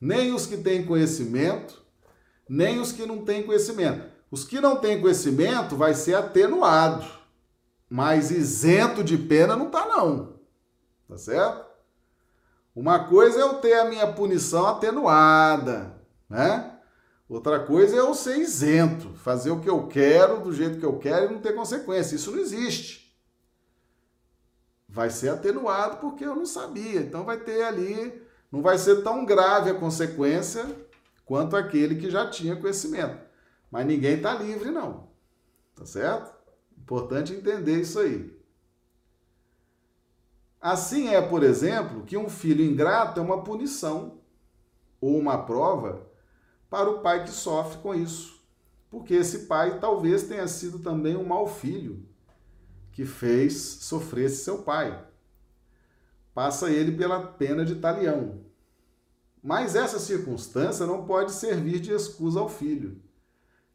Nem 0.00 0.32
os 0.32 0.46
que 0.46 0.56
têm 0.56 0.86
conhecimento, 0.86 1.82
nem 2.48 2.78
os 2.78 2.92
que 2.92 3.06
não 3.06 3.24
têm 3.24 3.42
conhecimento. 3.42 4.12
Os 4.30 4.44
que 4.44 4.60
não 4.60 4.76
têm 4.76 5.00
conhecimento 5.00 5.76
vai 5.76 5.94
ser 5.94 6.14
atenuado. 6.14 7.06
Mas 7.88 8.30
isento 8.30 9.04
de 9.04 9.16
pena 9.16 9.56
não 9.56 9.70
tá 9.70 9.86
não. 9.86 10.34
Tá 11.08 11.16
certo? 11.16 11.64
Uma 12.74 13.04
coisa 13.04 13.38
é 13.38 13.42
eu 13.42 13.54
ter 13.54 13.74
a 13.74 13.84
minha 13.84 14.12
punição 14.12 14.66
atenuada, 14.66 15.94
né? 16.28 16.73
Outra 17.34 17.58
coisa 17.58 17.96
é 17.96 17.98
eu 17.98 18.14
ser 18.14 18.38
isento, 18.38 19.12
fazer 19.16 19.50
o 19.50 19.58
que 19.58 19.68
eu 19.68 19.88
quero, 19.88 20.40
do 20.40 20.52
jeito 20.52 20.78
que 20.78 20.86
eu 20.86 21.00
quero 21.00 21.26
e 21.26 21.34
não 21.34 21.40
ter 21.40 21.52
consequência. 21.52 22.14
Isso 22.14 22.30
não 22.30 22.38
existe. 22.38 23.12
Vai 24.88 25.10
ser 25.10 25.30
atenuado 25.30 25.96
porque 25.96 26.24
eu 26.24 26.36
não 26.36 26.46
sabia. 26.46 27.00
Então 27.00 27.24
vai 27.24 27.40
ter 27.40 27.64
ali, 27.64 28.22
não 28.52 28.62
vai 28.62 28.78
ser 28.78 29.02
tão 29.02 29.24
grave 29.24 29.68
a 29.68 29.74
consequência 29.74 30.64
quanto 31.24 31.56
aquele 31.56 31.96
que 31.96 32.08
já 32.08 32.30
tinha 32.30 32.54
conhecimento. 32.54 33.18
Mas 33.68 33.84
ninguém 33.84 34.14
está 34.14 34.32
livre, 34.34 34.70
não. 34.70 35.08
Tá 35.74 35.84
certo? 35.84 36.32
Importante 36.78 37.32
entender 37.32 37.80
isso 37.80 37.98
aí. 37.98 38.32
Assim 40.60 41.08
é, 41.08 41.20
por 41.20 41.42
exemplo, 41.42 42.04
que 42.04 42.16
um 42.16 42.28
filho 42.28 42.64
ingrato 42.64 43.18
é 43.18 43.22
uma 43.24 43.42
punição 43.42 44.20
ou 45.00 45.18
uma 45.18 45.44
prova 45.44 46.13
para 46.74 46.90
o 46.90 46.98
pai 46.98 47.22
que 47.22 47.30
sofre 47.30 47.78
com 47.78 47.94
isso. 47.94 48.42
Porque 48.90 49.14
esse 49.14 49.46
pai 49.46 49.78
talvez 49.78 50.24
tenha 50.24 50.48
sido 50.48 50.80
também 50.80 51.16
um 51.16 51.24
mau 51.24 51.46
filho 51.46 52.04
que 52.90 53.04
fez 53.04 53.54
sofrer 53.54 54.28
seu 54.28 54.62
pai. 54.62 55.06
Passa 56.34 56.72
ele 56.72 56.90
pela 56.90 57.24
pena 57.24 57.64
de 57.64 57.76
talião. 57.76 58.40
Mas 59.40 59.76
essa 59.76 60.00
circunstância 60.00 60.84
não 60.84 61.06
pode 61.06 61.30
servir 61.30 61.78
de 61.78 61.92
excusa 61.92 62.40
ao 62.40 62.48
filho, 62.48 63.00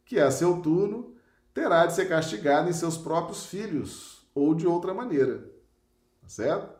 que 0.04 0.20
a 0.20 0.30
seu 0.30 0.60
turno 0.60 1.14
terá 1.54 1.86
de 1.86 1.94
ser 1.94 2.06
castigado 2.06 2.68
em 2.68 2.74
seus 2.74 2.98
próprios 2.98 3.46
filhos 3.46 4.28
ou 4.34 4.54
de 4.54 4.66
outra 4.66 4.92
maneira. 4.92 5.50
Tá 6.20 6.28
certo? 6.28 6.78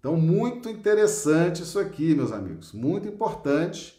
Então, 0.00 0.16
muito 0.16 0.68
interessante 0.68 1.62
isso 1.62 1.78
aqui, 1.78 2.12
meus 2.12 2.32
amigos. 2.32 2.72
Muito 2.72 3.06
importante 3.06 3.97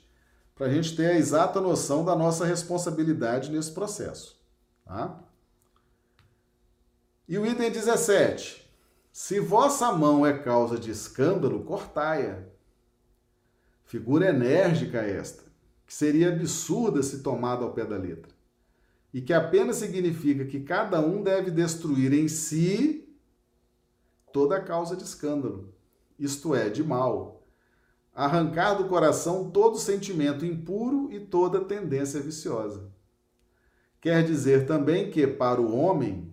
para 0.60 0.68
a 0.68 0.74
gente 0.74 0.94
ter 0.94 1.06
a 1.06 1.18
exata 1.18 1.62
noção 1.62 2.04
da 2.04 2.14
nossa 2.14 2.46
responsabilidade 2.46 3.50
nesse 3.50 3.72
processo. 3.72 4.38
Tá? 4.84 5.18
E 7.30 7.40
o 7.40 7.46
item 7.46 7.72
17. 7.72 8.70
Se 9.10 9.40
vossa 9.40 9.94
mão 9.94 10.26
é 10.26 10.38
causa 10.38 10.78
de 10.78 10.92
escândalo, 10.92 11.64
cortai-a. 11.64 12.44
Figura 13.86 14.28
enérgica 14.28 14.98
esta, 15.00 15.46
que 15.88 15.94
seria 15.94 16.28
absurda 16.28 17.02
se 17.02 17.20
tomada 17.20 17.64
ao 17.64 17.72
pé 17.72 17.86
da 17.86 17.96
letra, 17.96 18.34
e 19.14 19.22
que 19.22 19.32
apenas 19.32 19.78
significa 19.78 20.44
que 20.44 20.60
cada 20.60 21.00
um 21.00 21.24
deve 21.24 21.52
destruir 21.52 22.12
em 22.12 22.28
si 22.28 23.18
toda 24.34 24.62
causa 24.62 24.98
de 24.98 25.04
escândalo, 25.04 25.74
isto 26.20 26.54
é, 26.54 26.70
de 26.70 26.84
mal, 26.84 27.39
arrancar 28.20 28.74
do 28.74 28.90
coração 28.90 29.50
todo 29.50 29.78
sentimento 29.78 30.46
impuro 30.46 31.08
e 31.10 31.22
toda 31.22 31.64
tendência 31.64 32.20
viciosa. 32.20 32.92
Quer 34.02 34.26
dizer 34.26 34.68
também 34.68 35.10
que, 35.10 35.26
para 35.26 35.62
o 35.62 35.74
homem, 35.74 36.30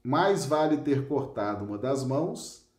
mais 0.00 0.46
vale 0.46 0.76
ter 0.76 1.08
cortado 1.08 1.64
uma 1.64 1.76
das 1.76 2.04
mãos 2.04 2.70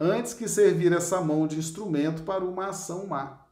antes 0.00 0.34
que 0.34 0.48
servir 0.48 0.92
essa 0.92 1.20
mão 1.20 1.46
de 1.46 1.60
instrumento 1.60 2.24
para 2.24 2.44
uma 2.44 2.70
ação 2.70 3.06
má. 3.06 3.46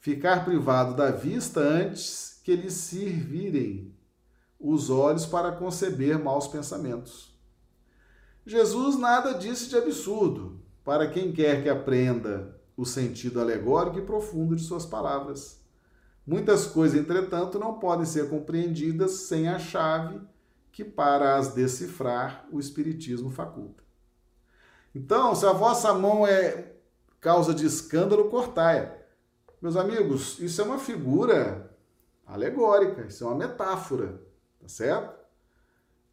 Ficar 0.00 0.44
privado 0.44 0.94
da 0.94 1.10
vista 1.10 1.60
antes 1.60 2.38
que 2.44 2.54
lhe 2.54 2.70
servirem 2.70 3.90
os 4.60 4.90
olhos 4.90 5.24
para 5.24 5.52
conceber 5.52 6.22
maus 6.22 6.46
pensamentos. 6.46 7.34
Jesus 8.44 8.98
nada 8.98 9.32
disse 9.32 9.70
de 9.70 9.78
absurdo 9.78 10.60
para 10.84 11.08
quem 11.08 11.32
quer 11.32 11.62
que 11.62 11.70
aprenda 11.70 12.59
o 12.80 12.86
sentido 12.86 13.42
alegórico 13.42 13.98
e 13.98 14.02
profundo 14.06 14.56
de 14.56 14.62
suas 14.62 14.86
palavras. 14.86 15.60
Muitas 16.26 16.66
coisas, 16.66 16.98
entretanto, 16.98 17.58
não 17.58 17.78
podem 17.78 18.06
ser 18.06 18.30
compreendidas 18.30 19.10
sem 19.10 19.48
a 19.48 19.58
chave 19.58 20.18
que, 20.72 20.82
para 20.82 21.36
as 21.36 21.48
decifrar, 21.52 22.46
o 22.50 22.58
Espiritismo 22.58 23.28
faculta. 23.28 23.84
Então, 24.94 25.34
se 25.34 25.44
a 25.44 25.52
vossa 25.52 25.92
mão 25.92 26.26
é 26.26 26.72
causa 27.20 27.52
de 27.52 27.66
escândalo, 27.66 28.30
cortai-a. 28.30 28.96
Meus 29.60 29.76
amigos, 29.76 30.38
isso 30.38 30.62
é 30.62 30.64
uma 30.64 30.78
figura 30.78 31.76
alegórica, 32.26 33.02
isso 33.02 33.24
é 33.24 33.26
uma 33.26 33.36
metáfora, 33.36 34.22
tá 34.58 34.68
certo? 34.68 35.20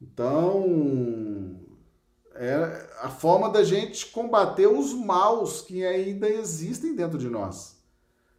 Então, 0.01 0.65
é 2.38 2.89
a 3.01 3.09
forma 3.09 3.49
da 3.49 3.63
gente 3.63 4.07
combater 4.07 4.67
os 4.67 4.93
maus 4.93 5.61
que 5.61 5.85
ainda 5.85 6.29
existem 6.29 6.95
dentro 6.95 7.17
de 7.17 7.29
nós, 7.29 7.77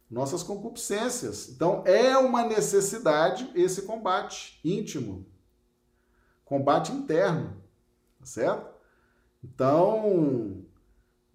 nossas 0.09 0.41
concupiscências. 0.41 1.49
Então, 1.49 1.83
é 1.85 2.17
uma 2.17 2.45
necessidade 2.45 3.49
esse 3.53 3.83
combate 3.83 4.59
íntimo, 4.63 5.25
combate 6.45 6.91
interno, 6.91 7.61
tá 8.19 8.25
certo? 8.25 8.69
Então, 9.43 10.63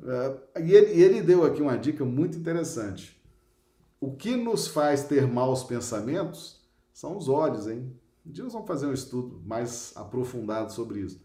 é, 0.02 0.60
e 0.62 0.72
ele, 0.72 1.02
ele 1.02 1.22
deu 1.22 1.44
aqui 1.44 1.62
uma 1.62 1.78
dica 1.78 2.04
muito 2.04 2.36
interessante. 2.36 3.22
O 4.00 4.12
que 4.12 4.36
nos 4.36 4.66
faz 4.66 5.04
ter 5.04 5.26
maus 5.26 5.64
pensamentos 5.64 6.62
são 6.92 7.16
os 7.16 7.28
olhos, 7.28 7.66
hein? 7.66 7.98
Um 8.26 8.30
dia 8.30 8.44
nós 8.44 8.52
vamos 8.52 8.68
fazer 8.68 8.86
um 8.86 8.92
estudo 8.92 9.40
mais 9.44 9.92
aprofundado 9.96 10.72
sobre 10.72 11.00
isso. 11.00 11.23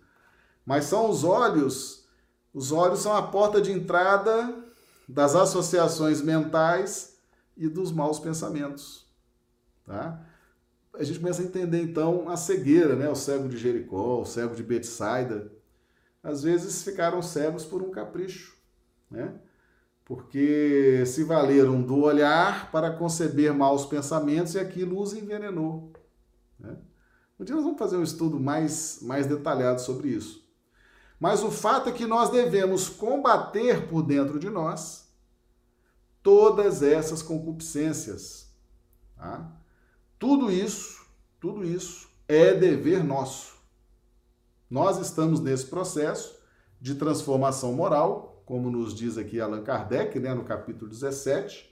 Mas 0.66 0.86
são 0.86 1.10
os 1.10 1.24
olhos, 1.24 2.08
os 2.54 2.72
olhos 2.72 3.00
são 3.00 3.16
a 3.16 3.24
porta 3.24 3.62
de 3.62 3.72
entrada 3.72 4.64
das 5.08 5.36
associações 5.36 6.22
mentais 6.22 7.18
e 7.58 7.68
dos 7.68 7.92
maus 7.92 8.20
pensamentos, 8.20 9.08
tá? 9.86 10.24
A 10.94 11.04
gente 11.04 11.20
começa 11.20 11.42
a 11.42 11.46
entender 11.46 11.82
então 11.82 12.30
a 12.30 12.38
cegueira, 12.38 12.96
né? 12.96 13.10
O 13.10 13.16
cego 13.16 13.48
de 13.48 13.58
Jericó, 13.58 14.22
o 14.22 14.26
cego 14.26 14.56
de 14.56 14.64
Betsaida, 14.64 15.52
às 16.24 16.44
vezes 16.44 16.84
ficaram 16.84 17.22
cegos 17.22 17.66
por 17.66 17.82
um 17.82 17.92
capricho, 17.92 18.56
né? 19.10 19.34
Porque 20.06 21.04
se 21.06 21.24
valeram 21.24 21.82
do 21.82 22.00
olhar 22.00 22.72
para 22.72 22.92
conceber 22.92 23.54
maus 23.54 23.86
pensamentos 23.86 24.56
e 24.56 24.60
aquilo 24.60 25.00
os 25.00 25.14
envenenou. 25.14 25.94
Né? 26.60 26.76
Um 27.40 27.44
dia 27.44 27.56
nós 27.56 27.64
vamos 27.64 27.78
fazer 27.78 27.96
um 27.96 28.04
estudo 28.04 28.40
mais, 28.40 29.00
mais 29.04 29.28
detalhado 29.28 29.80
sobre 29.82 30.10
isso. 30.10 30.39
Mas 31.20 31.44
o 31.44 31.52
fato 31.52 31.90
é 31.90 31.92
que 31.92 32.06
nós 32.06 32.30
devemos 32.30 32.88
combater 32.88 33.88
por 33.88 34.04
dentro 34.04 34.40
de 34.40 34.50
nós 34.50 35.10
todas 36.24 36.82
essas 36.82 37.22
concupiscências. 37.22 38.50
Tá? 39.18 39.52
Tudo 40.18 40.52
isso, 40.52 41.06
tudo 41.40 41.64
isso 41.66 42.10
é 42.28 42.54
dever 42.54 43.04
nosso. 43.04 43.56
Nós 44.70 44.98
estamos 45.00 45.40
nesse 45.40 45.66
processo 45.66 46.40
de 46.80 46.96
transformação 46.96 47.74
moral, 47.74 48.42
como 48.46 48.70
nos 48.70 48.94
diz 48.94 49.18
aqui 49.18 49.42
Allan 49.42 49.64
Kardec, 49.64 50.20
né, 50.20 50.34
no 50.34 50.44
capítulo 50.44 50.90
17 50.90 51.70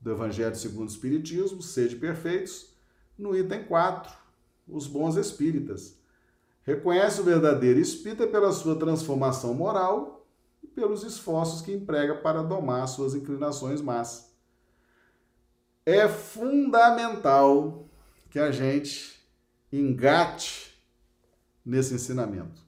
do 0.00 0.10
Evangelho 0.10 0.54
segundo 0.54 0.88
o 0.88 0.92
Espiritismo, 0.92 1.62
sede 1.62 1.96
perfeitos, 1.96 2.74
no 3.18 3.34
item 3.34 3.64
4, 3.64 4.14
os 4.68 4.86
bons 4.86 5.16
espíritas. 5.16 5.96
Reconhece 6.64 7.20
o 7.20 7.24
verdadeiro 7.24 7.78
espírita 7.78 8.26
pela 8.26 8.50
sua 8.50 8.78
transformação 8.78 9.52
moral 9.52 10.26
e 10.62 10.66
pelos 10.66 11.02
esforços 11.02 11.60
que 11.60 11.72
emprega 11.72 12.14
para 12.14 12.42
domar 12.42 12.88
suas 12.88 13.14
inclinações 13.14 13.82
más. 13.82 14.34
É 15.84 16.08
fundamental 16.08 17.86
que 18.30 18.38
a 18.38 18.50
gente 18.50 19.22
engate 19.70 20.82
nesse 21.64 21.94
ensinamento. 21.94 22.62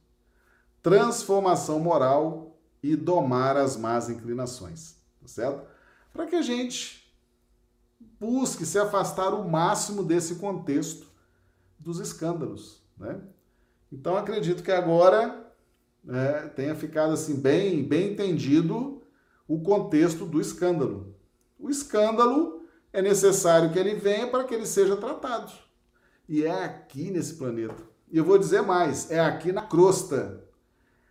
Transformação 0.83 1.81
moral 1.81 2.59
e 2.83 2.95
domar 2.95 3.57
as 3.57 3.77
más 3.79 4.11
inclinações, 4.11 4.97
tá 5.21 5.27
certo? 5.27 5.67
Para 6.13 6.27
que 6.27 6.37
a 6.37 6.43
gente 6.43 7.11
busque 8.21 8.67
se 8.67 8.79
afastar 8.79 9.33
o 9.33 9.49
máximo 9.49 10.03
desse 10.05 10.37
contexto 10.37 11.07
dos 11.79 11.99
escândalos, 11.99 12.83
né? 12.99 13.21
Então 13.91 14.17
acredito 14.17 14.63
que 14.63 14.73
agora 14.73 15.47
né, 16.03 16.51
tenha 16.55 16.75
ficado 16.75 17.13
assim 17.13 17.37
bem, 17.37 17.83
bem 17.83 18.13
entendido 18.13 19.03
o 19.47 19.61
contexto 19.61 20.25
do 20.25 20.41
escândalo. 20.41 21.15
O 21.59 21.71
escândalo 21.71 22.63
é 22.93 23.01
necessário 23.03 23.73
que 23.73 23.79
ele 23.79 23.95
venha 23.95 24.27
para 24.27 24.45
que 24.45 24.55
ele 24.55 24.67
seja 24.67 24.97
tratado. 24.97 25.53
E 26.29 26.45
é 26.45 26.65
aqui 26.65 27.11
nesse 27.11 27.35
planeta. 27.35 27.83
E 28.11 28.19
eu 28.19 28.25
vou 28.25 28.39
dizer 28.39 28.63
mais: 28.63 29.11
é 29.11 29.21
aqui 29.21 29.53
na 29.53 29.63
crosta. 29.63 30.45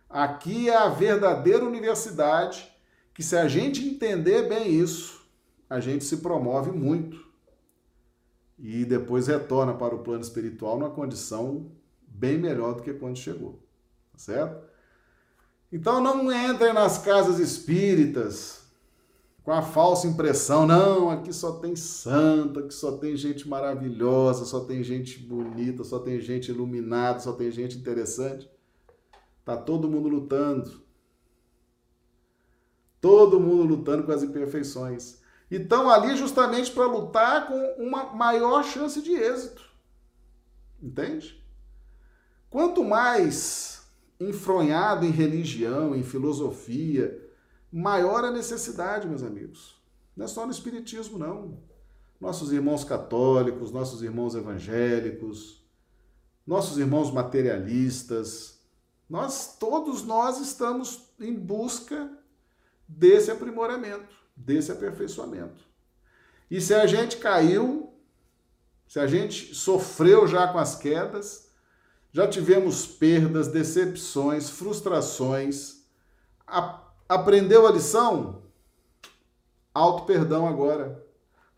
Aqui 0.08 0.68
é 0.68 0.76
a 0.76 0.88
verdadeira 0.88 1.64
universidade 1.64 2.72
que, 3.12 3.22
se 3.22 3.36
a 3.36 3.48
gente 3.48 3.86
entender 3.86 4.48
bem 4.48 4.70
isso, 4.70 5.26
a 5.68 5.80
gente 5.80 6.04
se 6.04 6.18
promove 6.18 6.70
muito. 6.70 7.24
E 8.58 8.84
depois 8.84 9.26
retorna 9.26 9.74
para 9.74 9.94
o 9.94 10.02
plano 10.02 10.22
espiritual 10.22 10.78
numa 10.78 10.90
condição 10.90 11.70
bem 12.18 12.38
melhor 12.38 12.74
do 12.74 12.82
que 12.82 12.92
quando 12.94 13.18
chegou. 13.18 13.60
Tá 14.12 14.18
certo? 14.18 14.66
Então 15.72 16.00
não 16.00 16.32
entrem 16.32 16.72
nas 16.72 16.98
casas 16.98 17.38
espíritas 17.38 18.66
com 19.42 19.52
a 19.52 19.62
falsa 19.62 20.08
impressão, 20.08 20.66
não, 20.66 21.08
aqui 21.08 21.32
só 21.32 21.52
tem 21.60 21.76
santa, 21.76 22.60
aqui 22.60 22.74
só 22.74 22.96
tem 22.96 23.16
gente 23.16 23.48
maravilhosa, 23.48 24.44
só 24.44 24.64
tem 24.64 24.82
gente 24.82 25.20
bonita, 25.20 25.84
só 25.84 26.00
tem 26.00 26.20
gente 26.20 26.50
iluminada, 26.50 27.20
só 27.20 27.32
tem 27.32 27.48
gente 27.52 27.78
interessante. 27.78 28.50
Tá 29.44 29.56
todo 29.56 29.88
mundo 29.88 30.08
lutando. 30.08 30.82
Todo 33.00 33.38
mundo 33.38 33.62
lutando 33.62 34.02
com 34.02 34.10
as 34.10 34.24
imperfeições. 34.24 35.20
E 35.48 35.56
estão 35.56 35.88
ali 35.88 36.16
justamente 36.16 36.72
para 36.72 36.86
lutar 36.86 37.46
com 37.46 37.56
uma 37.78 38.12
maior 38.12 38.64
chance 38.64 39.00
de 39.00 39.12
êxito. 39.12 39.62
Entende? 40.82 41.40
Quanto 42.50 42.84
mais 42.84 43.76
enfronhado 44.18 45.04
em 45.04 45.10
religião, 45.10 45.94
em 45.94 46.02
filosofia, 46.02 47.22
maior 47.70 48.24
a 48.24 48.30
necessidade, 48.30 49.06
meus 49.06 49.22
amigos. 49.22 49.76
Não 50.16 50.24
é 50.24 50.28
só 50.28 50.46
no 50.46 50.52
Espiritismo, 50.52 51.18
não. 51.18 51.58
Nossos 52.18 52.52
irmãos 52.52 52.84
católicos, 52.84 53.70
nossos 53.70 54.02
irmãos 54.02 54.34
evangélicos, 54.34 55.62
nossos 56.46 56.78
irmãos 56.78 57.10
materialistas, 57.10 58.60
nós, 59.08 59.56
todos 59.58 60.02
nós 60.02 60.40
estamos 60.40 61.10
em 61.20 61.34
busca 61.34 62.10
desse 62.88 63.30
aprimoramento, 63.30 64.14
desse 64.34 64.72
aperfeiçoamento. 64.72 65.66
E 66.50 66.60
se 66.60 66.72
a 66.72 66.86
gente 66.86 67.18
caiu, 67.18 67.92
se 68.86 68.98
a 68.98 69.06
gente 69.06 69.54
sofreu 69.54 70.26
já 70.26 70.48
com 70.48 70.58
as 70.58 70.76
quedas, 70.76 71.45
já 72.16 72.26
tivemos 72.26 72.86
perdas, 72.86 73.48
decepções, 73.48 74.48
frustrações, 74.48 75.82
a 76.46 76.82
Aprendeu 77.06 77.66
a 77.66 77.70
lição? 77.70 78.44
Auto 79.74 80.06
perdão 80.06 80.48
agora. 80.48 81.06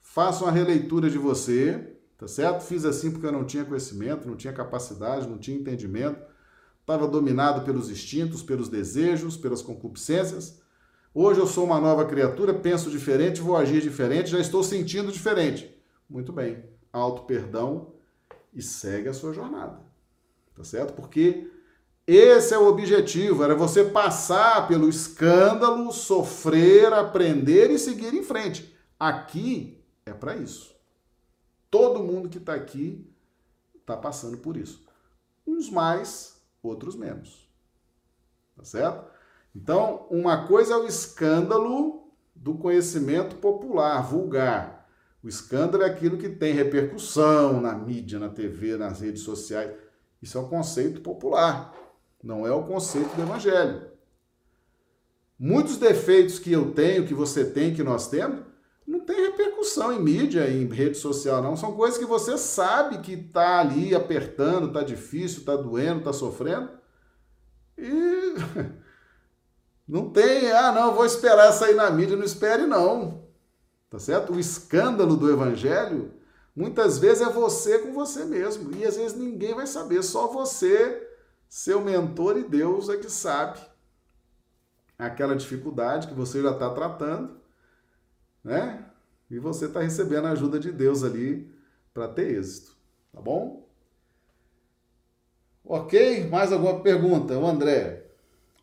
Faça 0.01 0.43
uma 0.43 0.51
releitura 0.51 1.09
de 1.09 1.17
você, 1.17 1.97
tá 2.19 2.27
certo? 2.27 2.65
Fiz 2.65 2.85
assim 2.85 3.13
porque 3.13 3.27
eu 3.29 3.31
não 3.31 3.45
tinha 3.45 3.65
conhecimento, 3.65 4.27
não 4.27 4.35
tinha 4.35 4.53
capacidade, 4.53 5.29
não 5.29 5.39
tinha 5.39 5.57
entendimento. 5.57 6.21
Estava 6.81 7.07
dominado 7.07 7.65
pelos 7.65 7.89
instintos, 7.89 8.43
pelos 8.43 8.69
desejos, 8.69 9.37
pelas 9.37 9.63
concupiscências. 9.63 10.61
Hoje 11.15 11.39
eu 11.39 11.47
sou 11.47 11.67
uma 11.67 11.81
nova 11.81 12.05
criatura, 12.05 12.53
penso 12.53 12.91
diferente, 12.91 13.41
vou 13.41 13.57
agir 13.57 13.81
diferente, 13.81 14.31
já 14.31 14.41
estou 14.41 14.65
sentindo 14.65 15.13
diferente. 15.13 15.73
Muito 16.11 16.33
bem. 16.33 16.65
Auto 16.93 17.23
perdão 17.23 17.95
e 18.53 18.61
segue 18.61 19.09
a 19.09 19.15
sua 19.15 19.33
jornada. 19.33 19.88
Tá 20.59 20.65
certo? 20.65 20.93
Porque 20.93 21.49
esse 22.05 22.53
é 22.53 22.59
o 22.59 22.67
objetivo, 22.67 23.45
era 23.45 23.55
você 23.55 23.85
passar 23.85 24.67
pelo 24.67 24.89
escândalo, 24.89 25.93
sofrer, 25.93 26.93
aprender 26.93 27.71
e 27.71 27.79
seguir 27.79 28.13
em 28.13 28.25
frente. 28.25 28.77
Aqui 28.99 29.81
é 30.05 30.13
para 30.13 30.35
isso. 30.35 30.75
Todo 31.71 32.03
mundo 32.03 32.29
que 32.29 32.39
está 32.39 32.55
aqui 32.55 33.09
está 33.77 33.97
passando 33.97 34.37
por 34.39 34.57
isso. 34.57 34.85
Uns 35.47 35.71
mais, 35.71 36.43
outros 36.61 36.97
menos. 36.97 37.49
Tá 38.57 38.65
certo? 38.65 39.09
Então, 39.55 40.09
uma 40.11 40.49
coisa 40.49 40.75
é 40.75 40.77
o 40.77 40.87
escândalo 40.87 42.11
do 42.35 42.55
conhecimento 42.55 43.37
popular, 43.37 44.01
vulgar. 44.03 44.89
O 45.23 45.29
escândalo 45.29 45.85
é 45.85 45.87
aquilo 45.87 46.19
que 46.19 46.29
tem 46.29 46.53
repercussão 46.53 47.61
na 47.61 47.75
mídia, 47.75 48.19
na 48.19 48.29
TV, 48.29 48.77
nas 48.77 49.01
redes 49.01 49.23
sociais. 49.23 49.88
Isso 50.21 50.37
é 50.37 50.41
um 50.41 50.49
conceito 50.49 51.01
popular, 51.01 51.73
não 52.23 52.47
é 52.47 52.51
o 52.51 52.65
conceito 52.65 53.15
do 53.15 53.23
evangelho. 53.23 53.89
Muitos 55.39 55.77
defeitos 55.77 56.39
que 56.39 56.51
eu 56.51 56.73
tenho, 56.73 57.07
que 57.07 57.15
você 57.15 57.45
tem, 57.45 57.73
que 57.73 57.85
nós 57.85 58.09
temos, 58.09 58.45
não 58.85 59.01
tem 59.01 59.21
repercussão 59.21 59.93
em 59.93 60.03
mídia, 60.03 60.51
em 60.51 60.67
rede 60.67 60.97
social, 60.97 61.43
não. 61.43 61.57
São 61.57 61.77
coisas 61.77 61.99
que 61.99 62.07
você 62.07 62.37
sabe 62.39 62.99
que 62.99 63.13
está 63.13 63.61
ali 63.61 63.95
apertando, 63.95 64.69
está 64.69 64.83
difícil, 64.83 65.41
está 65.41 65.55
doendo, 65.55 65.99
está 65.99 66.13
sofrendo. 66.13 66.71
E 67.77 68.35
não 69.87 70.11
tem, 70.11 70.51
ah, 70.51 70.73
não, 70.73 70.95
vou 70.95 71.05
esperar 71.05 71.53
sair 71.53 71.75
na 71.75 71.91
mídia. 71.91 72.17
Não 72.17 72.25
espere, 72.25 72.67
não. 72.67 73.29
Tá 73.91 73.99
certo? 73.99 74.33
O 74.33 74.41
escândalo 74.41 75.17
do 75.17 75.31
evangelho 75.31 76.18
muitas 76.59 76.99
vezes 76.99 77.23
é 77.23 77.31
você 77.31 77.79
com 77.79 77.93
você 77.93 78.25
mesmo. 78.25 78.75
E 78.75 78.85
às 78.85 78.97
vezes 78.97 79.17
ninguém 79.17 79.55
vai 79.55 79.67
saber, 79.67 80.03
só 80.03 80.27
você, 80.27 81.09
seu 81.49 81.81
mentor 81.81 82.37
e 82.37 82.43
Deus 82.43 82.89
é 82.89 82.97
que 82.97 83.09
sabe 83.09 83.61
aquela 84.99 85.37
dificuldade 85.37 86.09
que 86.09 86.15
você 86.15 86.43
já 86.43 86.51
está 86.51 86.69
tratando, 86.71 87.41
né? 88.43 88.85
E 89.31 89.39
você 89.39 89.67
está 89.67 89.81
recebendo 89.81 90.27
a 90.27 90.33
ajuda 90.33 90.59
de 90.59 90.73
Deus 90.73 91.05
ali 91.05 91.49
para 91.95 92.09
ter 92.09 92.33
êxito, 92.33 92.77
tá 93.13 93.21
bom? 93.21 93.69
Ok? 95.65 96.29
Mais 96.29 96.51
alguma 96.51 96.81
pergunta? 96.81 97.39
O 97.39 97.47
André, 97.47 98.07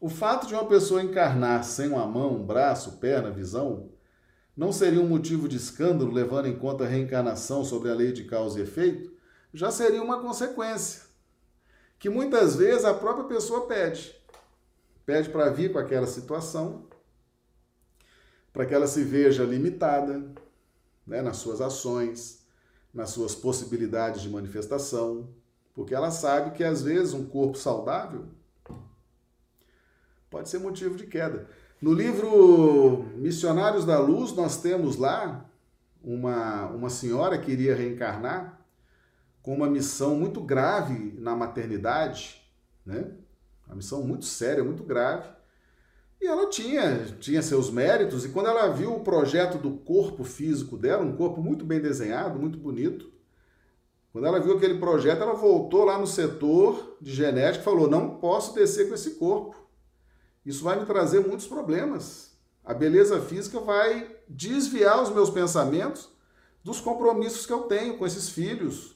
o 0.02 0.10
fato 0.10 0.48
de 0.48 0.54
uma 0.54 0.66
pessoa 0.66 1.02
encarnar 1.02 1.64
sem 1.64 1.88
uma 1.88 2.06
mão, 2.06 2.34
um 2.34 2.46
braço, 2.46 2.98
perna, 2.98 3.32
visão, 3.32 3.90
não 4.56 4.72
seria 4.72 5.02
um 5.02 5.08
motivo 5.08 5.48
de 5.48 5.58
escândalo, 5.58 6.12
levando 6.12 6.48
em 6.48 6.58
conta 6.58 6.86
a 6.86 6.88
reencarnação 6.88 7.66
sobre 7.66 7.90
a 7.90 7.94
lei 7.94 8.12
de 8.12 8.24
causa 8.24 8.60
e 8.60 8.64
efeito? 8.64 9.14
Já 9.54 9.72
seria 9.72 10.02
uma 10.02 10.22
consequência, 10.22 11.04
que 12.00 12.10
muitas 12.10 12.56
vezes 12.56 12.86
a 12.86 12.94
própria 12.94 13.26
pessoa 13.26 13.68
pede. 13.68 14.16
Pede 15.06 15.30
para 15.30 15.50
vir 15.50 15.72
com 15.72 15.80
aquela 15.80 16.08
situação, 16.08 16.88
para 18.52 18.66
que 18.66 18.74
ela 18.74 18.88
se 18.88 19.04
veja 19.04 19.44
limitada 19.44 20.34
né, 21.06 21.22
nas 21.22 21.38
suas 21.38 21.60
ações, 21.60 22.46
nas 22.94 23.10
suas 23.10 23.36
possibilidades 23.36 24.22
de 24.22 24.30
manifestação, 24.30 25.30
porque 25.74 25.94
ela 25.94 26.10
sabe 26.10 26.52
que 26.52 26.64
às 26.64 26.82
vezes 26.82 27.14
um 27.14 27.26
corpo 27.26 27.58
saudável 27.58 28.26
pode 30.30 30.50
ser 30.50 30.60
motivo 30.60 30.96
de 30.96 31.06
queda. 31.06 31.50
No 31.82 31.94
livro 31.94 33.06
Missionários 33.18 33.86
da 33.86 34.00
Luz, 34.00 34.32
nós 34.32 34.62
temos 34.62 34.96
lá 34.96 35.50
uma, 36.02 36.68
uma 36.68 36.90
senhora 36.90 37.38
que 37.38 37.52
iria 37.52 37.76
reencarnar 37.76 38.62
com 39.42 39.54
uma 39.54 39.70
missão 39.70 40.16
muito 40.16 40.42
grave 40.42 41.14
na 41.20 41.36
maternidade, 41.36 42.42
né? 42.86 43.12
Uma 43.68 43.76
missão 43.76 44.04
muito 44.04 44.26
séria, 44.26 44.64
muito 44.64 44.84
grave. 44.84 45.28
E 46.22 46.26
ela 46.26 46.50
tinha, 46.50 47.06
tinha 47.20 47.42
seus 47.42 47.70
méritos, 47.70 48.24
e 48.24 48.30
quando 48.30 48.48
ela 48.48 48.68
viu 48.70 48.96
o 48.96 49.02
projeto 49.02 49.58
do 49.58 49.72
corpo 49.72 50.24
físico 50.24 50.78
dela, 50.78 51.04
um 51.04 51.16
corpo 51.16 51.42
muito 51.42 51.66
bem 51.66 51.82
desenhado, 51.82 52.40
muito 52.40 52.58
bonito, 52.58 53.12
quando 54.14 54.28
ela 54.28 54.40
viu 54.40 54.56
aquele 54.56 54.80
projeto, 54.80 55.22
ela 55.22 55.34
voltou 55.34 55.84
lá 55.84 55.98
no 55.98 56.08
setor 56.08 56.96
de 57.02 57.14
genética 57.14 57.62
e 57.62 57.66
falou: 57.66 57.90
Não 57.90 58.16
posso 58.16 58.56
descer 58.56 58.88
com 58.88 58.96
esse 58.96 59.16
corpo. 59.16 59.65
Isso 60.46 60.64
vai 60.64 60.80
me 60.80 60.86
trazer 60.86 61.26
muitos 61.26 61.48
problemas. 61.48 62.38
A 62.64 62.74
beleza 62.74 63.22
física 63.22 63.60
vai 63.60 64.16
desviar 64.28 65.02
os 65.02 65.10
meus 65.10 65.30
pensamentos 65.30 66.10
dos 66.64 66.80
compromissos 66.80 67.46
que 67.46 67.54
eu 67.54 67.64
tenho 67.64 67.98
com 67.98 68.06
esses 68.06 68.30
filhos, 68.30 68.96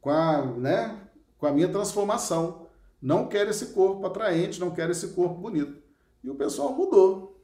com 0.00 0.10
a, 0.10 0.44
né, 0.44 1.00
com 1.38 1.46
a 1.46 1.52
minha 1.52 1.68
transformação. 1.68 2.66
Não 3.00 3.28
quero 3.28 3.50
esse 3.50 3.66
corpo 3.66 4.06
atraente, 4.06 4.60
não 4.60 4.70
quero 4.70 4.92
esse 4.92 5.08
corpo 5.08 5.34
bonito. 5.34 5.80
E 6.22 6.30
o 6.30 6.34
pessoal 6.34 6.72
mudou. 6.72 7.40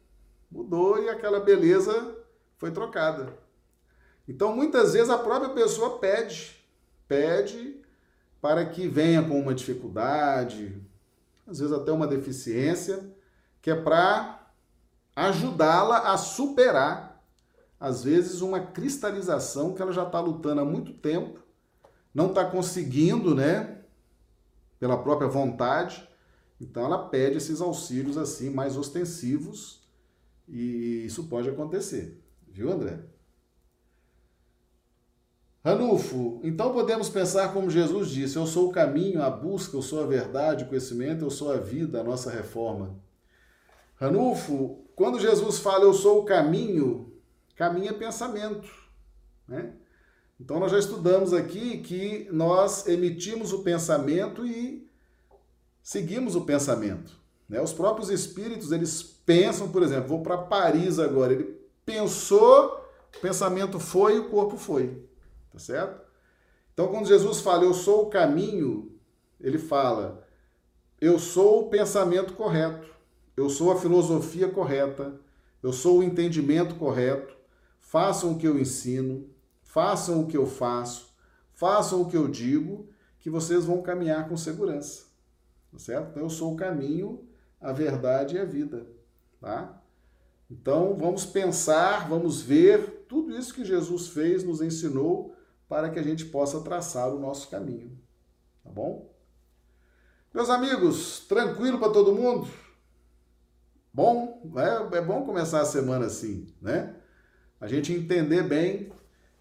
Mudou 0.50 1.02
e 1.02 1.08
aquela 1.08 1.40
beleza 1.40 2.16
foi 2.56 2.70
trocada. 2.70 3.36
Então, 4.28 4.54
muitas 4.54 4.94
vezes 4.94 5.10
a 5.10 5.18
própria 5.18 5.50
pessoa 5.50 5.98
pede, 5.98 6.56
pede 7.06 7.80
para 8.40 8.64
que 8.64 8.88
venha 8.88 9.22
com 9.22 9.38
uma 9.38 9.54
dificuldade, 9.54 10.80
às 11.46 11.58
vezes 11.58 11.74
até 11.74 11.92
uma 11.92 12.06
deficiência, 12.06 13.13
que 13.64 13.70
é 13.70 13.74
para 13.74 14.46
ajudá-la 15.16 16.12
a 16.12 16.18
superar, 16.18 17.24
às 17.80 18.04
vezes, 18.04 18.42
uma 18.42 18.60
cristalização 18.60 19.72
que 19.72 19.80
ela 19.80 19.90
já 19.90 20.02
está 20.02 20.20
lutando 20.20 20.60
há 20.60 20.64
muito 20.66 20.92
tempo, 20.92 21.40
não 22.14 22.26
está 22.26 22.44
conseguindo, 22.44 23.34
né, 23.34 23.80
pela 24.78 25.02
própria 25.02 25.28
vontade. 25.28 26.06
Então, 26.60 26.84
ela 26.84 27.08
pede 27.08 27.38
esses 27.38 27.62
auxílios 27.62 28.18
assim 28.18 28.50
mais 28.50 28.76
ostensivos 28.76 29.80
e 30.46 31.06
isso 31.06 31.24
pode 31.24 31.48
acontecer, 31.48 32.22
viu, 32.46 32.70
André? 32.70 33.00
Ranulfo, 35.64 36.38
então 36.44 36.70
podemos 36.70 37.08
pensar 37.08 37.50
como 37.54 37.70
Jesus 37.70 38.10
disse: 38.10 38.36
Eu 38.36 38.46
sou 38.46 38.68
o 38.68 38.72
caminho, 38.72 39.22
a 39.22 39.30
busca, 39.30 39.74
eu 39.74 39.80
sou 39.80 40.02
a 40.02 40.06
verdade, 40.06 40.64
o 40.64 40.68
conhecimento, 40.68 41.24
eu 41.24 41.30
sou 41.30 41.50
a 41.50 41.56
vida, 41.56 42.02
a 42.02 42.04
nossa 42.04 42.30
reforma. 42.30 43.02
Ranulfo, 43.96 44.84
quando 44.94 45.20
Jesus 45.20 45.58
fala 45.58 45.84
eu 45.84 45.94
sou 45.94 46.20
o 46.20 46.24
caminho, 46.24 47.12
caminho 47.56 47.90
é 47.90 47.92
pensamento. 47.92 48.68
Né? 49.46 49.72
Então 50.40 50.58
nós 50.58 50.72
já 50.72 50.78
estudamos 50.78 51.32
aqui 51.32 51.78
que 51.78 52.28
nós 52.32 52.86
emitimos 52.86 53.52
o 53.52 53.62
pensamento 53.62 54.46
e 54.46 54.88
seguimos 55.82 56.34
o 56.34 56.44
pensamento. 56.44 57.12
Né? 57.48 57.60
Os 57.60 57.72
próprios 57.72 58.10
espíritos, 58.10 58.72
eles 58.72 59.02
pensam, 59.02 59.70
por 59.70 59.82
exemplo, 59.82 60.08
vou 60.08 60.22
para 60.22 60.38
Paris 60.38 60.98
agora. 60.98 61.32
Ele 61.32 61.56
pensou, 61.84 62.84
o 63.16 63.20
pensamento 63.20 63.78
foi 63.78 64.16
e 64.16 64.18
o 64.18 64.28
corpo 64.28 64.56
foi. 64.56 65.04
Tá 65.52 65.58
certo? 65.58 66.04
Então 66.72 66.88
quando 66.88 67.06
Jesus 67.06 67.40
fala 67.40 67.64
eu 67.64 67.74
sou 67.74 68.02
o 68.02 68.10
caminho, 68.10 68.92
ele 69.40 69.58
fala 69.58 70.26
eu 71.00 71.18
sou 71.18 71.66
o 71.66 71.68
pensamento 71.68 72.34
correto 72.34 72.93
eu 73.36 73.48
sou 73.50 73.72
a 73.72 73.80
filosofia 73.80 74.48
correta, 74.48 75.20
eu 75.62 75.72
sou 75.72 75.98
o 75.98 76.02
entendimento 76.02 76.74
correto, 76.76 77.34
façam 77.80 78.32
o 78.32 78.38
que 78.38 78.46
eu 78.46 78.58
ensino, 78.58 79.28
façam 79.62 80.20
o 80.20 80.26
que 80.26 80.36
eu 80.36 80.46
faço, 80.46 81.14
façam 81.52 82.02
o 82.02 82.08
que 82.08 82.16
eu 82.16 82.28
digo, 82.28 82.88
que 83.18 83.30
vocês 83.30 83.64
vão 83.64 83.82
caminhar 83.82 84.28
com 84.28 84.36
segurança. 84.36 85.06
Tá 85.72 85.78
certo? 85.78 86.10
Então, 86.10 86.22
eu 86.22 86.30
sou 86.30 86.52
o 86.52 86.56
caminho, 86.56 87.26
a 87.60 87.72
verdade 87.72 88.36
e 88.36 88.38
a 88.38 88.44
vida. 88.44 88.86
Tá? 89.40 89.82
Então, 90.50 90.94
vamos 90.94 91.24
pensar, 91.24 92.08
vamos 92.08 92.42
ver 92.42 93.06
tudo 93.08 93.36
isso 93.36 93.54
que 93.54 93.64
Jesus 93.64 94.08
fez, 94.08 94.44
nos 94.44 94.60
ensinou, 94.60 95.34
para 95.68 95.88
que 95.88 95.98
a 95.98 96.02
gente 96.02 96.26
possa 96.26 96.60
traçar 96.60 97.12
o 97.12 97.18
nosso 97.18 97.48
caminho. 97.48 97.98
Tá 98.62 98.70
bom? 98.70 99.10
Meus 100.32 100.50
amigos, 100.50 101.20
tranquilo 101.20 101.78
para 101.78 101.92
todo 101.92 102.14
mundo? 102.14 102.48
Bom, 103.94 104.42
é, 104.56 104.98
é 104.98 105.00
bom 105.00 105.24
começar 105.24 105.60
a 105.60 105.64
semana 105.64 106.06
assim, 106.06 106.52
né? 106.60 106.96
A 107.60 107.68
gente 107.68 107.92
entender 107.92 108.42
bem 108.42 108.90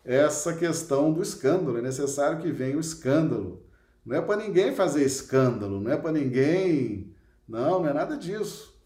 essa 0.05 0.53
questão 0.55 1.11
do 1.11 1.23
escândalo. 1.23 1.79
É 1.79 1.81
necessário 1.81 2.39
que 2.39 2.51
venha 2.51 2.77
o 2.77 2.79
escândalo. 2.79 3.65
Não 4.05 4.15
é 4.15 4.21
para 4.21 4.43
ninguém 4.43 4.75
fazer 4.75 5.03
escândalo, 5.03 5.81
não 5.81 5.91
é 5.91 5.97
para 5.97 6.11
ninguém. 6.11 7.15
Não, 7.47 7.79
não 7.79 7.89
é 7.89 7.93
nada 7.93 8.15
disso. 8.15 8.79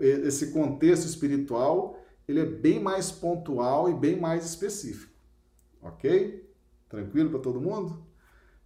Esse 0.00 0.50
contexto 0.50 1.06
espiritual 1.06 2.02
ele 2.26 2.40
é 2.40 2.44
bem 2.44 2.80
mais 2.80 3.12
pontual 3.12 3.88
e 3.88 3.94
bem 3.94 4.18
mais 4.18 4.44
específico. 4.44 5.12
Ok? 5.80 6.52
Tranquilo 6.88 7.30
para 7.30 7.38
todo 7.38 7.60
mundo? 7.60 8.04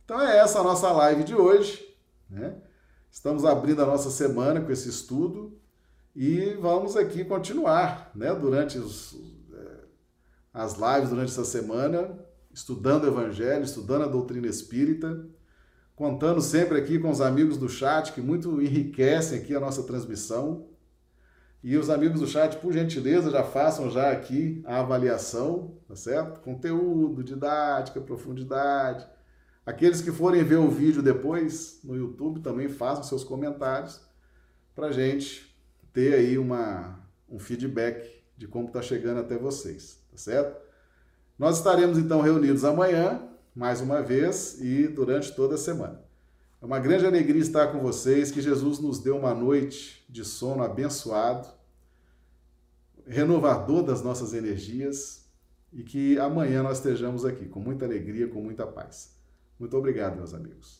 Então 0.06 0.18
é 0.18 0.38
essa 0.38 0.60
a 0.60 0.64
nossa 0.64 0.90
live 0.90 1.22
de 1.22 1.34
hoje. 1.34 1.94
Né? 2.30 2.56
Estamos 3.10 3.44
abrindo 3.44 3.82
a 3.82 3.86
nossa 3.86 4.10
semana 4.10 4.62
com 4.62 4.72
esse 4.72 4.88
estudo. 4.88 5.59
E 6.14 6.56
vamos 6.60 6.96
aqui 6.96 7.24
continuar, 7.24 8.10
né, 8.14 8.34
durante 8.34 8.78
os, 8.78 9.16
é, 9.54 9.78
as 10.52 10.74
lives 10.74 11.10
durante 11.10 11.30
essa 11.30 11.44
semana, 11.44 12.18
estudando 12.52 13.04
o 13.04 13.06
Evangelho, 13.06 13.62
estudando 13.62 14.02
a 14.02 14.08
doutrina 14.08 14.48
espírita, 14.48 15.24
contando 15.94 16.40
sempre 16.40 16.78
aqui 16.78 16.98
com 16.98 17.10
os 17.10 17.20
amigos 17.20 17.56
do 17.56 17.68
chat 17.68 18.12
que 18.12 18.20
muito 18.20 18.60
enriquecem 18.60 19.38
aqui 19.38 19.54
a 19.54 19.60
nossa 19.60 19.84
transmissão. 19.84 20.66
E 21.62 21.76
os 21.76 21.90
amigos 21.90 22.20
do 22.20 22.26
chat, 22.26 22.56
por 22.56 22.72
gentileza, 22.72 23.30
já 23.30 23.44
façam 23.44 23.90
já 23.90 24.10
aqui 24.10 24.62
a 24.64 24.80
avaliação, 24.80 25.76
tá 25.86 25.94
certo? 25.94 26.40
Conteúdo, 26.40 27.22
didática, 27.22 28.00
profundidade. 28.00 29.06
Aqueles 29.64 30.00
que 30.00 30.10
forem 30.10 30.42
ver 30.42 30.56
o 30.56 30.70
vídeo 30.70 31.02
depois 31.02 31.80
no 31.84 31.94
YouTube 31.94 32.40
também 32.40 32.68
façam 32.68 33.04
seus 33.04 33.22
comentários 33.22 34.00
para 34.74 34.90
gente 34.90 35.49
ter 35.92 36.14
aí 36.14 36.38
uma, 36.38 37.00
um 37.28 37.38
feedback 37.38 38.22
de 38.36 38.46
como 38.46 38.68
está 38.68 38.80
chegando 38.80 39.20
até 39.20 39.36
vocês, 39.36 40.00
tá 40.10 40.16
certo? 40.16 40.60
Nós 41.38 41.58
estaremos 41.58 41.98
então 41.98 42.20
reunidos 42.20 42.64
amanhã, 42.64 43.28
mais 43.54 43.80
uma 43.80 44.02
vez, 44.02 44.60
e 44.60 44.88
durante 44.88 45.34
toda 45.34 45.54
a 45.54 45.58
semana. 45.58 46.02
É 46.60 46.66
uma 46.66 46.78
grande 46.78 47.06
alegria 47.06 47.40
estar 47.40 47.68
com 47.68 47.80
vocês, 47.80 48.30
que 48.30 48.42
Jesus 48.42 48.78
nos 48.78 48.98
deu 48.98 49.16
uma 49.16 49.34
noite 49.34 50.04
de 50.08 50.24
sono 50.24 50.62
abençoado, 50.62 51.48
renovador 53.06 53.82
das 53.82 54.02
nossas 54.02 54.34
energias, 54.34 55.24
e 55.72 55.82
que 55.82 56.18
amanhã 56.18 56.62
nós 56.62 56.78
estejamos 56.78 57.24
aqui 57.24 57.46
com 57.46 57.60
muita 57.60 57.84
alegria, 57.84 58.28
com 58.28 58.42
muita 58.42 58.66
paz. 58.66 59.16
Muito 59.58 59.76
obrigado, 59.76 60.16
meus 60.16 60.34
amigos. 60.34 60.79